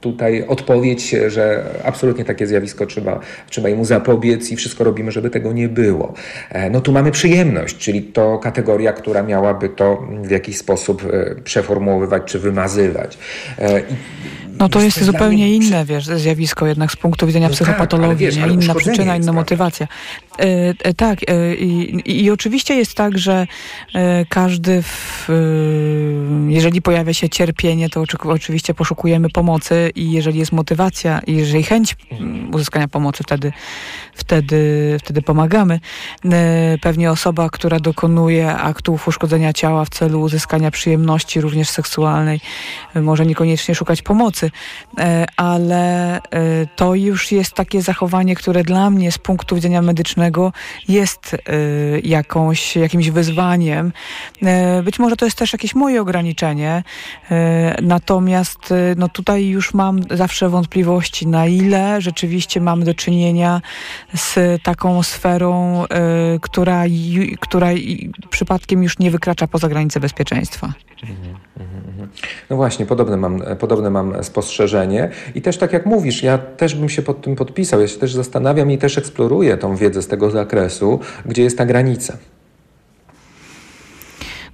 tutaj 0.01 0.45
odpowiedź, 0.49 1.17
że 1.29 1.65
absolutnie 1.85 2.25
takie 2.25 2.47
zjawisko 2.47 2.87
trzeba, 2.87 3.21
trzeba 3.51 3.69
mu 3.69 3.85
zapobiec 3.85 4.51
i 4.51 4.57
wszystko 4.57 4.85
robimy, 4.85 5.13
żeby 5.13 5.31
tego 5.31 5.53
nie 5.53 5.69
było. 5.69 6.15
E, 6.51 6.71
no 6.71 6.81
tu 6.81 6.93
mamy 6.93 7.11
przyjemność, 7.11 7.77
czyli 7.77 8.03
to 8.03 8.39
kategoria, 8.39 8.93
która 8.93 9.23
miałaby 9.23 9.69
to 9.69 10.09
w 10.23 10.31
jakiś 10.31 10.59
sposób 10.59 11.03
e, 11.13 11.35
przeformułowywać 11.35 12.23
czy 12.27 12.39
wymazywać. 12.39 13.19
E, 13.59 13.83
I 14.48 14.48
no 14.59 14.69
to 14.69 14.81
jest 14.81 15.05
zupełnie 15.05 15.55
inne 15.55 15.85
wiesz, 15.85 16.07
zjawisko 16.07 16.67
jednak 16.67 16.93
z 16.93 16.97
punktu 16.97 17.27
widzenia 17.27 17.49
no 17.49 17.55
tak, 17.55 17.57
psychopatologii, 17.57 18.27
tak, 18.27 18.37
wiesz, 18.37 18.53
inna 18.53 18.75
przyczyna, 18.75 19.17
inna 19.17 19.33
motywacja. 19.33 19.89
E, 20.39 20.75
e, 20.85 20.95
tak 20.95 21.19
e, 21.31 21.55
i, 21.55 22.25
i, 22.25 22.31
oczywiście 22.31 22.75
jest 22.75 22.95
tak, 22.95 23.19
że 23.19 23.47
e, 23.95 24.25
każdy, 24.25 24.83
w, 24.83 25.31
e, 25.31 26.53
jeżeli 26.53 26.83
pojawia 26.83 27.15
się 27.15 27.29
cierpienie, 27.29 27.89
to 27.89 28.05
oczywiście 28.25 28.75
poszukujemy 28.75 29.31
pomocy 29.31 29.91
i 29.95 30.13
jeżeli 30.13 30.39
jest 30.39 30.53
motywacja 30.53 31.21
i 31.27 31.37
jeżeli 31.37 31.63
chęć 31.63 31.97
mm, 32.11 32.55
uzyskania 32.55 32.89
pomocy, 32.89 33.23
wtedy, 33.23 33.53
wtedy, 34.19 34.97
wtedy 35.01 35.23
pomagamy. 35.23 35.81
E, 36.25 36.79
pewnie 36.79 37.11
osoba, 37.11 37.51
która 37.51 37.81
dokonuje 37.81 38.57
aktów 38.57 39.09
uszkodzenia 39.09 39.53
ciała 39.53 39.85
w 39.85 39.89
celu 39.89 40.21
uzyskania 40.21 40.71
przyjemności 40.71 41.41
również 41.41 41.69
seksualnej, 41.69 42.41
może 42.95 43.27
niekoniecznie 43.27 43.75
szukać 43.75 44.03
pomocy, 44.03 44.39
minuty, 44.39 44.51
ale 45.37 46.21
to 46.77 46.95
już 46.95 47.33
jest 47.33 47.53
takie 47.53 47.83
zachowanie, 47.83 48.35
które 48.35 48.65
dla 48.65 48.91
mnie 48.91 49.13
z 49.13 49.19
punktu 49.19 49.55
widzenia 49.55 49.83
medycznego 49.83 50.53
jest 50.89 51.37
jakąś, 52.03 52.77
jakimś 52.77 53.11
wyzwaniem. 53.11 53.93
Być 54.85 54.99
może 54.99 55.17
to 55.17 55.25
jest 55.25 55.39
też 55.39 55.53
jakieś 55.53 55.75
moje 55.75 56.01
ograniczenie, 56.01 56.83
natomiast 57.83 58.75
no 58.97 59.09
tutaj 59.09 59.47
już 59.47 59.75
mam 59.75 60.01
zawsze 60.11 60.49
wątpliwości, 60.49 61.27
na 61.27 61.47
ile 61.47 62.01
rzeczywiście 62.01 62.61
mamy 62.61 62.85
do 62.85 62.95
czynienia 62.95 63.61
z 64.15 64.63
taką 64.63 65.03
sferą, 65.03 65.85
która, 66.41 66.85
która 67.41 67.69
przypadkiem 68.31 68.83
już 68.83 68.99
nie 68.99 69.11
wykracza 69.11 69.47
poza 69.47 69.69
granice 69.69 70.01
bezpieczeństwa. 70.01 70.73
No 72.51 72.57
właśnie, 72.57 72.87
podobne 72.87 73.17
mam, 73.17 73.43
podobne 73.59 73.91
mam 73.91 74.25
spostrzeżenie 74.25 75.11
i 75.35 75.43
też 75.43 75.59
tak 75.59 75.73
jak 75.73 75.87
mówisz, 75.87 76.23
ja 76.23 76.39
też 76.39 76.75
bym 76.75 76.89
się 76.89 77.03
pod 77.03 77.23
tym 77.23 77.37
podpisał, 77.37 77.81
ja 77.81 77.89
się 77.89 77.99
też 77.99 78.15
zastanawiam 78.15 78.71
i 78.71 78.79
też 78.79 78.99
eksploruję 78.99 79.57
tą 79.57 79.77
wiedzę 79.77 80.03
z 80.03 80.07
tego 80.07 80.31
zakresu, 80.31 81.01
gdzie 81.27 81.43
jest 81.43 81.59
ta 81.59 81.67
granica. 81.67 82.17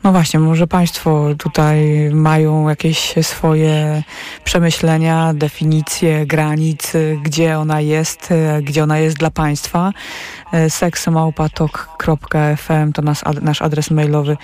No 0.04 0.12
właśnie, 0.12 0.40
może 0.40 0.66
Państwo 0.66 1.28
tutaj 1.38 2.10
mają 2.12 2.68
jakieś 2.68 3.14
swoje 3.22 4.02
przemyślenia, 4.44 5.34
definicje 5.34 6.26
granic, 6.26 6.92
gdzie 7.22 7.58
ona 7.58 7.80
jest, 7.80 8.28
gdzie 8.62 8.82
ona 8.82 8.98
jest 8.98 9.16
dla 9.16 9.30
Państwa. 9.30 9.92
seksmałpatok.fm 10.68 12.92
to 12.92 13.02
nasz, 13.02 13.20
nasz 13.42 13.62
adres 13.62 13.90
mailowy. 13.90 14.36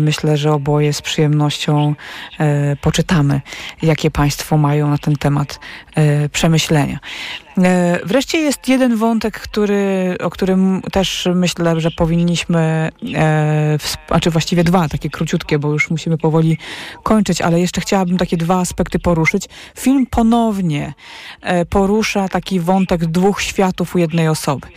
Myślę, 0.00 0.36
że 0.36 0.52
oboje 0.52 0.92
z 0.92 1.02
przyjemnością 1.02 1.94
e, 2.38 2.76
poczytamy, 2.76 3.40
jakie 3.82 4.10
Państwo 4.10 4.56
mają 4.56 4.90
na 4.90 4.98
ten 4.98 5.16
temat 5.16 5.60
e, 5.94 6.28
przemyślenia. 6.28 6.98
E, 7.64 8.00
wreszcie 8.04 8.38
jest 8.38 8.68
jeden 8.68 8.96
wątek, 8.96 9.40
który, 9.40 10.16
o 10.22 10.30
którym 10.30 10.82
też 10.92 11.28
myślę, 11.34 11.80
że 11.80 11.90
powinniśmy, 11.90 12.90
e, 13.14 13.78
znaczy 14.08 14.30
właściwie 14.30 14.64
dwa, 14.64 14.88
takie 14.88 15.10
króciutkie, 15.10 15.58
bo 15.58 15.72
już 15.72 15.90
musimy 15.90 16.18
powoli 16.18 16.58
kończyć, 17.02 17.40
ale 17.40 17.60
jeszcze 17.60 17.80
chciałabym 17.80 18.18
takie 18.18 18.36
dwa 18.36 18.60
aspekty 18.60 18.98
poruszyć. 18.98 19.48
Film 19.78 20.06
ponownie 20.06 20.94
e, 21.42 21.64
porusza 21.64 22.28
taki 22.28 22.60
wątek 22.60 23.06
dwóch 23.06 23.42
światów 23.42 23.94
u 23.94 23.98
jednej 23.98 24.28
osoby. 24.28 24.68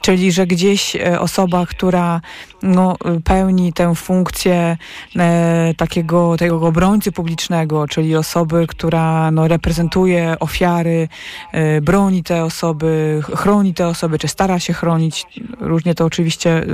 Czyli, 0.00 0.32
że 0.32 0.46
gdzieś 0.46 0.96
e, 0.96 1.20
osoba, 1.20 1.66
która 1.66 2.20
no, 2.62 2.96
pełni 3.24 3.72
tę 3.72 3.94
funkcję 3.94 4.76
e, 5.16 5.74
takiego 5.76 6.36
tego 6.36 6.60
obrońcy 6.60 7.12
publicznego, 7.12 7.88
czyli 7.88 8.16
osoby, 8.16 8.66
która 8.66 9.30
no, 9.30 9.48
reprezentuje 9.48 10.36
ofiary, 10.40 11.08
e, 11.52 11.80
broni 11.80 12.22
te 12.22 12.44
osoby, 12.44 13.20
chroni 13.36 13.74
te 13.74 13.86
osoby, 13.86 14.18
czy 14.18 14.28
stara 14.28 14.58
się 14.58 14.72
chronić. 14.72 15.26
Różnie 15.60 15.94
to 15.94 16.04
oczywiście 16.04 16.64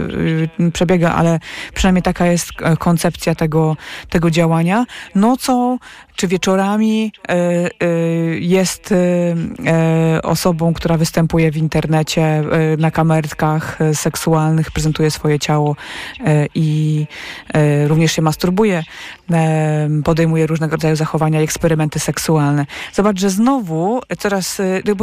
e, 0.58 0.70
przebiega, 0.70 1.14
ale 1.14 1.40
przynajmniej 1.74 2.02
taka 2.02 2.26
jest 2.26 2.48
e, 2.62 2.76
koncepcja 2.76 3.34
tego, 3.34 3.76
tego 4.08 4.30
działania. 4.30 4.86
Nocą 5.14 5.78
czy 6.18 6.28
wieczorami 6.28 7.12
e, 7.28 7.32
e, 7.32 7.68
jest 8.38 8.92
e, 8.92 10.22
osobą, 10.22 10.74
która 10.74 10.96
występuje 10.96 11.50
w 11.50 11.56
internecie 11.56 12.44
na 12.78 12.90
kamerkach 12.90 13.78
seksualnych, 13.94 14.70
prezentuje 14.70 15.10
swoje 15.10 15.38
ciało 15.38 15.76
i 16.54 17.06
również 17.86 18.12
się 18.12 18.22
masturbuje, 18.22 18.82
podejmuje 20.04 20.46
różnego 20.46 20.72
rodzaju 20.72 20.96
zachowania 20.96 21.40
i 21.40 21.44
eksperymenty 21.44 21.98
seksualne. 21.98 22.66
Zobacz, 22.92 23.20
że 23.20 23.30
znowu 23.30 24.00
coraz, 24.18 24.58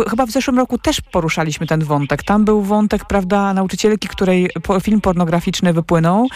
chyba 0.10 0.26
w 0.26 0.32
zeszłym 0.32 0.58
roku 0.58 0.78
też 0.78 1.02
poruszaliśmy 1.02 1.68
ten 1.68 1.84
wątek. 1.84 2.24
Tam 2.24 2.46
był 2.46 2.62
wątek, 2.62 3.06
prawda, 3.06 3.54
nauczycielki, 3.54 4.08
której 4.08 4.50
film 4.82 5.02
pornograficzny 5.02 5.74
wypłynął 5.74 6.28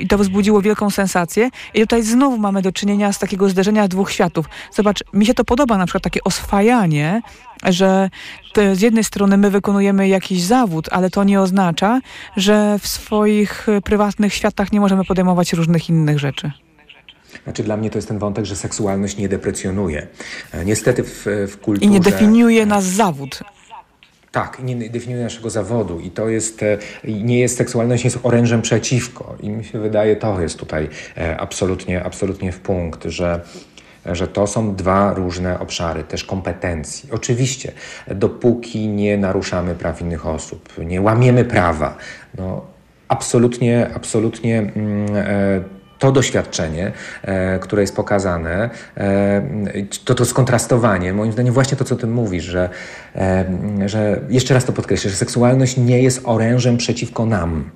i 0.00 0.06
to 0.06 0.18
wzbudziło 0.18 0.62
wielką 0.62 0.90
sensację. 0.90 1.50
I 1.74 1.80
tutaj 1.80 2.02
znowu 2.02 2.38
mamy 2.38 2.62
do 2.62 2.72
czynienia 2.72 3.12
z 3.12 3.18
takiego 3.18 3.48
zderzenia 3.48 3.88
dwóch 3.88 4.12
światów. 4.12 4.46
Zobacz, 4.72 5.04
mi 5.12 5.26
się 5.26 5.34
to 5.34 5.44
podoba, 5.44 5.78
na 5.78 5.86
przykład 5.86 6.02
takie 6.02 6.24
oswajanie, 6.24 7.22
że 7.64 8.10
z 8.74 8.80
jednej 8.80 9.04
strony 9.04 9.36
my 9.36 9.50
wykonujemy 9.50 10.08
jakiś 10.08 10.42
zawód, 10.42 10.88
ale 10.90 11.10
to 11.10 11.24
nie 11.24 11.40
oznacza, 11.40 12.00
że 12.36 12.78
w 12.78 12.88
swoich 12.88 13.66
prywatnych 13.84 14.34
światach 14.34 14.72
nie 14.72 14.80
możemy 14.80 15.04
podejmować 15.04 15.52
różnych 15.52 15.88
innych 15.88 16.18
rzeczy. 16.18 16.52
Znaczy 17.44 17.62
dla 17.62 17.76
mnie 17.76 17.90
to 17.90 17.98
jest 17.98 18.08
ten 18.08 18.18
wątek, 18.18 18.44
że 18.44 18.56
seksualność 18.56 19.16
nie 19.16 19.28
deprecjonuje. 19.28 20.06
E, 20.52 20.64
niestety 20.64 21.02
w, 21.02 21.26
w 21.48 21.56
kulturze... 21.60 21.86
I 21.86 21.90
nie 21.90 22.00
definiuje 22.00 22.66
nas 22.66 22.84
zawód. 22.84 23.42
Tak, 24.32 24.58
nie 24.62 24.90
definiuje 24.90 25.22
naszego 25.22 25.50
zawodu 25.50 26.00
i 26.00 26.10
to 26.10 26.28
jest, 26.28 26.62
e, 26.62 26.78
nie 27.04 27.38
jest 27.38 27.56
seksualność, 27.56 28.04
jest 28.04 28.18
orężem 28.22 28.62
przeciwko. 28.62 29.36
I 29.40 29.50
mi 29.50 29.64
się 29.64 29.78
wydaje, 29.78 30.16
to 30.16 30.40
jest 30.40 30.58
tutaj 30.58 30.88
e, 31.16 31.40
absolutnie, 31.40 32.04
absolutnie 32.04 32.52
w 32.52 32.60
punkt, 32.60 33.04
że 33.04 33.40
że 34.06 34.28
to 34.28 34.46
są 34.46 34.74
dwa 34.74 35.14
różne 35.14 35.58
obszary 35.58 36.04
też 36.04 36.24
kompetencji. 36.24 37.08
Oczywiście, 37.12 37.72
dopóki 38.14 38.88
nie 38.88 39.18
naruszamy 39.18 39.74
praw 39.74 40.00
innych 40.00 40.26
osób, 40.26 40.78
nie 40.78 41.00
łamiemy 41.00 41.44
prawa, 41.44 41.96
no 42.38 42.66
absolutnie, 43.08 43.90
absolutnie 43.94 44.72
e, 45.14 45.62
to 46.02 46.12
doświadczenie, 46.12 46.92
e, 47.22 47.58
które 47.58 47.82
jest 47.82 47.96
pokazane, 47.96 48.70
e, 48.96 49.42
to 50.04 50.14
to 50.14 50.24
skontrastowanie, 50.24 51.12
moim 51.12 51.32
zdaniem 51.32 51.54
właśnie 51.54 51.76
to, 51.76 51.84
co 51.84 51.96
ty 51.96 52.06
mówisz, 52.06 52.44
że, 52.44 52.68
że 53.86 54.20
jeszcze 54.28 54.54
raz 54.54 54.64
to 54.64 54.72
podkreślę, 54.72 55.10
że 55.10 55.16
seksualność 55.16 55.76
nie 55.76 56.02
jest 56.02 56.20
orężem 56.24 56.76
przeciwko 56.76 57.26
nam. 57.26 57.70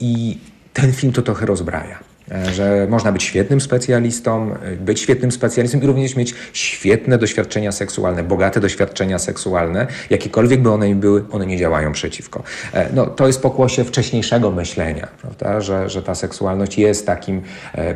I 0.00 0.38
ten 0.72 0.92
film 0.92 1.12
to 1.12 1.22
trochę 1.22 1.46
rozbraja. 1.46 2.11
E, 2.30 2.52
że 2.52 2.86
można 2.90 3.12
być 3.12 3.22
świetnym 3.22 3.60
specjalistą, 3.60 4.54
e, 4.54 4.76
być 4.76 5.00
świetnym 5.00 5.32
specjalistą 5.32 5.80
i 5.80 5.86
również 5.86 6.16
mieć 6.16 6.34
świetne 6.52 7.18
doświadczenia 7.18 7.72
seksualne, 7.72 8.22
bogate 8.22 8.60
doświadczenia 8.60 9.18
seksualne, 9.18 9.86
jakiekolwiek 10.10 10.62
by 10.62 10.70
one 10.70 10.94
były, 10.94 11.24
one 11.30 11.46
nie 11.46 11.58
działają 11.58 11.92
przeciwko. 11.92 12.42
E, 12.74 12.88
no, 12.94 13.06
to 13.06 13.26
jest 13.26 13.42
pokłosie 13.42 13.84
wcześniejszego 13.84 14.50
myślenia, 14.50 15.08
prawda? 15.22 15.60
Że, 15.60 15.88
że 15.88 16.02
ta 16.02 16.14
seksualność 16.14 16.78
jest 16.78 17.06
takim 17.06 17.42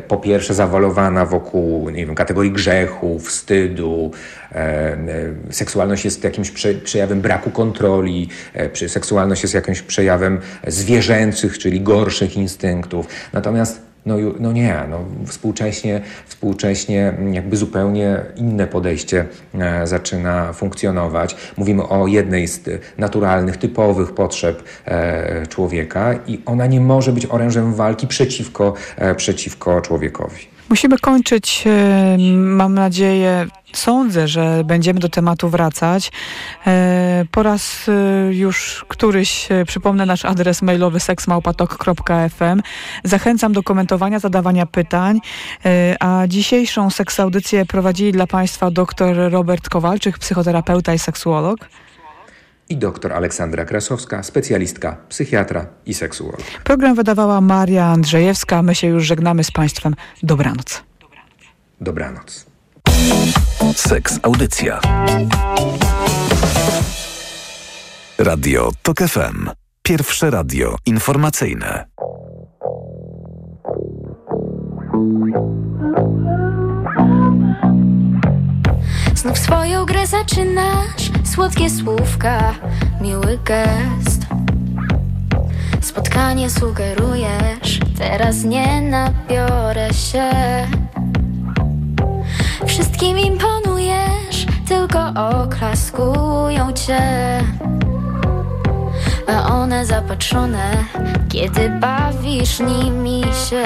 po 0.07 0.17
pierwsze 0.17 0.53
zawalowana 0.53 1.25
wokół 1.25 1.89
nie 1.89 2.05
wiem, 2.05 2.15
kategorii 2.15 2.51
grzechu, 2.51 3.19
wstydu, 3.19 4.11
seksualność 5.49 6.05
jest 6.05 6.23
jakimś 6.23 6.51
przejawem 6.83 7.21
braku 7.21 7.51
kontroli, 7.51 8.29
seksualność 8.87 9.43
jest 9.43 9.53
jakimś 9.53 9.81
przejawem 9.81 10.39
zwierzęcych, 10.67 11.57
czyli 11.57 11.81
gorszych 11.81 12.37
instynktów. 12.37 13.07
Natomiast 13.33 13.86
no, 14.07 14.15
no 14.39 14.51
nie, 14.51 14.83
no 14.89 14.99
współcześnie, 15.25 16.01
współcześnie 16.25 17.13
jakby 17.31 17.57
zupełnie 17.57 18.19
inne 18.35 18.67
podejście 18.67 19.25
e, 19.53 19.87
zaczyna 19.87 20.53
funkcjonować. 20.53 21.35
Mówimy 21.57 21.87
o 21.87 22.07
jednej 22.07 22.47
z 22.47 22.61
naturalnych, 22.97 23.57
typowych 23.57 24.11
potrzeb 24.11 24.63
e, 24.85 25.47
człowieka 25.47 26.13
i 26.27 26.41
ona 26.45 26.65
nie 26.65 26.81
może 26.81 27.11
być 27.11 27.25
orężem 27.25 27.73
walki 27.73 28.07
przeciwko, 28.07 28.73
e, 28.97 29.15
przeciwko 29.15 29.81
człowiekowi. 29.81 30.56
Musimy 30.69 30.97
kończyć, 30.97 31.63
mam 32.37 32.73
nadzieję, 32.73 33.47
sądzę, 33.73 34.27
że 34.27 34.63
będziemy 34.65 34.99
do 34.99 35.09
tematu 35.09 35.49
wracać. 35.49 36.11
E, 36.67 37.25
po 37.31 37.43
raz 37.43 37.89
e, 37.89 38.33
już 38.33 38.85
któryś 38.87 39.51
e, 39.51 39.65
przypomnę 39.65 40.05
nasz 40.05 40.25
adres 40.25 40.61
mailowy 40.61 40.99
seksmałpatok.fm. 40.99 42.61
Zachęcam 43.03 43.53
do 43.53 43.63
komentowania, 43.63 44.19
zadawania 44.19 44.65
pytań. 44.65 45.19
A 45.99 46.23
dzisiejszą 46.27 46.89
seksaudycję 46.89 47.65
prowadzili 47.65 48.11
dla 48.11 48.27
Państwa 48.27 48.71
dr 48.71 49.31
Robert 49.31 49.69
Kowalczyk, 49.69 50.17
psychoterapeuta 50.17 50.93
i 50.93 50.99
seksuolog 50.99 51.59
i 52.69 52.77
dr 52.77 53.13
Aleksandra 53.13 53.65
Krasowska, 53.65 54.23
specjalistka, 54.23 54.97
psychiatra 55.09 55.65
i 55.85 55.93
seksuolog. 55.93 56.41
Program 56.63 56.95
wydawała 56.95 57.41
Maria 57.41 57.85
Andrzejewska. 57.85 58.61
My 58.61 58.75
się 58.75 58.87
już 58.87 59.05
żegnamy 59.05 59.43
z 59.43 59.51
Państwem. 59.51 59.95
Dobranoc. 60.23 60.83
Dobranoc. 61.81 62.45
Seks 63.75 64.19
Audycja. 64.23 64.79
Radio 68.17 68.71
TOK 68.81 68.97
FM. 68.97 69.49
Pierwsze 69.83 70.29
radio 70.29 70.75
informacyjne. 70.85 71.85
Znów 79.27 79.39
swoją 79.39 79.85
grę 79.85 80.07
zaczynasz, 80.07 81.11
słodkie 81.23 81.69
słówka, 81.69 82.53
miły 83.01 83.39
gest. 83.43 84.25
Spotkanie 85.81 86.49
sugerujesz, 86.49 87.79
teraz 87.97 88.43
nie 88.43 88.81
nabiorę 88.81 89.93
się. 89.93 90.31
Wszystkim 92.67 93.19
imponujesz, 93.19 94.45
tylko 94.67 94.99
oklaskują 95.43 96.73
cię 96.73 97.01
A 99.27 99.53
one 99.53 99.85
zapatrzone, 99.85 100.71
kiedy 101.29 101.69
bawisz 101.69 102.59
nimi 102.59 103.23
się 103.49 103.63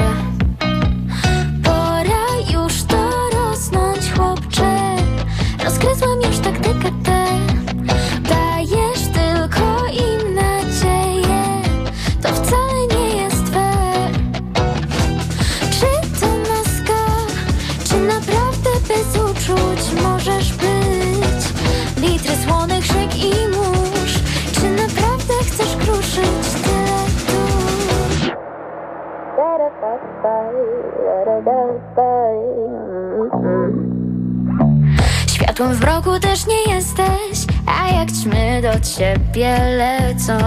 Światłem 35.27 35.73
w 35.73 35.81
mroku 35.81 36.19
też 36.19 36.47
nie 36.47 36.73
jesteś 36.75 37.45
A 37.65 37.87
jak 37.95 38.11
ćmy 38.11 38.61
do 38.61 38.79
ciebie 38.79 39.57
lecą. 39.77 40.37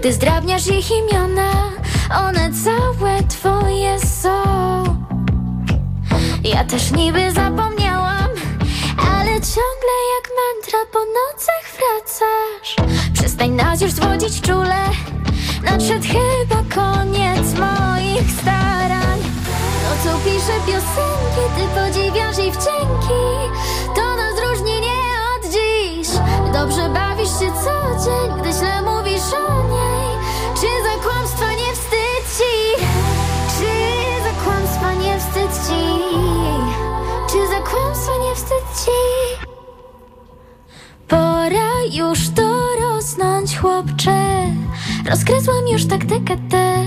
Gdy 0.00 0.12
zdrabniasz 0.12 0.66
ich 0.66 0.90
imiona 0.90 1.50
One 2.28 2.50
całe 2.64 3.22
twoje 3.28 3.98
są. 3.98 4.42
Ja 6.44 6.64
też 6.64 6.92
niby 6.92 7.32
zapomniałam 7.32 8.30
Ale 9.10 9.30
ciągle 9.30 9.94
jak 10.14 10.30
mantra 10.40 10.80
po 10.92 10.98
nocach 10.98 11.64
wracasz. 11.76 12.90
Przestań 13.12 13.50
nas 13.50 13.80
już 13.80 13.90
zwodzić 13.90 14.40
czule 14.40 14.76
Nadszedł 15.62 16.04
chyba 16.08 16.62
koniec 16.74 17.54
moich 17.58 18.30
starań 18.40 19.18
Nocą 19.84 20.18
piszę 20.24 20.52
piosenki, 20.66 21.44
ty 21.56 21.80
podziwiasz 21.80 22.38
jej 22.38 22.52
wdzięki 22.52 23.22
To 23.94 24.16
nas 24.16 24.34
różni 24.48 24.80
nie 24.80 25.00
od 25.36 25.52
dziś 25.52 26.08
Dobrze 26.52 26.88
bawisz 26.88 27.28
się 27.28 27.52
co 27.64 28.04
dzień, 28.04 28.40
gdy 28.40 28.52
źle 28.52 28.82
mówisz 28.82 29.32
o 29.48 29.62
niej 29.62 30.16
Czy 30.54 30.66
za 30.66 31.08
kłamstwa 31.08 31.50
nie 31.52 31.72
wstyd 31.74 32.24
ci? 32.38 32.84
Czy 33.58 33.72
za 34.24 34.44
kłamstwa 34.44 34.92
nie 34.94 35.18
wstyd 35.18 35.66
ci? 35.66 35.82
Czy 37.32 37.48
za 37.48 37.70
kłamstwa 37.70 38.12
nie 38.28 38.34
wstyd 38.34 38.64
ci? 38.84 38.90
Pora 41.08 41.70
już 41.92 42.18
chłopcze 42.28 42.49
Rozgryzłam 45.08 45.68
już 45.72 45.86
taktykę 45.86 46.36
tę 46.50 46.84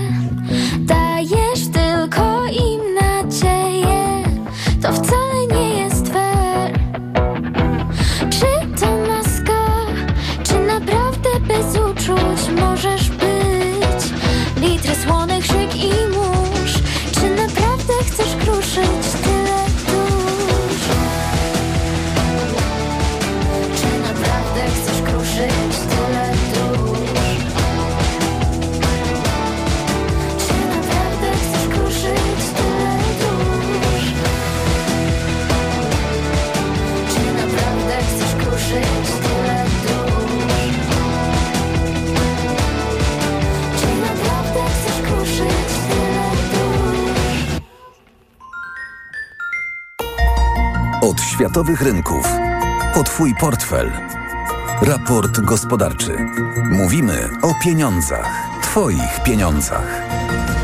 światowych 51.34 51.82
rynków. 51.82 52.26
O 52.94 53.02
Twój 53.02 53.34
portfel. 53.40 53.92
Raport 54.82 55.40
gospodarczy. 55.40 56.16
Mówimy 56.70 57.28
o 57.42 57.54
pieniądzach. 57.64 58.28
Twoich 58.62 59.22
pieniądzach. 59.24 60.02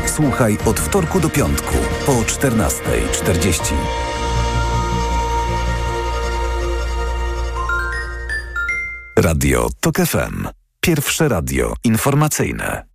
Słuchaj 0.05 0.57
od 0.65 0.79
wtorku 0.79 1.19
do 1.19 1.29
piątku 1.29 1.75
po 2.05 2.11
14.40. 2.11 3.73
Radio 9.17 9.67
TOK 9.79 9.97
FM. 9.97 10.47
Pierwsze 10.81 11.27
radio 11.27 11.73
informacyjne. 11.83 12.85